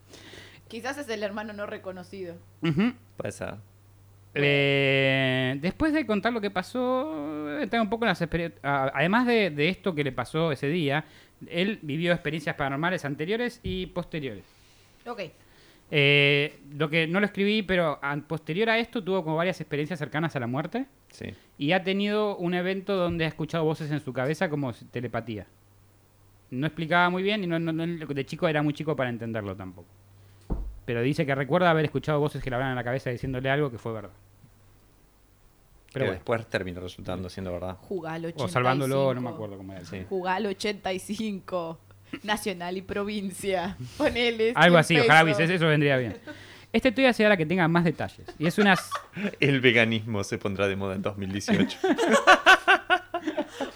[0.72, 2.34] Quizás es el hermano no reconocido.
[2.62, 2.94] Ujú.
[3.18, 3.56] Puede ser.
[4.34, 8.58] Eh, después de contar lo que pasó, entrar un poco en las experiencias.
[8.64, 11.04] Además de, de esto que le pasó ese día,
[11.46, 14.44] él vivió experiencias paranormales anteriores y posteriores.
[15.06, 15.20] Ok.
[15.90, 20.34] Eh, lo que no lo escribí, pero posterior a esto tuvo como varias experiencias cercanas
[20.36, 21.34] a la muerte Sí.
[21.58, 25.46] y ha tenido un evento donde ha escuchado voces en su cabeza como telepatía.
[26.50, 29.54] No explicaba muy bien y no, no- no- de chico era muy chico para entenderlo
[29.54, 29.88] tampoco.
[30.92, 33.70] Pero dice que recuerda haber escuchado voces que le hablan en la cabeza diciéndole algo
[33.70, 34.10] que fue verdad.
[35.90, 36.12] Pero que bueno.
[36.12, 37.78] después terminó resultando siendo verdad.
[37.80, 38.44] Jugalo 85.
[38.44, 39.86] O salvándolo, no me acuerdo cómo era.
[39.86, 40.04] Sí.
[40.06, 41.78] Jugalo 85.
[42.24, 43.74] Nacional y provincia.
[43.96, 44.52] Ponele.
[44.54, 45.38] Algo 100 así, ojalá pesos.
[45.38, 46.14] hubiese, eso vendría bien.
[46.74, 48.26] Esta historia será la que tenga más detalles.
[48.38, 48.76] Y es una...
[49.40, 51.78] El veganismo se pondrá de moda en 2018.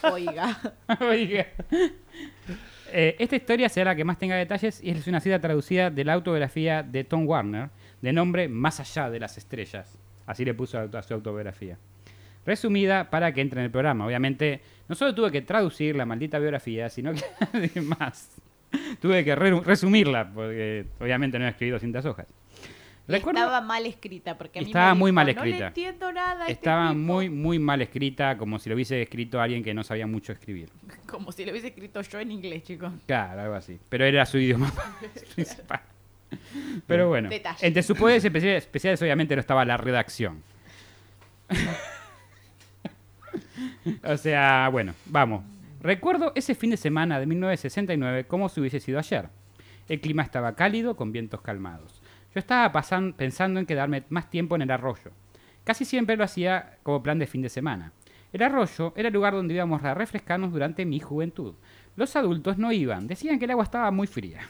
[0.13, 0.61] Oiga.
[1.01, 1.47] Oiga.
[2.93, 6.05] Eh, esta historia será la que más tenga detalles y es una cita traducida de
[6.05, 7.69] la autobiografía de Tom Warner,
[8.01, 9.99] de nombre Más allá de las estrellas.
[10.27, 11.79] Así le puso a su autobiografía.
[12.45, 14.07] Resumida para que entre en el programa.
[14.07, 17.23] Obviamente, no solo tuve que traducir la maldita biografía, sino que
[17.53, 18.37] además
[19.01, 22.27] tuve que re- resumirla, porque obviamente no he escrito 200 hojas.
[23.09, 25.59] Recuerdo- Estaba mal escrita porque a mí Estaba me muy mal No escrita.
[25.59, 26.41] le entiendo nada.
[26.43, 26.99] este Estaba tipo".
[27.01, 30.69] muy, muy mal escrita, como si lo hubiese escrito alguien que no sabía mucho escribir.
[31.07, 32.93] Como si lo hubiese escrito yo en inglés, chicos.
[33.07, 33.79] Claro, algo así.
[33.89, 34.73] Pero era su idioma
[35.35, 35.81] principal.
[36.89, 37.65] Pero bueno, Detalle.
[37.65, 40.43] entre sus poderes especiales, especiales obviamente no estaba la redacción.
[44.05, 45.45] o sea, bueno, vamos.
[45.81, 49.29] Recuerdo ese fin de semana de 1969 como si hubiese sido ayer.
[49.89, 52.03] El clima estaba cálido con vientos calmados.
[52.37, 55.11] Yo estaba pasan- pensando en quedarme más tiempo en el arroyo.
[55.65, 57.93] Casi siempre lo hacía como plan de fin de semana.
[58.31, 61.55] El arroyo era el lugar donde íbamos a refrescarnos durante mi juventud.
[61.97, 64.41] Los adultos no iban, decían que el agua estaba muy fría.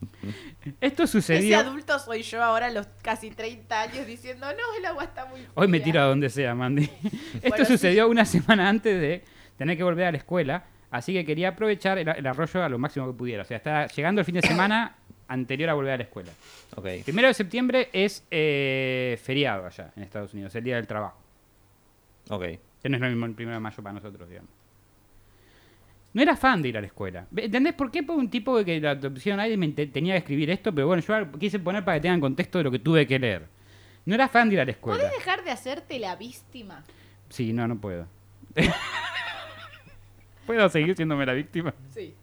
[0.80, 1.58] Esto Ese sucedió...
[1.58, 5.40] adulto soy yo ahora a los casi 30 años diciendo, no, el agua está muy
[5.54, 5.84] Hoy me fría".
[5.84, 6.84] tiro a donde sea, Mandy.
[7.34, 7.72] Esto Bueno, sí.
[7.72, 9.24] sucedió una semana antes de
[9.58, 12.78] tener que volver a la escuela, así que quería aprovechar el, el arroyo a lo
[12.78, 13.42] máximo que pudiera.
[13.42, 14.96] O sea, está llegando el fin de semana
[15.28, 16.30] anterior a volver a la escuela.
[16.76, 16.86] ok.
[17.04, 21.18] Primero de septiembre es eh, feriado allá en Estados Unidos, el Día del Trabajo.
[22.30, 22.44] Ok.
[22.82, 24.50] Que no es lo mismo el primero de mayo para nosotros, digamos.
[26.12, 27.26] No era fan de ir a la escuela.
[27.34, 28.02] ¿Entendés por qué?
[28.04, 30.86] Por un tipo de que la opción ahí me te- tenía que escribir esto, pero
[30.86, 33.46] bueno, yo quise poner para que tengan contexto de lo que tuve que leer.
[34.06, 35.00] No era fan de ir a la escuela.
[35.00, 36.84] ¿Podés dejar de hacerte la víctima?
[37.30, 38.06] Sí, no, no puedo.
[40.46, 41.74] ¿Puedo seguir siéndome la víctima?
[41.92, 42.14] Sí.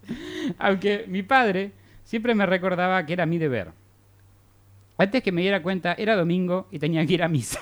[0.59, 1.71] Aunque mi padre
[2.11, 3.71] siempre me recordaba que era mi deber.
[4.97, 7.61] Antes que me diera cuenta, era domingo y tenía que ir a misa.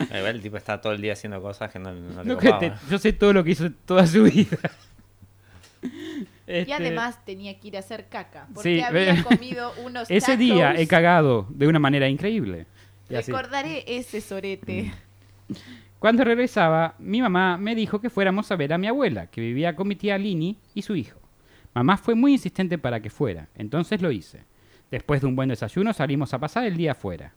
[0.00, 2.46] Igual el tipo está todo el día haciendo cosas que no, no le No que
[2.48, 2.78] copaban.
[2.80, 4.58] te- yo sé todo lo que hizo toda su vida.
[5.82, 5.90] Y
[6.46, 8.46] Este, además tenía que ir a hacer caca.
[8.54, 12.66] Porque Sí, había comido unos Ese día he cagado de una manera increíble.
[13.10, 13.30] Y así.
[13.30, 14.90] Recordaré ese sorete.
[15.98, 19.76] Cuando regresaba, mi mamá me dijo que fuéramos a ver a mi abuela, que vivía
[19.76, 21.20] con mi tía Lini y su hijo.
[21.74, 24.44] Mamá fue muy insistente para que fuera, entonces lo hice.
[24.90, 27.32] Después de un buen desayuno salimos a pasar el día afuera.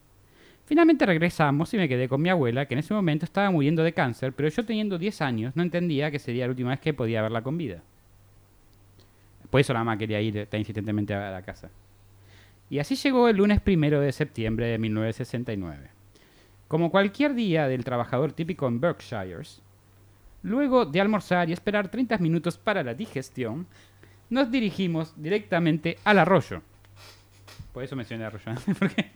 [0.66, 3.94] Finalmente regresamos y me quedé con mi abuela, que en ese momento estaba muriendo de
[3.94, 7.22] cáncer, pero yo teniendo 10 años no entendía que sería la última vez que podía
[7.22, 7.82] verla con vida.
[9.50, 11.70] Por eso la mamá quería ir tan insistentemente a la casa.
[12.70, 15.90] Y así llegó el lunes primero de septiembre de 1969.
[16.68, 19.62] Como cualquier día del trabajador típico en Berkshires,
[20.44, 23.68] luego de almorzar y esperar 30 minutos para la digestión,
[24.30, 26.62] nos dirigimos directamente al arroyo.
[27.74, 28.46] Por eso mencioné arroyo,
[28.80, 29.12] porque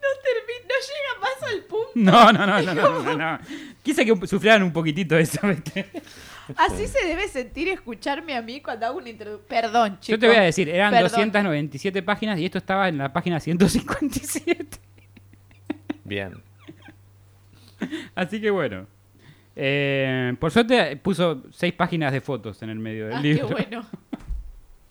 [0.00, 1.90] No, termi- no llega más al punto.
[1.94, 3.38] No, no, no, no, no, no, no.
[3.82, 5.90] Quise que sufrieran un poquitito eso, ¿viste?
[6.56, 9.46] Así se debe sentir escucharme a mí cuando hago una introducción.
[9.48, 10.08] Perdón, chicos.
[10.08, 11.10] Yo te voy a decir, eran Perdón.
[11.10, 14.78] 297 páginas y esto estaba en la página 157.
[16.04, 16.42] Bien.
[18.14, 18.86] Así que bueno.
[19.56, 23.48] Eh, por suerte puso seis páginas de fotos en el medio del Ah, qué libro.
[23.48, 23.86] bueno.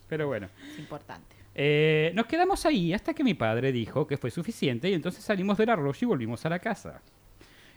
[0.10, 0.49] Pero bueno.
[0.74, 1.36] Es importante.
[1.55, 5.57] Eh, nos quedamos ahí hasta que mi padre dijo que fue suficiente y entonces salimos
[5.57, 7.01] del arroyo y volvimos a la casa.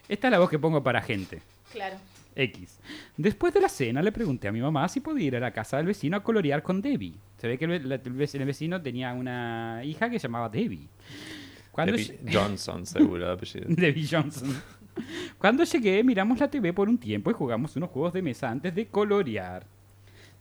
[0.08, 1.42] Esta es la voz que pongo para gente.
[1.70, 1.96] Claro.
[2.34, 2.78] X.
[3.16, 5.76] Después de la cena le pregunté a mi mamá si podía ir a la casa
[5.76, 7.14] del vecino a colorear con Debbie.
[7.38, 10.88] Se ve que el, vecino tenía una hija que se llamaba Debbie.
[11.70, 13.66] Cuando Debbie Johnson, seguro, el apellido.
[13.68, 14.54] Debbie Johnson.
[15.38, 18.74] Cuando llegué, miramos la TV por un tiempo y jugamos unos juegos de mesa antes
[18.74, 19.66] de colorear.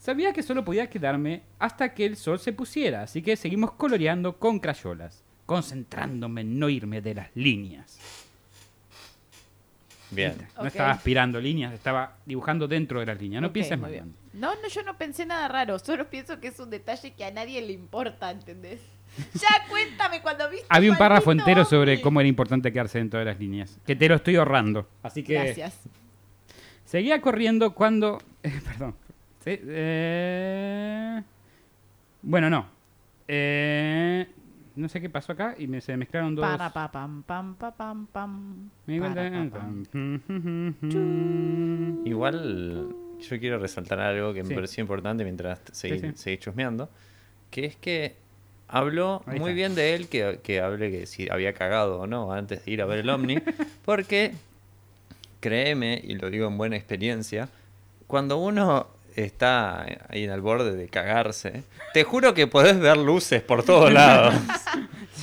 [0.01, 4.39] Sabía que solo podía quedarme hasta que el sol se pusiera, así que seguimos coloreando
[4.39, 7.99] con crayolas, concentrándome en no irme de las líneas.
[10.09, 10.35] Bien.
[10.57, 13.43] No estaba aspirando líneas, estaba dibujando dentro de las líneas.
[13.43, 13.91] No pienses muy mal.
[13.91, 14.15] bien.
[14.33, 15.77] No, no, yo no pensé nada raro.
[15.77, 18.81] Solo pienso que es un detalle que a nadie le importa, ¿entendés?
[19.35, 20.65] Ya cuéntame cuando viste.
[20.67, 23.77] Había un párrafo entero sobre cómo era importante quedarse dentro de las líneas.
[23.85, 24.89] Que te lo estoy ahorrando.
[25.03, 25.79] Así que Gracias.
[26.85, 28.19] seguía corriendo cuando...
[28.43, 28.95] eh, perdón.
[29.43, 31.21] Sí, eh,
[32.21, 32.65] Bueno, no.
[33.27, 34.27] Eh,
[34.75, 36.45] No sé qué pasó acá y me, se mezclaron dos...
[36.45, 38.69] Para, pa, pam, pam, pa, pam, pam.
[38.85, 39.83] Me di cuenta- Para, pa, pam.
[42.05, 42.87] Igual
[43.19, 46.11] yo quiero resaltar algo que me pareció importante mientras seguí, Sí, sí.
[46.15, 46.89] seguí chusmeando,
[47.51, 48.15] que es que
[48.67, 52.65] habló muy bien de él que, que hable que si había cagado o no antes
[52.65, 53.35] de ir a ver el Omni,
[53.85, 54.33] porque
[55.39, 57.49] créeme, y lo digo en buena experiencia,
[58.07, 63.41] cuando uno está ahí en el borde de cagarse, te juro que podés ver luces
[63.41, 64.33] por todos lados.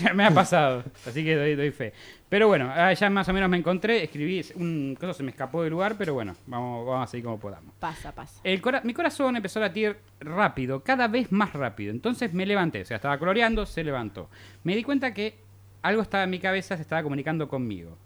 [0.02, 1.92] Ya me ha pasado, así que doy, doy fe.
[2.28, 5.62] Pero bueno, ah, ya más o menos me encontré, escribí, un cosa se me escapó
[5.62, 7.74] del lugar, pero bueno, vamos, vamos a seguir como podamos.
[7.80, 8.38] Pasa, pasa.
[8.44, 11.90] El cora- mi corazón empezó a latir rápido, cada vez más rápido.
[11.90, 14.28] Entonces me levanté, o sea, estaba coloreando, se levantó.
[14.62, 15.36] Me di cuenta que
[15.82, 17.96] algo estaba en mi cabeza, se estaba comunicando conmigo.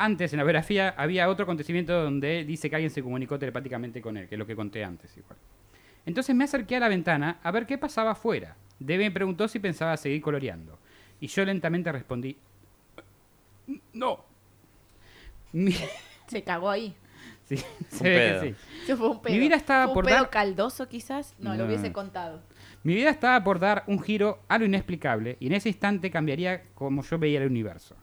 [0.00, 4.16] Antes, en la biografía, había otro acontecimiento donde dice que alguien se comunicó telepáticamente con
[4.16, 5.36] él, que es lo que conté antes igual.
[6.06, 8.56] Entonces me acerqué a la ventana a ver qué pasaba afuera.
[8.78, 10.78] Debe me preguntó si pensaba seguir coloreando.
[11.20, 12.36] Y yo lentamente respondí,
[13.92, 14.24] no.
[15.52, 15.74] Mi-
[16.28, 16.94] Se cagó ahí.
[17.44, 18.82] Sí, Un se ve que sí.
[18.84, 19.34] Eso fue un pedo.
[19.36, 21.34] vida estaba ¿Fue un por pedo dar- caldoso quizás?
[21.38, 21.64] No, lo No.
[21.66, 22.40] hubiese contado.
[22.84, 26.62] Mi vida estaba por dar un giro a lo inexplicable y en ese instante cambiaría
[26.74, 27.96] como yo veía el universo.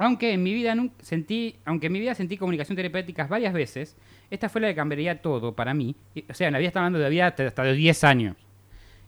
[0.00, 3.96] Aunque en mi vida sentí, aunque en mi vida sentí comunicación telepática varias veces,
[4.30, 5.94] esta fue la que cambiaría todo para mí.
[6.28, 8.36] O sea, en la vida está hablando de vida hasta hasta de 10 años.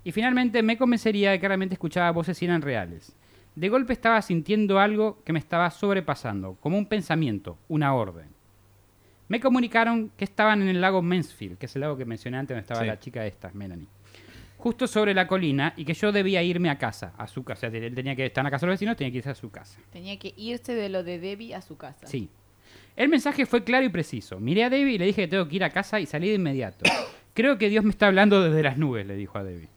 [0.05, 3.17] Y finalmente me convencería de que realmente escuchaba voces y eran reales.
[3.55, 8.27] De golpe estaba sintiendo algo que me estaba sobrepasando, como un pensamiento, una orden.
[9.29, 12.55] Me comunicaron que estaban en el lago Mansfield, que es el lago que mencioné antes
[12.55, 12.87] donde estaba Sí.
[12.87, 13.87] la chica esta, Melanie.
[14.63, 17.67] Justo sobre la colina y que yo debía irme a casa, a su casa.
[17.67, 19.31] O sea, él tenía que estar en la casa de los vecinos, tenía que irse
[19.31, 19.81] a su casa.
[19.91, 22.07] Tenía que irse de lo de Debbie a su casa.
[22.07, 22.31] Sí.
[22.95, 24.39] El mensaje fue claro y preciso.
[24.39, 26.35] Miré a Debbie y le dije que tengo que ir a casa y salí de
[26.35, 26.85] inmediato.
[27.35, 29.69] Creo que Dios me está hablando desde las nubes, le dijo a Debbie.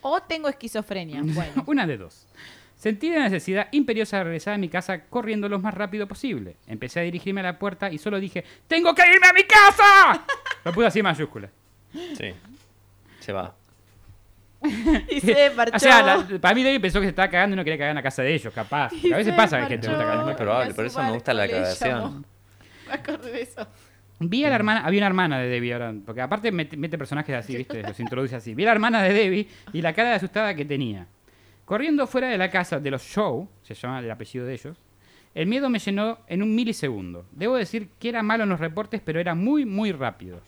[0.00, 1.20] O tengo esquizofrenia.
[1.22, 1.64] Bueno.
[1.66, 2.26] Una de dos.
[2.74, 6.56] Sentí la necesidad imperiosa de regresar a mi casa corriendo lo más rápido posible.
[6.66, 10.24] Empecé a dirigirme a la puerta y solo dije, ¡Tengo que irme a mi casa!
[10.64, 11.50] Lo puse así en mayúscula.
[11.92, 12.32] Sí.
[13.20, 13.54] Se va.
[15.10, 15.76] y se marchó.
[15.76, 17.90] O sea, la- para mí Debbie pensó que se estaba cagando y no quería cagar
[17.90, 18.90] en la casa de ellos, capaz.
[18.90, 20.10] Porque a veces pasa que gente no está marchó.
[20.12, 20.30] cagando.
[20.32, 22.24] Es muy probable, por eso me gusta la llamó.
[22.88, 23.66] Me acordé de eso.
[24.18, 27.34] Vi a la hermana, había una hermana de Debbie ahora, porque aparte mete, mete personajes
[27.36, 27.82] así, ¿viste?
[27.82, 28.54] Los introduce así.
[28.54, 31.06] Vi a la hermana de Debbie y la cara de asustada que tenía.
[31.66, 34.78] Corriendo fuera de la casa de los Show, se llama el apellido de ellos,
[35.34, 37.26] el miedo me llenó en un milisegundo.
[37.32, 40.40] Debo decir que era malo en los reportes, pero era muy, muy rápido.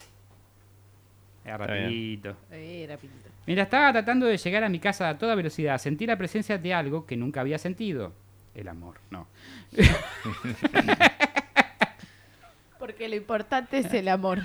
[1.45, 2.37] Era rapidito.
[2.51, 3.28] Eh, rapidito.
[3.49, 6.74] Mientras estaba tratando de llegar a mi casa a toda velocidad, sentí la presencia de
[6.74, 8.12] algo que nunca había sentido.
[8.55, 9.26] El amor, no.
[12.78, 14.40] Porque lo importante es el amor.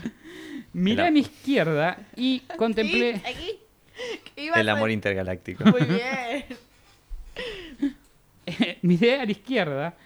[0.72, 3.18] Miré El a mi izquierda y contemplé...
[3.18, 3.24] ¿Sí?
[3.26, 3.60] ¿Aquí?
[4.34, 5.66] ¿Qué iba a El amor intergaláctico.
[5.66, 6.46] Muy bien.
[8.84, 9.98] miré a la izquierda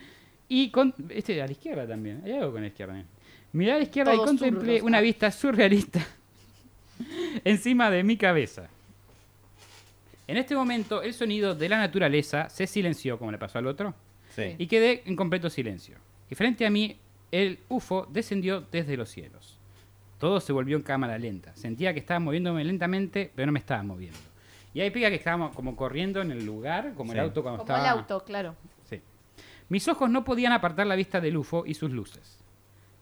[0.49, 0.95] y con...
[1.09, 3.05] este a la izquierda también hay algo con la izquierda
[3.51, 5.01] miré a la izquierda Todos y contemplé una ah.
[5.01, 6.03] vista surrealista
[7.43, 8.71] encima de mi cabeza
[10.28, 13.93] En este momento, el sonido de la naturaleza se silenció, como le pasó al otro,
[14.36, 14.55] Sí.
[14.57, 15.97] y quedé en completo silencio.
[16.30, 16.97] Y frente a mí,
[17.32, 19.57] el UFO descendió desde los cielos.
[20.19, 21.55] Todo se volvió en cámara lenta.
[21.55, 24.17] Sentía que estaba moviéndome lentamente, pero no me estaba moviendo.
[24.73, 27.71] Y ahí pica que estábamos como corriendo en el lugar, como el auto cuando Como
[27.73, 27.93] estaba...
[27.93, 28.55] el auto, claro.
[28.89, 29.01] Sí.
[29.69, 32.39] Mis ojos no podían apartar la vista del UFO y sus luces.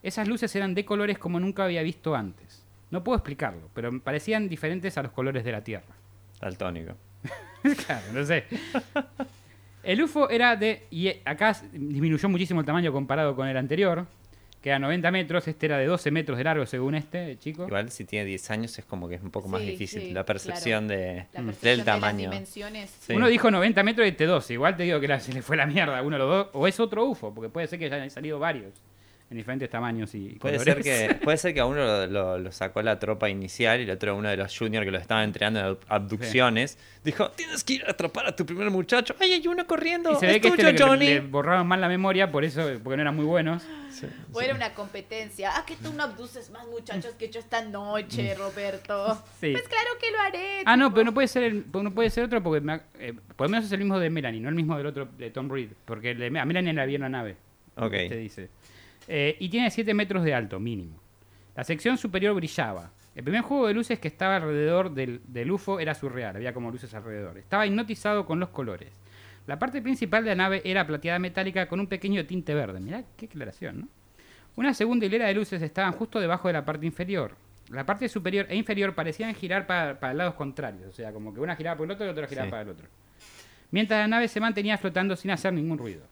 [0.03, 2.63] Esas luces eran de colores como nunca había visto antes.
[2.91, 5.95] No puedo explicarlo, pero me parecían diferentes a los colores de la Tierra.
[6.39, 6.93] Daltónico.
[7.85, 8.43] claro, no sé.
[9.83, 10.83] El UFO era de.
[10.89, 14.07] Y acá disminuyó muchísimo el tamaño comparado con el anterior,
[14.61, 15.47] que era 90 metros.
[15.47, 17.65] Este era de 12 metros de largo, según este chico.
[17.67, 20.11] Igual si tiene 10 años es como que es un poco más Sí, difícil sí,
[20.11, 22.29] la percepción de, La del percepción de las tamaño.
[22.31, 22.89] dimensiones.
[22.99, 23.13] Sí.
[23.13, 24.53] Uno dijo 90 metros y este 12.
[24.53, 26.47] Igual te digo que la- se le fue la mierda a uno de los dos.
[26.53, 28.73] O es otro UFO, porque puede ser que hayan salido varios
[29.27, 30.85] en diferentes tamaños y Puede colores.
[30.85, 33.83] ser, que, puede ser que a uno lo, lo- lo sacó la tropa inicial y
[33.83, 36.77] el otro uno de los juniors que lo estaban entrenando en ab- abducciones.
[37.03, 39.15] Dijo, tienes que ir a atrapar a tu primer muchacho.
[39.19, 40.11] ¡Ay, hay uno corriendo!
[40.11, 41.05] Y se ve ¡Es que este tuyo, le, Johnny!
[41.07, 43.63] le borraron mal la memoria, por eso, porque no eran muy buenos.
[44.33, 45.51] O era una competencia.
[45.55, 49.15] Ah, que tú no abduces más muchachos que yo esta noche, Roberto.
[49.39, 49.51] Sí.
[49.53, 50.61] Pues claro que lo haré.
[50.65, 53.13] Ah, no, pero no puede ser el, no puede ser otro porque me ha- eh,
[53.35, 55.49] por lo menos es el mismo de Melanie, no el mismo del otro de Tom
[55.49, 57.37] Reed, porque el de- a Melanie la vi en la nave.
[57.77, 57.91] Ok.
[57.91, 58.49] Te dice.
[59.07, 60.99] Eh, y tiene 7 metros de alto, mínimo.
[61.55, 62.91] La sección superior brillaba.
[63.15, 66.69] El primer juego de luces que estaba alrededor del, del UFO era surreal, había como
[66.71, 67.37] luces alrededor.
[67.37, 68.89] Estaba hipnotizado con los colores.
[69.47, 72.79] La parte principal de la nave era plateada metálica con un pequeño tinte verde.
[72.79, 73.87] Mirá qué aclaración, ¿no?
[74.57, 77.35] Una segunda hilera de luces estaban justo debajo de la parte inferior.
[77.69, 81.39] La parte superior e inferior parecían girar para, para lados contrarios, o sea, como que
[81.39, 82.51] una giraba por el otro y otra giraba Sí.
[82.51, 82.87] para el otro.
[83.71, 86.03] Mientras la nave se mantenía flotando sin hacer ningún ruido.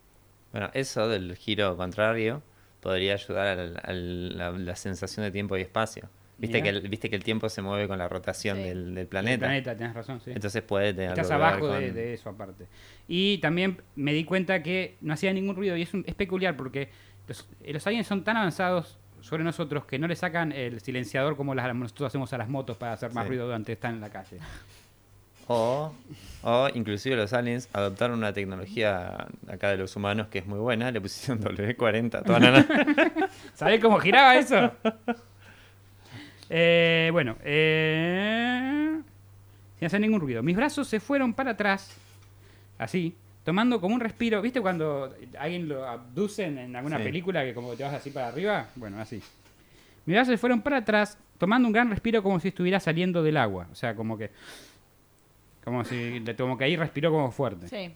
[0.52, 2.42] Bueno, eso del giro contrario
[2.84, 6.10] podría ayudar a la, a la- la sensación de tiempo y espacio.
[6.38, 8.64] Viste que, el, viste que el tiempo se mueve con la rotación Sí.
[8.64, 9.46] del, del El planeta.
[9.46, 10.32] planeta, tenés razón, sí.
[10.32, 12.66] Entonces puede tener Estás abajo de, con- de eso aparte.
[13.08, 16.58] Y también me di cuenta que no hacía ningún ruido y es, un- es peculiar
[16.58, 16.90] porque
[17.28, 21.38] los, eh, los aliens son tan avanzados sobre nosotros que no le sacan el silenciador
[21.38, 23.30] como las, nosotros hacemos a las motos para hacer más Sí.
[23.30, 24.38] ruido durante estar en la calle.
[25.48, 25.94] O,
[26.44, 30.90] o inclusive los aliens adoptaron una tecnología acá de los humanos que es muy buena,
[30.92, 33.30] le pusieron W40 a toda la.
[33.54, 34.72] ¿Sabés cómo giraba eso?
[36.50, 39.00] Eh, bueno, eh,
[39.80, 40.44] sin hacer ningún ruido.
[40.44, 41.96] Mis brazos se fueron para atrás,
[42.78, 44.42] así, tomando como un respiro.
[44.42, 47.04] ¿Viste cuando alguien lo abducen en alguna Sí.
[47.04, 48.68] película que como te vas así para arriba?
[48.76, 49.22] Bueno, así.
[50.06, 53.38] Mis brazos se fueron para atrás, tomando un gran respiro como si estuviera saliendo del
[53.38, 53.68] agua.
[53.72, 54.32] O sea, como que...
[55.64, 56.22] Como si...
[56.38, 57.68] Como que ahí respiró como fuerte.
[57.68, 57.92] Sí.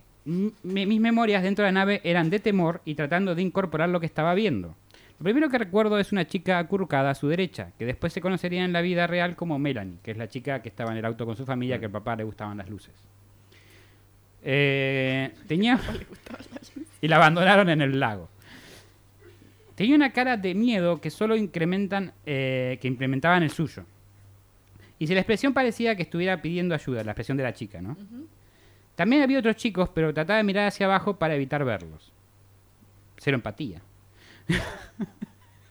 [0.64, 4.00] Mi- mis memorias dentro de la nave eran de temor y tratando de incorporar lo
[4.00, 4.76] que estaba viendo.
[5.20, 8.64] Lo primero que recuerdo es una chica acurrucada a su derecha, que después se conocería
[8.64, 11.26] en la vida real como Melanie, que es la chica que estaba en el auto
[11.26, 12.94] con su familia, que al papá le gustaban las luces.
[14.44, 15.80] Eh, tenía...
[17.02, 18.30] y la abandonaron en el lago.
[19.76, 23.84] Tenía una cara de miedo que solo incrementan, eh, que implementaban el suyo.
[25.00, 27.96] Y si la expresión parecía que estuviera pidiendo ayuda, la expresión de la chica, ¿no?
[28.96, 32.12] También había otros chicos, pero trataba de mirar hacia abajo para evitar verlos.
[33.18, 33.82] Cero empatía.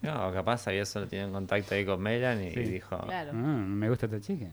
[0.02, 2.60] No, capaz había solo tenido contacto ahí con Melanie Sí.
[2.60, 3.30] y dijo, Claro.
[3.34, 4.46] Ah, me gusta esta chica.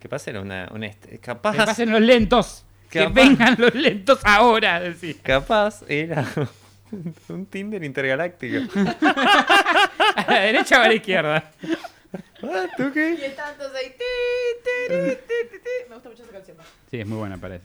[0.00, 2.64] capaz era una, una est- Que capaz, pasen los lentos.
[2.90, 3.14] Que Capaz.
[3.14, 4.80] vengan los lentos ahora.
[4.80, 5.14] decía.
[5.22, 6.24] capaz era
[7.28, 8.58] un Tinder intergaláctico.
[10.16, 11.50] A la derecha o a la izquierda.
[12.42, 13.14] Ah, ¿Tú qué?
[13.14, 13.90] Y todos ahí.
[13.90, 14.04] ti,
[14.62, 15.88] ti, ti, ti, ti, ti.
[15.88, 16.56] Me gusta mucho esa canción.
[16.90, 17.58] Sí, es muy buena para.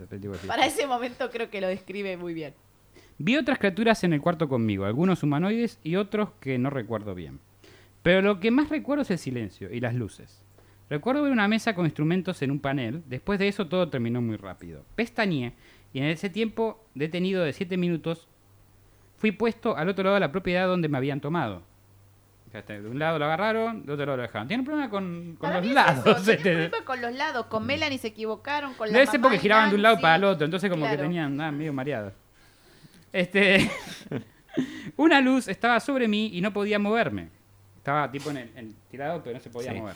[0.48, 2.54] Para ese momento creo que lo describe muy bien.
[3.18, 7.40] Vi otras criaturas en el cuarto conmigo, algunos humanoides y otros que no recuerdo bien.
[8.02, 10.42] Pero lo que más recuerdo es el silencio y las luces.
[10.90, 14.38] Recuerdo ver una mesa con instrumentos en un panel, después de eso todo terminó muy
[14.38, 14.84] rápido.
[14.96, 15.54] Pestañeé
[15.94, 18.28] y en ese tiempo detenido de 7 minutos
[19.18, 21.62] fui puesto al otro lado de la propiedad donde me habían tomado.
[22.52, 24.48] De un lado lo agarraron, de otro lado lo dejaron.
[24.48, 26.06] Tiene un problema con, con los lados.
[26.28, 26.52] este.
[26.52, 27.46] problema con los lados.
[27.46, 28.74] Con Melanie se equivocaron.
[28.74, 30.98] Con la Debe ser porque giraban de un lado para el otro, entonces como Claro.
[30.98, 32.14] que tenían ah, medio mareados.
[33.14, 33.70] Este,
[34.98, 37.30] una luz estaba sobre mí y no podía moverme.
[37.78, 39.80] Estaba tipo en el, en- tirado, pero no se podía Sí.
[39.80, 39.96] mover.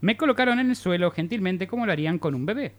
[0.00, 2.74] Me colocaron en el suelo gentilmente como lo harían con un bebé.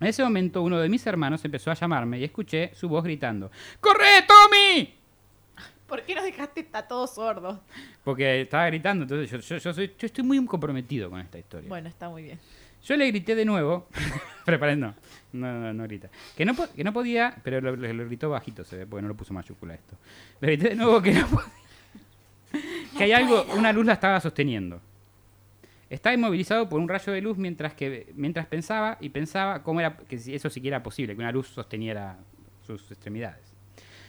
[0.00, 3.52] En ese momento uno de mis hermanos empezó a llamarme y escuché su voz gritando
[3.80, 4.98] ¡Corre, Tommy!
[5.92, 7.58] ¿Por qué nos dejaste estar todos sordos?
[8.02, 11.68] Porque estaba gritando, entonces yo, yo, yo soy, yo estoy muy comprometido con esta historia.
[11.68, 12.38] Bueno, está muy bien.
[12.82, 13.88] Yo le grité de nuevo.
[14.46, 14.94] Preparen, no.
[15.34, 16.08] No, no, grita.
[16.34, 19.02] Que no, po- que no podía, pero lo, lo- lo gritó bajito, se ve, porque
[19.02, 19.94] no lo puso mayúscula esto.
[20.40, 21.52] Le grité de nuevo que no podía.
[22.96, 24.80] Que hay algo, una luz la estaba sosteniendo.
[25.90, 29.94] Estaba inmovilizado por un rayo de luz mientras que mientras pensaba y pensaba cómo era
[29.96, 32.16] que eso siquiera era posible, que una luz sosteniera
[32.66, 33.51] sus extremidades.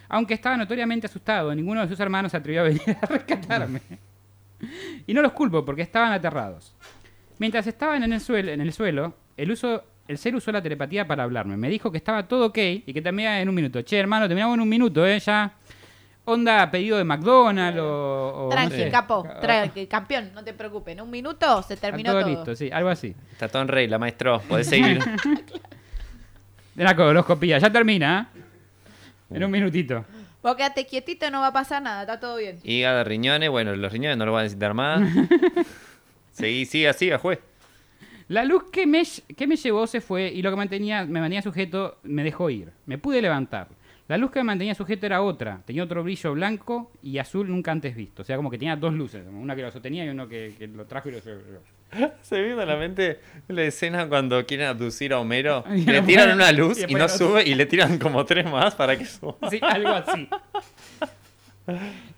[0.10, 3.82] Aunque estaba notoriamente asustado, ninguno de sus hermanos se atrevió a venir a rescatarme.
[5.08, 6.74] Y no los culpo porque estaban aterrados.
[7.40, 11.08] Mientras estaban en el suelo, en el, suelo el, uso, el ser usó la telepatía
[11.08, 11.58] para hablarme.
[11.58, 13.82] Me dijo que estaba todo ok y que terminaba en un minuto.
[13.82, 15.20] Che, hermano, terminamos en un minuto, ¿eh?
[15.20, 15.54] Ya.
[16.26, 18.30] Onda pedido de McDonald's o...
[18.30, 18.90] o no Tranqui, sé.
[18.90, 20.94] capo, Ah, tranqui, campeón, no te preocupes.
[20.94, 22.30] En un minuto se está terminó todo, todo.
[22.30, 23.14] listo, sí, algo así.
[23.34, 24.40] Está todo en regla, maestro.
[24.48, 25.00] Podés seguir.
[26.76, 28.40] De la coloscopía, ya termina, ¿eh?
[29.34, 30.06] En un minutito.
[30.42, 32.60] Vos quedate quietito, no va a pasar nada, está todo bien.
[32.64, 33.50] Hígado, riñones.
[33.50, 35.02] Bueno, los riñones no lo van a necesitar más.
[36.32, 37.40] Seguí, siga, siga, juez.
[38.28, 39.04] La luz que me,
[39.36, 42.72] que me llevó se fue y lo que mantenía, me mantenía sujeto me dejó ir.
[42.86, 43.70] Me pude levantar.
[44.08, 45.62] La luz que me mantenía sujeto era otra.
[45.66, 48.22] Tenía otro brillo blanco y azul nunca antes visto.
[48.22, 49.26] O sea, como que tenía dos luces.
[49.28, 51.62] Una que lo sostenía y uno que, que lo trajo y lo llevó.
[52.22, 55.64] Se me vino a la mente la escena cuando quieren abducir a Homero.
[55.76, 58.98] Y Le tiran una luz y, no sube y le tiran como tres más para
[58.98, 59.36] que suba.
[59.50, 60.28] Sí, algo así.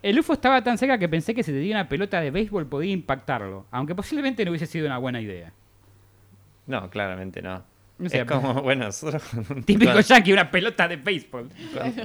[0.02, 2.92] El UFO estaba tan cerca que pensé que si tenía una pelota de béisbol podía
[2.94, 3.68] impactarlo.
[3.72, 5.54] Aunque posiblemente no hubiese sido una buena idea.
[6.66, 7.64] No, claramente no.
[8.04, 9.24] O sea, es como, bueno, nosotros
[9.66, 11.50] Típico yankee, una pelota de béisbol.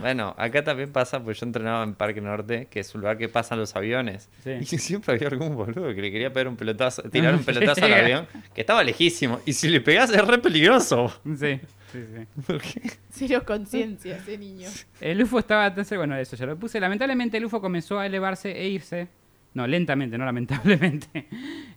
[0.01, 3.29] bueno, acá también pasa, pues yo entrenaba en Parque Norte, que es un lugar que
[3.29, 4.29] pasan los aviones.
[4.45, 4.53] Sí.
[4.61, 7.95] Y siempre había algún boludo que le quería pegar un pelotazo, tirar un pelotazo al
[7.95, 9.41] avión, que estaba lejísimo.
[9.45, 11.09] Y si le pegás es re peligroso.
[11.25, 11.61] Sí,
[11.93, 12.43] sí, sí.
[12.47, 12.83] ¿Por qué?
[13.11, 14.69] Cero conciencia ese niño.
[15.01, 16.79] El UFO estaba cerca, bueno, eso ya lo puse.
[16.79, 19.09] Lamentablemente el UFO comenzó a elevarse e irse.
[19.55, 21.27] No, lentamente, no lamentablemente.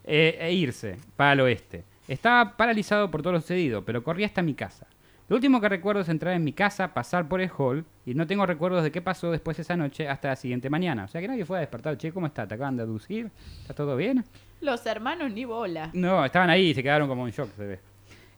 [0.03, 1.83] eh, e irse para el oeste.
[2.07, 4.87] Estaba paralizado por todo lo sucedido, pero corría hasta mi casa.
[5.29, 8.27] Lo último que recuerdo es entrar en mi casa, pasar por el hall, y no
[8.27, 11.05] tengo recuerdos de qué pasó después esa noche hasta la siguiente mañana.
[11.05, 11.97] O sea que nadie fue a despertar.
[11.97, 12.45] Che, ¿cómo está?
[12.45, 13.31] ¿Te acaban de aducir?
[13.61, 14.25] ¿Está todo bien?
[14.59, 15.89] Los hermanos ni bola.
[15.93, 17.79] No, estaban ahí y se quedaron como en shock, se ve.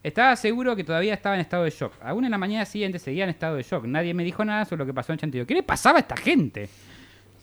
[0.04, 1.94] Estaba seguro que todavía estaba en estado de shock.
[2.04, 3.86] Aún en la mañana siguiente seguía en estado de shock.
[3.86, 5.48] Nadie me dijo nada sobre lo que pasó en Chantillo.
[5.48, 6.70] ¿Qué le pasaba a esta gente?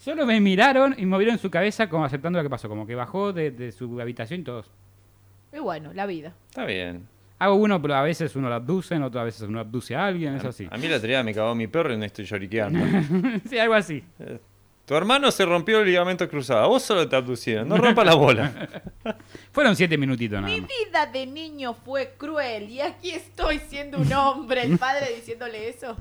[0.00, 2.68] Solo me miraron y movieron su cabeza como aceptando lo que pasó.
[2.68, 4.70] Como que bajó de, de su habitación y todos.
[5.52, 6.32] Y bueno, la vida.
[6.48, 7.06] Está bien.
[7.38, 10.52] Hago uno, pero a veces uno lo abducen, otras veces uno abduce a alguien, eso
[10.52, 10.68] sí.
[10.70, 12.78] A mí la día me cagó mi perro y no estoy lloriqueando.
[13.50, 14.04] sí, algo así.
[14.86, 16.68] tu hermano se rompió el ligamento cruzado.
[16.68, 17.68] Vos solo te abducieron.
[17.68, 18.70] No rompa la bola.
[19.52, 24.12] Fueron siete minutitos nada Mi vida de niño fue cruel y aquí estoy siendo un
[24.12, 25.96] hombre, el padre diciéndole eso.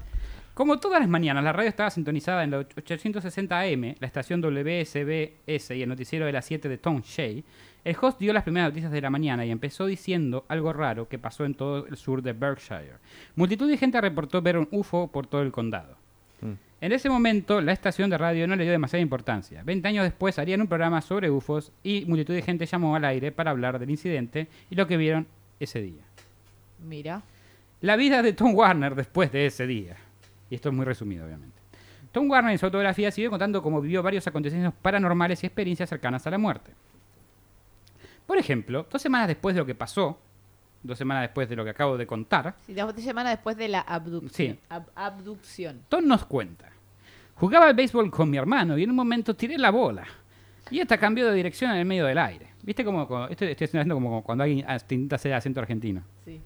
[0.54, 5.72] Como todas las mañanas, la radio estaba sintonizada en la 860 AM, la estación WSBS
[5.72, 7.42] y el noticiero de las 7 de Tom Shea.
[7.84, 11.18] El host dio las primeras noticias de la mañana y empezó diciendo algo raro que
[11.18, 12.98] pasó en todo el sur de Berkshire.
[13.36, 15.96] Multitud de gente reportó ver un UFO por todo el condado.
[16.42, 16.54] Mm.
[16.82, 19.64] En ese momento, la estación de radio no le dio demasiada importancia.
[19.64, 23.32] Veinte años después harían un programa sobre UFOs y multitud de gente llamó al aire
[23.32, 25.26] para hablar del incidente y lo que vieron
[25.60, 26.04] ese día.
[26.88, 27.24] Mira.
[27.82, 29.98] La vida de Tom Warner después de ese día.
[30.52, 31.58] Y esto es muy resumido, obviamente.
[32.12, 36.28] Tom Warner en su autografía siguió contando cómo vivió varios acontecimientos paranormales y experiencias cercanas
[36.28, 36.74] a la muerte.
[38.32, 40.18] Por ejemplo, dos semanas después de lo que pasó,
[40.82, 43.82] dos semanas después de lo que acabo de contar, Sí, dos semanas después de la
[43.82, 44.54] abducción.
[44.56, 44.60] Sí.
[44.70, 45.82] Ab- abducción.
[45.90, 46.70] Tom nos cuenta.
[47.36, 50.06] Jugaba al béisbol con mi hermano y en un momento tiré la bola.
[50.70, 52.48] Y esta cambió de dirección en el medio del aire.
[52.64, 56.02] ¿Viste como, como- esto estoy haciendo como cuando alguien intenta hacer acento argentino?
[56.24, 56.40] Sí.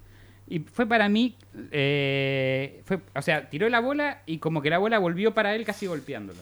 [0.48, 1.36] Y fue para mí,
[1.72, 5.64] eh, fue, o sea, tiró la bola y como que la bola volvió para él
[5.64, 6.40] casi golpeándolo.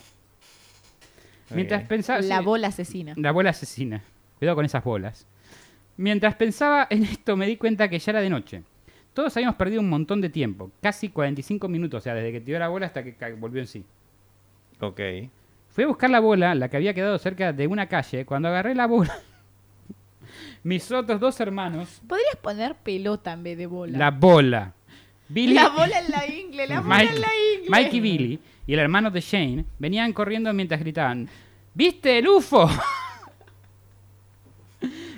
[1.54, 1.88] Mientras Ok.
[1.90, 2.22] pensaba...
[2.22, 3.14] La sí, bola asesina.
[3.18, 4.02] La bola asesina.
[4.40, 5.28] Cuidado con esas bolas.
[5.98, 8.64] Mientras pensaba en esto me di cuenta que ya era de noche.
[9.14, 12.58] Todos habíamos perdido un montón de tiempo, casi 45 minutos, o sea, desde que tiró
[12.58, 13.86] la bola hasta que volvió en sí.
[14.80, 15.00] Ok.
[15.70, 18.26] Fui a buscar la bola, la que había quedado cerca de una calle.
[18.26, 19.16] Cuando agarré la bola,
[20.64, 23.98] mis otros dos hermanos, Podrías poner pelota en vez de bola.
[23.98, 24.74] la bola.
[25.30, 27.70] Billy, La bola en la ingle, la bola Mike, en la ingle.
[27.70, 31.28] Mike y Billy y el hermano de Shane venían corriendo mientras gritaban:
[31.74, 32.70] ¿Viste el UFO?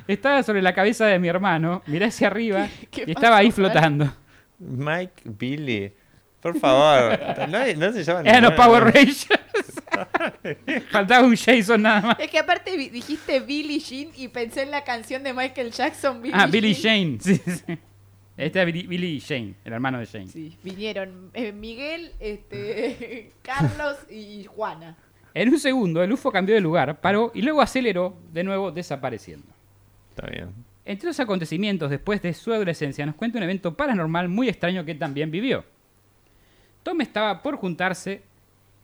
[0.08, 4.14] Estaba sobre la cabeza de mi hermano, miré hacia arriba qué y estaba ahí flotando.
[4.60, 5.92] Mike Billy.
[6.42, 7.20] Por favor.
[7.50, 9.28] No, no se llaman Eran los Power Rangers.
[10.92, 12.20] Faltaba un Jason nada más.
[12.20, 16.34] Es que aparte dijiste Billy Jean y pensé en la canción de Michael Jackson, Billy
[16.38, 17.18] Ah, Billy Jean.
[17.18, 17.20] Shane.
[17.20, 17.78] Sí, sí.
[18.38, 20.28] Este es Billy, Billy Shane, el hermano de Shane.
[20.28, 24.98] Sí, vinieron eh, Miguel, este, Carlos y Juana.
[25.34, 29.48] En un segundo, el UFO cambió de lugar, paró y luego aceleró, de nuevo desapareciendo.
[30.16, 30.50] Está bien.
[30.86, 34.96] Entre los acontecimientos después de su adolescencia, nos cuenta un evento paranormal muy extraño que
[34.96, 35.66] también vivió.
[36.84, 38.22] Tom estaba por juntarse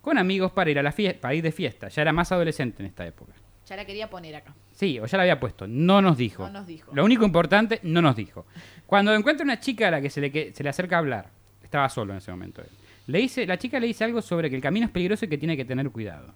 [0.01, 1.87] con amigos para ir, a la fie- para ir de fiesta.
[1.89, 3.33] Ya era más adolescente en esta época.
[3.67, 4.53] Ya la quería poner acá.
[4.73, 5.67] Sí, o ya la había puesto.
[5.67, 6.43] No nos dijo.
[6.47, 6.91] No nos dijo.
[6.93, 8.45] Lo único importante, no nos dijo.
[8.87, 11.29] Cuando encuentra una chica a la que se le, que- se le acerca a hablar,
[11.63, 12.61] estaba solo en ese momento.
[12.61, 12.67] él,
[13.07, 15.37] Le dice, la chica le dice algo sobre que el camino es peligroso y que
[15.37, 16.33] tiene que tener cuidado.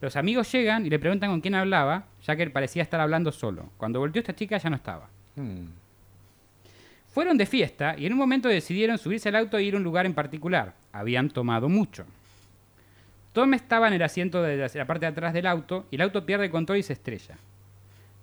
[0.00, 3.32] Los amigos llegan y le preguntan con quién hablaba, ya que él parecía estar hablando
[3.32, 3.70] solo.
[3.78, 5.08] Cuando volteó esta chica ya no estaba.
[5.36, 5.66] Hmm.
[7.08, 9.84] Fueron de fiesta y en un momento decidieron subirse al auto e ir a un
[9.84, 10.74] lugar en particular.
[10.92, 12.04] Habían tomado mucho.
[13.32, 16.02] Tom estaba en el asiento de la- la parte de atrás del auto y el
[16.02, 17.36] auto pierde control y se estrella.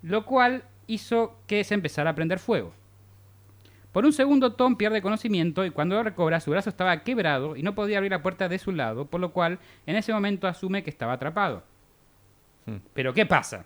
[0.04, 2.74] Lo cual hizo que se empezara a prender fuego.
[3.94, 7.62] Por un segundo Tom pierde conocimiento y cuando lo recobra su brazo estaba quebrado y
[7.62, 10.84] no podía abrir la puerta de su lado, por lo cual en ese momento asume
[10.84, 11.64] que estaba atrapado.
[12.66, 12.78] Hmm.
[12.94, 13.66] Pero ¿qué pasa?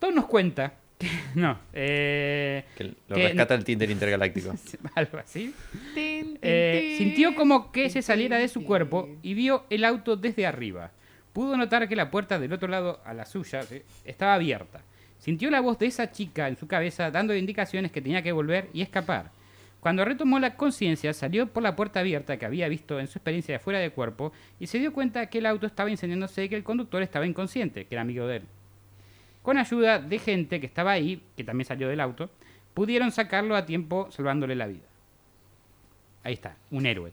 [0.00, 1.08] Tom nos cuenta que...
[1.36, 4.52] No, eh, Que lo que- rescata el Tinder intergaláctico.
[4.96, 5.54] algo así.
[5.96, 10.90] Eh, sintió como que se saliera de su cuerpo y vio el auto desde arriba.
[11.32, 13.82] Pudo notar que la puerta del otro lado a la suya ¿sí?
[14.04, 14.82] estaba abierta.
[15.22, 18.68] Sintió la voz de esa chica en su cabeza dando indicaciones que tenía que volver
[18.72, 19.30] y escapar.
[19.78, 23.54] Cuando retomó la conciencia, salió por la puerta abierta que había visto en su experiencia
[23.54, 26.56] de fuera de cuerpo y se dio cuenta que el auto estaba incendiándose y que
[26.56, 28.42] el conductor estaba inconsciente, que era amigo de él.
[29.42, 32.28] Con ayuda de gente que estaba ahí, que también salió del auto,
[32.74, 34.88] pudieron sacarlo a tiempo salvándole la vida.
[36.24, 37.12] Ahí está, un héroe.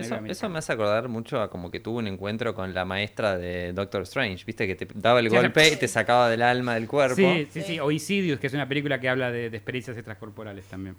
[0.00, 3.72] Eso, me hace acordar mucho a como que tuvo un encuentro con la maestra de
[3.72, 7.16] Doctor Strange, viste que te daba el golpe y te sacaba del alma del cuerpo.
[7.16, 7.80] Sí, sí, sí.
[7.80, 10.96] O Insidious, que es una película que habla de, de experiencias extracorporales también.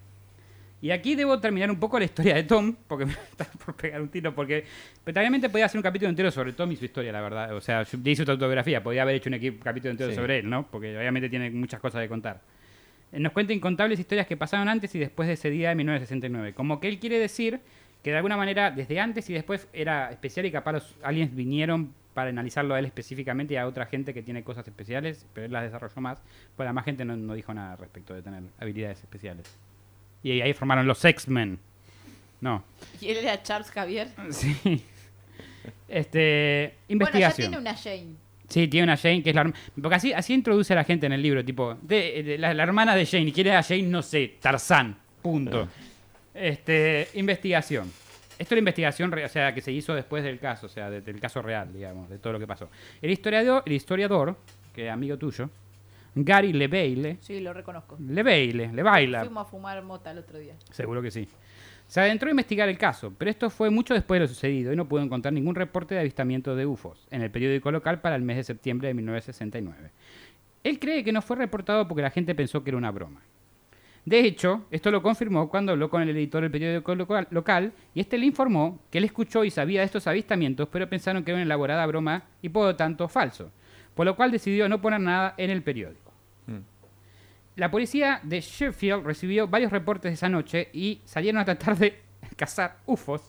[0.82, 4.02] Y aquí debo terminar un poco la historia de Tom, porque me está por pegar
[4.02, 4.64] un tiro, porque
[5.04, 7.54] probablemente podía hacer un capítulo entero sobre Tom y su historia, la verdad.
[7.54, 10.16] O sea, yo hice su autobiografía, podía haber hecho un capítulo entero Sí.
[10.16, 10.68] sobre él, ¿no?
[10.72, 12.42] Porque obviamente tiene muchas cosas de contar.
[13.12, 16.54] Eh, Nos cuenta incontables historias que pasaron antes y después de ese día de 1969.
[16.54, 17.60] Como que él quiere decir
[18.04, 21.94] que de alguna manera desde antes y después era especial y capaz los aliens vinieron
[22.14, 25.52] para analizarlo a él específicamente y a otra gente que tiene cosas especiales, pero él
[25.52, 26.20] las desarrolló más,
[26.56, 29.46] pues la más gente no, no dijo nada respecto de tener habilidades especiales.
[30.24, 31.60] Y ahí formaron los X-Men.
[32.42, 32.64] No.
[33.00, 34.08] Y él era Charles Javier.
[34.32, 34.84] Sí.
[35.88, 37.52] Este, Bueno, ya investigación.
[37.52, 38.14] tiene una Jane.
[38.48, 41.14] Sí, tiene una Jane que es la Porque así, así introduce a la gente en
[41.14, 44.02] el libro, tipo, de, de- la, la hermana de Jane, y quiere a Jane, no
[44.02, 45.68] sé, Tarzán, punto.
[46.34, 47.92] Este, investigación.
[48.38, 51.02] Esto es la investigación, o sea, que se hizo después del caso, o sea, de-
[51.02, 52.70] del caso real, digamos, de todo lo que pasó.
[53.02, 54.38] El historiador, el historiador,
[54.74, 55.50] que es amigo tuyo,
[56.16, 57.98] Gary Leveille, Sí, lo reconozco.
[58.00, 60.54] Leveille, le baila, Fuimos a fumar mota el otro día.
[60.72, 61.28] Seguro que sí.
[61.88, 64.76] Se adentró a investigar el caso, pero esto fue mucho después de lo sucedido y
[64.76, 68.22] no pudo encontrar ningún reporte de avistamiento de UFOs en el periódico local para el
[68.22, 69.90] mes de septiembre de 1969.
[70.64, 73.22] Él cree que no fue reportado porque la gente pensó que era una broma.
[74.10, 78.00] De hecho, esto lo confirmó cuando habló con el editor del periódico local, local y
[78.00, 81.36] este le informó que él escuchó y sabía de estos avistamientos, pero pensaron que era
[81.36, 83.52] una elaborada broma y por lo tanto falso,
[83.94, 86.12] por lo cual decidió no poner nada en el periódico.
[86.48, 86.58] Mm.
[87.58, 92.02] La policía de Sheffield recibió varios reportes esa noche y salieron a tratar de
[92.36, 93.22] cazar UFOs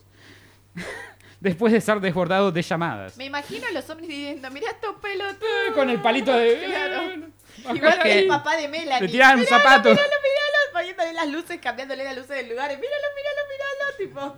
[1.39, 3.17] después de ser desbordados de llamadas.
[3.17, 5.43] Me imagino a los hombres diciendo, mirá estos pelotudos.
[5.43, 6.63] Eh, Con el palito de...
[6.65, 7.27] Claro.
[7.75, 9.01] Igual que el papá de Melanie.
[9.01, 9.89] Le tiraban un Míralo, zapato.
[9.89, 10.40] Míralo, míralo,
[10.81, 12.69] poniéndole las luces, cambiándole las luces del lugar.
[12.69, 14.35] Míralo, míralo, míralo,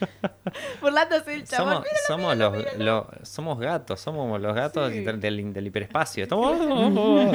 [0.80, 1.74] Burlándose del chabón.
[1.74, 2.84] Somos, Míralo, somos, míralo, los, míralo.
[3.18, 5.00] lo- somos gatos, somos los gatos Sí.
[5.04, 6.24] del, del- del hiperespacio.
[6.24, 6.58] Estamos-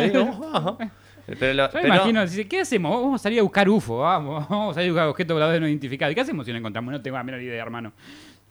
[1.40, 2.92] pero lo- Yo me pero- imagino, dice, ¿qué hacemos?
[2.92, 5.68] Vamos a salir a buscar UFO, vamos, vamos a salir a buscar objetos voladores no
[5.68, 6.12] identificados.
[6.12, 6.92] ¿Y qué hacemos si no encontramos?
[6.92, 7.94] No tengo la menor idea, hermano.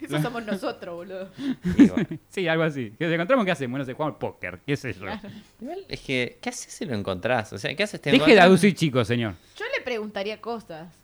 [0.01, 1.29] Eso somos nosotros, boludo.
[1.77, 2.93] y bueno, Sí, algo así.
[2.99, 3.45] ¿Qué encontramos?
[3.45, 3.79] ¿Qué hacemos?
[3.79, 5.07] No sé, jugamos al póker, qué sé yo.
[5.61, 7.53] igual es que, ¿qué haces si lo encontrás?
[7.53, 8.01] O sea, ¿qué haces?
[8.01, 9.35] ¿Te Deje de encontrás- aducir, chicos, señor.
[9.57, 10.95] Yo le preguntaría cosas.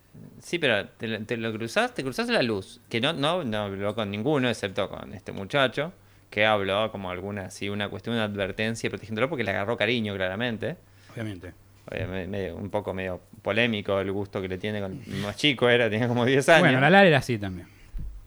[0.41, 3.59] Sí, pero te, lo- te lo cruzás, te cruzás la luz, que no, no, no
[3.59, 5.93] habló con ninguno, excepto con este muchacho,
[6.31, 10.77] que habló como alguna, así, una cuestión, una advertencia protegiéndolo porque le agarró cariño, claramente.
[11.13, 11.53] Obviamente.
[11.91, 15.91] Obviamente, medio- un poco medio polémico el gusto que le tiene con más chico era,
[15.91, 16.61] tenía como 10 años.
[16.63, 17.67] Bueno, la Lara era así también.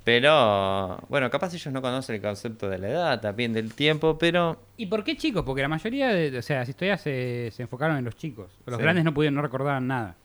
[0.08, 4.58] Pero, bueno, capaz ellos no conocen el concepto de la edad, también del tiempo, pero
[4.78, 5.44] ¿Y por qué chicos?
[5.44, 8.50] Porque la mayoría de, o sea, las historias se, se enfocaron en los chicos.
[8.66, 8.82] Los Sí.
[8.84, 10.16] grandes no pudieron, no recordaban nada.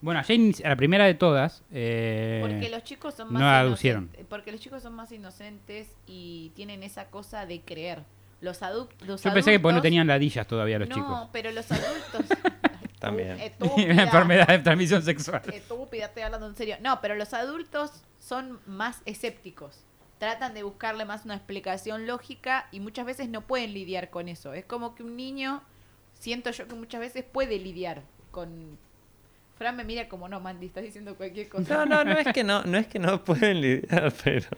[0.00, 3.62] Bueno, a Jane, a la primera de todas, eh, Porque los chicos son no más
[3.62, 4.02] aducieron.
[4.06, 4.26] inocentes.
[4.28, 8.00] Porque los chicos son más inocentes y tienen esa cosa de creer.
[8.40, 11.28] Los, adu los Yo pensé que porque no tenían ladillas todavía los no, chicos.
[11.32, 12.36] pero los adultos.
[12.98, 13.38] También.
[13.40, 13.92] Estúpida.
[13.92, 15.42] Una enfermedad de transmisión sexual.
[15.52, 16.76] Estúpida, estoy hablando en serio.
[16.82, 19.84] No, pero los adultos son más escépticos.
[20.18, 24.52] Tratan de buscarle más una explicación lógica y muchas veces no pueden lidiar con eso.
[24.52, 25.62] Es como que un niño,
[26.14, 28.02] siento yo que muchas veces puede lidiar
[28.32, 28.78] con
[29.56, 31.74] Fran me mira como no, Mandy, estás diciendo cualquier cosa.
[31.74, 34.48] No, no, no es que no, no es que no pueden lidiar, pero,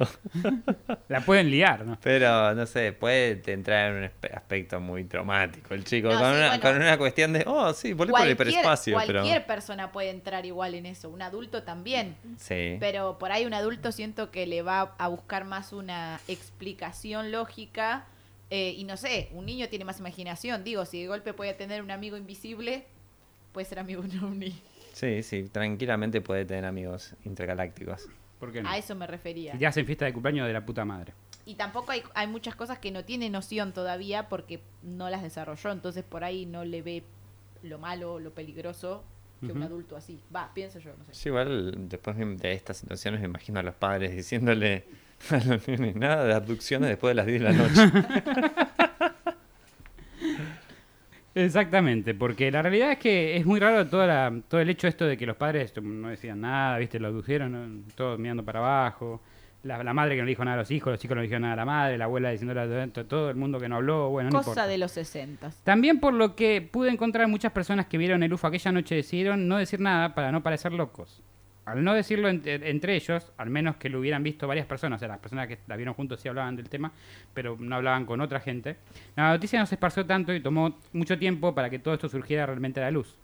[1.08, 1.96] La pueden liar, ¿no?
[2.02, 6.36] pero no sé, puede entrar en un aspecto muy traumático el chico, No, con, sí,
[6.38, 6.62] una, bueno.
[6.62, 9.20] con una cuestión de, oh, sí, volé por el hiperespacio, pero...
[9.20, 12.16] cualquier persona puede entrar igual en eso, un adulto también.
[12.36, 12.76] Sí.
[12.80, 18.06] Pero por ahí un adulto siento que le va a buscar más una explicación lógica.
[18.50, 20.64] eh, y no sé, un niño tiene más imaginación.
[20.64, 22.84] Digo, si de golpe puede tener un amigo invisible,
[23.52, 24.60] puede ser amigo de un ovni.
[24.98, 28.08] Sí, sí, tranquilamente puede tener amigos intergalácticos.
[28.40, 28.68] ¿Por qué no?
[28.68, 29.52] A eso me refería.
[29.52, 31.12] Si te hacen fiesta de cumpleaños de la puta madre.
[31.46, 35.70] Y tampoco hay, hay muchas cosas que no tiene noción todavía porque no las desarrolló.
[35.70, 37.04] Entonces por ahí no le ve
[37.62, 39.04] lo malo, lo peligroso
[39.40, 40.20] que un adulto así.
[40.34, 41.12] Va, pienso yo, no sé.
[41.12, 44.84] Yo igual, después de estas situaciones, me imagino a los padres diciéndole
[45.30, 48.87] a los nenes, nada de abducciones después de las 10 de la noche.
[51.34, 55.04] Exactamente, porque la realidad es que es muy raro toda la- todo el hecho esto
[55.04, 57.82] de que los padres no decían nada, viste, lo aducieron, ¿no?
[57.94, 59.20] todos mirando para abajo,
[59.62, 61.54] la, la madre que no dijo nada a los hijos, los chicos no dijeron nada
[61.54, 64.30] a la madre, la abuela diciéndole a todo- todo el mundo que no habló, bueno,
[64.30, 64.66] no Cosa importa.
[64.68, 65.50] de los 60.
[65.64, 69.46] También por lo que pude encontrar muchas personas que vieron el UFO aquella noche decidieron
[69.48, 71.22] no decir nada para no parecer locos.
[71.72, 75.00] Al no decirlo ent- entre ellos, al menos que lo hubieran visto varias personas, o
[75.00, 76.92] sea, las personas que la vieron juntos sí hablaban del tema,
[77.34, 78.76] pero no hablaban con otra gente,
[79.16, 82.46] la noticia no se esparció tanto y tomó mucho tiempo para que todo esto surgiera
[82.46, 83.16] realmente a la luz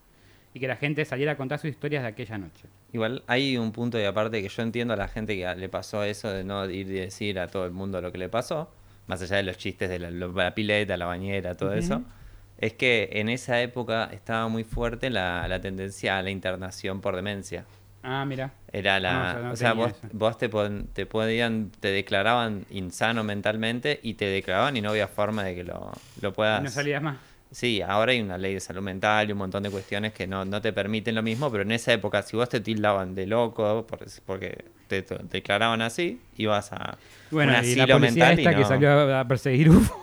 [0.52, 2.68] y que la gente saliera a contar sus historias de aquella noche.
[2.92, 6.04] Igual hay un punto de aparte que yo entiendo a la gente que le pasó
[6.04, 8.72] eso de no ir y decir a todo el mundo lo que le pasó,
[9.06, 12.02] más allá de los chistes de la, pileta, la bañera, todo eso,
[12.58, 17.16] es que en esa época estaba muy fuerte la, la tendencia a la internación por
[17.16, 17.64] demencia.
[18.04, 18.52] Ah, mira.
[18.70, 19.34] Era la.
[19.42, 21.70] No, o sea, vos, vos te, pon- te podían.
[21.80, 25.90] Te declaraban insano mentalmente y te declaraban y no había forma de que lo,
[26.20, 26.62] lo puedas.
[26.62, 27.16] No salías más.
[27.50, 30.44] Sí, ahora hay una ley de salud mental y un montón de cuestiones que no,
[30.44, 33.86] no te permiten lo mismo, pero en esa época, si vos te tildaban de loco
[33.86, 36.98] por- porque te, te declaraban así, ibas a
[37.30, 39.96] Bueno, un y la asilo policía mental y esta que salió a perseguir UFO.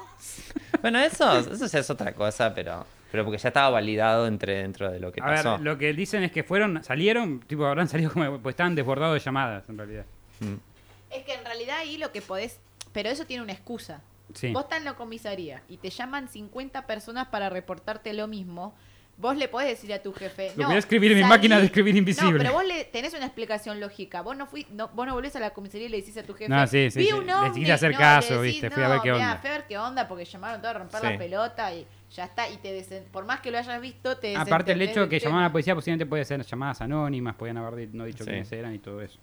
[0.81, 4.89] Bueno, eso, eso ya es otra cosa, pero, pero porque ya estaba validado entre, dentro
[4.89, 5.51] de lo que A pasó.
[5.53, 9.15] ver, lo que dicen es que fueron, salieron, tipo, habrán salido como, pues estaban desbordados
[9.15, 10.05] de llamadas, en realidad.
[10.39, 10.55] Mm.
[11.11, 12.59] Es que en realidad ahí lo que podés.
[12.93, 14.01] Pero eso tiene una excusa.
[14.33, 14.51] Sí.
[14.53, 18.73] Vos estás en la comisaría y te llaman 50 personas para reportarte lo mismo.
[19.21, 20.51] Vos le podés decir a tu jefe.
[20.55, 22.31] Lo no, voy a escribir en mi máquina de escribir invisible".
[22.33, 24.21] No, pero vos le tenés una explicación lógica.
[24.23, 26.33] Vos no, fui, no, vos no volvés a la comisaría y le decís a tu
[26.33, 26.49] jefe.
[26.49, 27.13] No, sí, sí, "Vi sí.
[27.13, 27.59] un Le ovni".
[27.59, 29.37] quise hacer No, caso, le decís, viste, fui a ver "No, qué mirá, onda".
[29.37, 31.07] fui a ver qué onda porque llamaron todos a romper Sí.
[31.07, 32.49] la pelota y ya está.
[32.49, 35.19] Y te desen- por más que lo hayas visto, te Aparte el hecho de que
[35.19, 35.29] tema.
[35.29, 38.29] llamaban a la policía posiblemente puede ser llamadas anónimas, podían haber no dicho Sí.
[38.31, 39.19] quiénes eran y todo eso.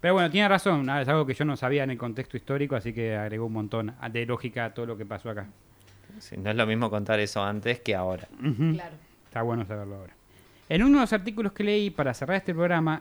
[0.00, 2.76] Pero bueno, tiene razón, ah, es algo que yo no sabía en el contexto histórico,
[2.76, 5.48] así que agregó un montón de lógica a todo lo que pasó acá.
[6.18, 8.28] Sí, no es lo mismo contar eso antes que ahora.
[8.72, 8.96] Claro.
[9.32, 10.14] Está bueno saberlo ahora.
[10.68, 13.00] En uno de los artículos que leí para cerrar este programa,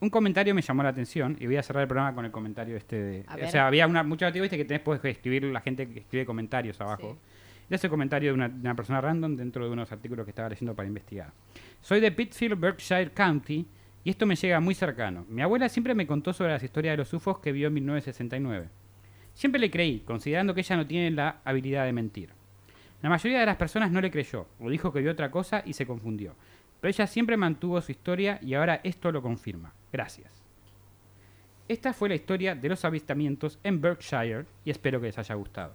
[0.00, 2.76] un comentario me llamó la atención y voy a cerrar el programa con el comentario
[2.76, 3.24] este de...
[3.28, 3.50] A O ver.
[3.52, 7.16] sea, había una, muchos artículos que tenés puedes escribir la gente que escribe comentarios abajo.
[7.70, 10.48] Y ese comentario de una, de una persona random dentro de unos artículos que estaba
[10.48, 11.30] leyendo para investigar.
[11.80, 13.64] Soy de Pittsfield, Berkshire County,
[14.02, 15.24] y esto me llega muy cercano.
[15.28, 18.66] Mi abuela siempre me contó sobre las historias de los UFOs que vio en 1969.
[19.34, 22.39] Siempre le creí, considerando que ella no tiene la habilidad de mentir.
[23.02, 25.72] La mayoría de las personas no le creyó, o dijo que vio otra cosa y
[25.72, 26.34] se confundió.
[26.80, 29.72] Pero ella siempre mantuvo su historia y ahora esto lo confirma.
[29.92, 30.32] Gracias.
[31.68, 35.72] Esta fue la historia de los avistamientos en Berkshire y espero que les haya gustado.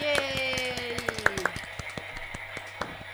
[0.00, 0.96] Yay.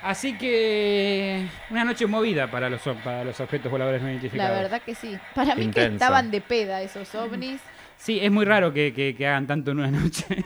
[0.03, 4.59] Así que una noche movida para los, para los objetos voladores no La identificados.
[4.63, 5.19] verdad que sí.
[5.35, 7.61] Para mí que estaban de peda esos ovnis.
[8.01, 10.45] Sí, es muy raro que, que- que hagan tanto en una noche.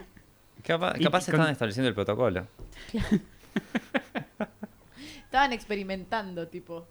[0.65, 2.47] Capaz, Y- capaz y con- están estableciendo el protocolo.
[5.25, 6.87] Estaban experimentando, tipo.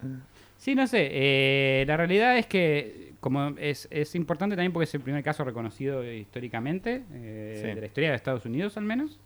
[0.58, 1.08] Sí, no sé.
[1.12, 5.44] eh, la realidad es que como es, es importante también porque es el primer caso
[5.44, 7.66] reconocido históricamente eh, Sí.
[7.74, 9.18] de la historia de Estados Unidos al menos.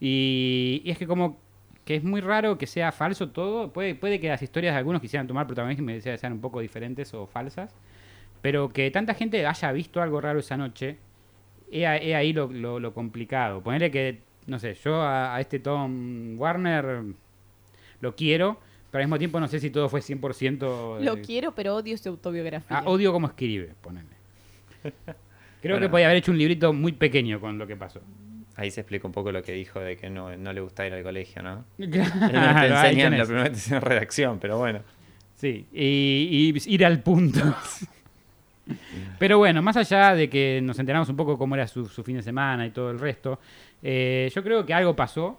[0.00, 1.38] Y, y es que como
[1.84, 3.72] que es muy raro que sea falso todo.
[3.72, 7.12] Puede, puede que las historias de algunos quisieran tomar protagonismo y sean un poco diferentes
[7.14, 7.74] o falsas.
[8.42, 10.96] Pero que tanta gente haya visto algo raro esa noche,
[11.70, 13.62] es, a- es ahí lo, lo- lo complicado.
[13.62, 17.02] Ponerle que, no sé, yo a, a este Tom Warner
[18.00, 18.58] lo quiero,
[18.90, 21.00] pero al mismo tiempo no sé si todo fue 100%...
[21.00, 22.78] Lo eh, quiero, pero odio su autobiografía.
[22.78, 24.08] Ah, odio cómo escribe, ponele.
[25.62, 28.00] Creo que podía haber hecho un librito muy pequeño con lo que pasó.
[28.56, 30.92] Ahí se explica un poco lo que dijo de que no, no le gusta ir
[30.94, 31.64] al colegio, ¿no?
[31.76, 34.80] te Claro, ahí enseñan, lo primero que te enseñan redacción, pero bueno.
[35.36, 37.40] Sí, y, y ir al punto.
[39.20, 42.22] Pero bueno, más allá de que nos enteramos un poco cómo era su, fin de
[42.22, 43.38] semana y todo el resto,
[43.82, 45.38] eh, yo creo que algo pasó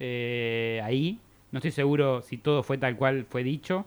[0.00, 1.20] eh, ahí
[1.52, 3.86] No estoy seguro si todo fue tal cual fue dicho.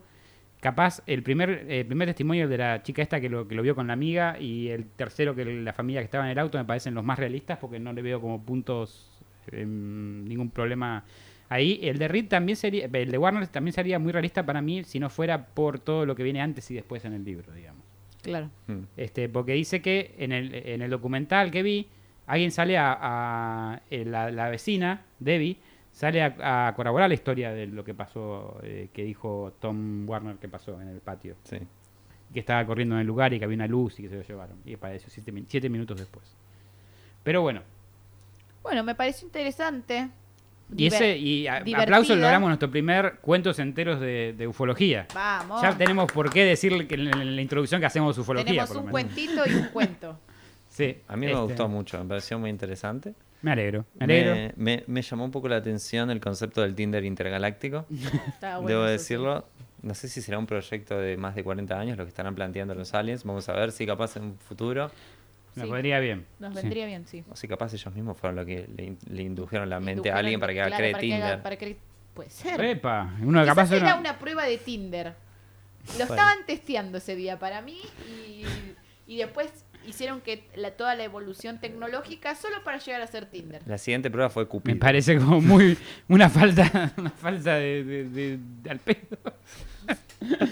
[0.62, 3.76] Capaz, el primer, eh, primer testimonio de la chica esta que lo, que lo vio
[3.76, 6.64] con la amiga y el tercero que la familia que estaba en el auto me
[6.64, 9.12] parecen los más realistas porque no le veo como puntos,
[9.52, 11.04] em, ningún problema
[11.50, 11.82] ahí.
[11.84, 15.02] El de Reed también sería, el de Warner también sería muy realista para mí si
[15.02, 17.91] no fuera por todo lo que viene antes y después en el libro, digamos.
[18.22, 18.50] Claro.
[18.68, 18.82] Mm.
[18.98, 21.88] Este, porque dice que en el, en el documental que vi,
[22.28, 25.58] alguien sale a, a- eh, la, la vecina, Debbie,
[25.92, 30.36] sale a, a corroborar la historia de lo que pasó, eh, que dijo Tom Warner
[30.38, 31.36] que pasó en el patio.
[31.44, 31.58] Sí.
[32.34, 34.22] Que estaba corriendo en el lugar y que había una luz y que se lo
[34.24, 34.58] llevaron.
[34.66, 36.26] Y apareció siete, siete minutos después.
[37.24, 37.62] Pero bueno,
[38.64, 40.10] Bueno, me pareció interesante.
[40.78, 41.84] Y ese, y a- divertida.
[41.84, 45.08] aplauso, logramos nuestro primer cuentos enteros de, de ufología.
[45.14, 45.62] Vamos.
[45.62, 48.46] Ya tenemos por qué decir que en la, en la introducción que hacemos ufología.
[48.46, 48.92] Tenemos por un menos.
[48.92, 50.20] cuentito y un cuento.
[50.70, 53.14] Sí, A mí me este, gustó mucho, me pareció muy interesante.
[53.42, 54.36] Me alegro, me alegro.
[54.36, 57.86] Me, me- me llamó un poco la atención el concepto del Tinder intergaláctico.
[58.28, 59.46] Está bueno Debo decirlo.
[59.82, 62.76] No sé si será un proyecto de más de 40 años lo que estarán planteando
[62.76, 63.24] los aliens.
[63.24, 64.92] Vamos a ver si capaz en un futuro,
[65.56, 65.70] Me Sí.
[65.70, 66.20] vendría bien.
[66.30, 66.36] sí.
[66.40, 66.62] Nos Sí.
[66.62, 67.24] vendría bien, sí.
[67.30, 70.16] o si capaz ellos mismos fueron los que le, in- le indujeron la mente Indujeron-
[70.16, 71.44] a alguien para que claro, cree para que haga- Tinder.
[71.44, 71.78] para que-
[72.14, 72.62] Puede ser.
[72.64, 75.08] Epa, uno capaz era una prueba de Tinder.
[75.08, 76.14] Lo Bueno.
[76.14, 78.44] estaban testeando ese día para mí y,
[79.08, 79.50] y después
[79.88, 83.62] hicieron que la, toda la evolución tecnológica solo para llegar a ser Tinder.
[83.66, 84.78] La siguiente prueba fue Me Cupido.
[84.80, 89.18] parece como muy una falta, una falta de, de- de- de al pedo.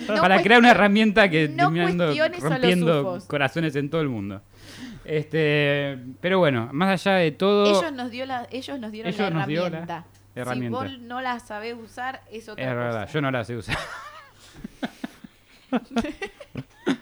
[0.08, 2.08] No para crear una herramienta que no terminando
[2.42, 4.42] rompiendo corazones en todo el mundo.
[5.12, 9.20] Este, pero bueno, más allá de todo, Ellos nos, dio la, ellos nos dieron Ellos
[9.22, 10.06] la nos dio la herramienta.
[10.36, 10.80] herramienta.
[10.88, 12.80] Si vos no la sabés usar, es otra es cosa.
[12.84, 13.78] verdad, yo no la sé usar.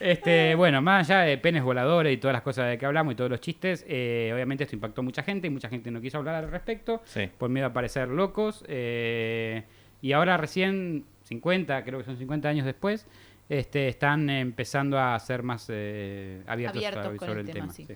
[0.00, 3.16] Este, bueno, más allá de penes voladores y todas las cosas de que hablamos y
[3.16, 6.18] todos los chistes, eh, obviamente esto impactó a mucha gente y mucha gente no quiso
[6.18, 7.00] hablar al respecto.
[7.06, 7.30] Sí.
[7.38, 8.64] por miedo a parecer locos.
[8.68, 9.62] eh,
[10.02, 13.06] y ahora recién, 50, creo que son 50 años después,
[13.48, 17.66] este, están empezando a ser más eh, abiertos, Abiertos a- con sobre el el tema,
[17.66, 17.72] tema.
[17.72, 17.86] sí.
[17.86, 17.94] sí.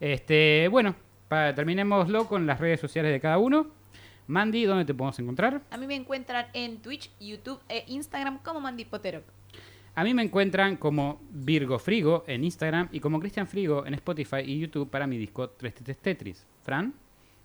[0.00, 0.94] Este, bueno,
[1.28, 3.68] para, terminémoslo con las redes sociales de cada uno.
[4.26, 5.62] Mandy, ¿dónde te podemos encontrar?
[5.70, 9.22] A mí me encuentran en Twitch, YouTube e Instagram como Mandy Potero.
[9.96, 14.38] A mí me encuentran como Virgo Frigo en Instagram y como Cristian Frigo en Spotify
[14.44, 16.46] y YouTube para mi disco 3 Tetes Tetris.
[16.62, 16.94] ¿Fran?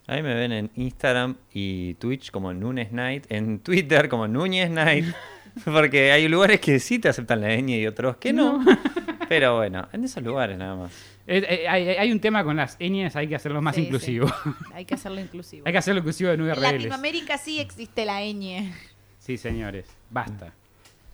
[0.07, 4.71] A mí me ven en Instagram y Twitch como Nunes Night, en Twitter como Núñez
[4.71, 5.05] Night,
[5.65, 8.63] porque hay lugares que sí te aceptan la ñ y otros que no.
[9.29, 10.91] Pero bueno, en esos lugares nada más.
[11.27, 13.87] Eh, eh, hay, hay un tema con las ñes, hay que hacerlo más Sí, sí.
[13.87, 14.27] inclusivo.
[14.73, 15.63] Hay que hacerlo inclusivo.
[15.67, 16.61] hay que hacerlo inclusivo en en URLs.
[16.61, 18.71] Latinoamérica sí existe la ñ.
[19.19, 20.53] Sí, señores, basta.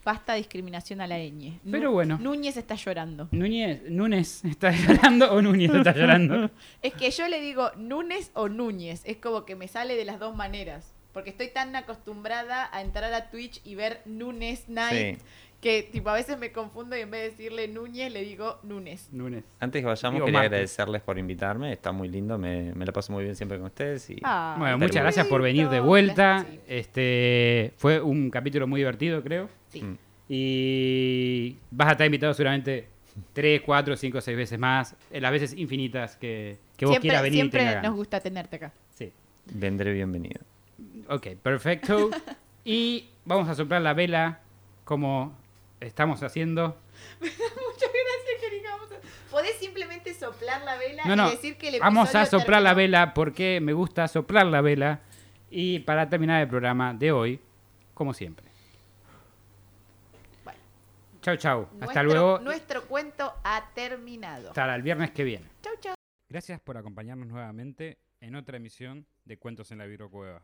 [0.05, 1.59] Basta discriminación a la ñ.
[1.69, 2.17] Pero bueno.
[2.21, 3.27] Núñez está llorando.
[3.31, 6.49] Núñez, ¿Núñez está llorando o Núñez está llorando?
[6.81, 9.01] Es que yo le digo Núñez o Núñez.
[9.03, 10.93] Es como que me sale de las dos maneras.
[11.15, 15.25] Porque estoy tan acostumbrada a entrar a Twitch y ver Núñez Night Sí.
[15.61, 19.07] que tipo a veces me confundo y en vez de decirle Núñez le digo Núñez.
[19.13, 19.43] Núñez.
[19.59, 21.71] Antes que vayamos, Digo, quería agradecerles por invitarme.
[21.71, 24.09] Está muy lindo, me, me la paso muy bien siempre con ustedes.
[24.09, 26.45] Y Ah, Bueno, muchas gracias por venir de vuelta.
[26.47, 26.59] Sí.
[26.67, 29.49] Este fue un capítulo muy divertido, creo.
[29.69, 29.81] Sí.
[29.81, 29.97] Mm.
[30.27, 32.89] Y vas a estar invitado seguramente
[33.33, 37.23] tres, cuatro, cinco, seis veces más, en las veces infinitas que, que vos siempre quieras
[37.23, 38.73] venir y siempre tengas nos gusta tenerte acá.
[38.93, 39.11] Sí.
[39.53, 40.41] vendré bienvenido.
[41.09, 42.09] Ok, perfecto.
[42.65, 44.39] y vamos a soplar la vela
[44.83, 45.37] como
[45.79, 46.77] estamos haciendo.
[47.19, 47.35] Muchas
[47.91, 48.71] gracias, querida.
[48.71, 52.61] Vamos a- Podés simplemente soplar la vela No, y decir que el Vamos a soplar
[52.61, 55.01] la vela porque me gusta soplar la vela.
[55.49, 57.39] Y para terminar el programa de hoy,
[57.93, 58.45] como siempre.
[60.43, 60.59] Bueno.
[61.21, 61.67] Chau, chau.
[61.81, 62.39] Hasta luego.
[62.39, 64.49] Nuestro cuento ha terminado.
[64.49, 65.45] Hasta el viernes que viene.
[65.61, 65.95] Chau, chau.
[66.29, 70.43] Gracias por acompañarnos nuevamente en otra emisión de Cuentos en la Virocueva.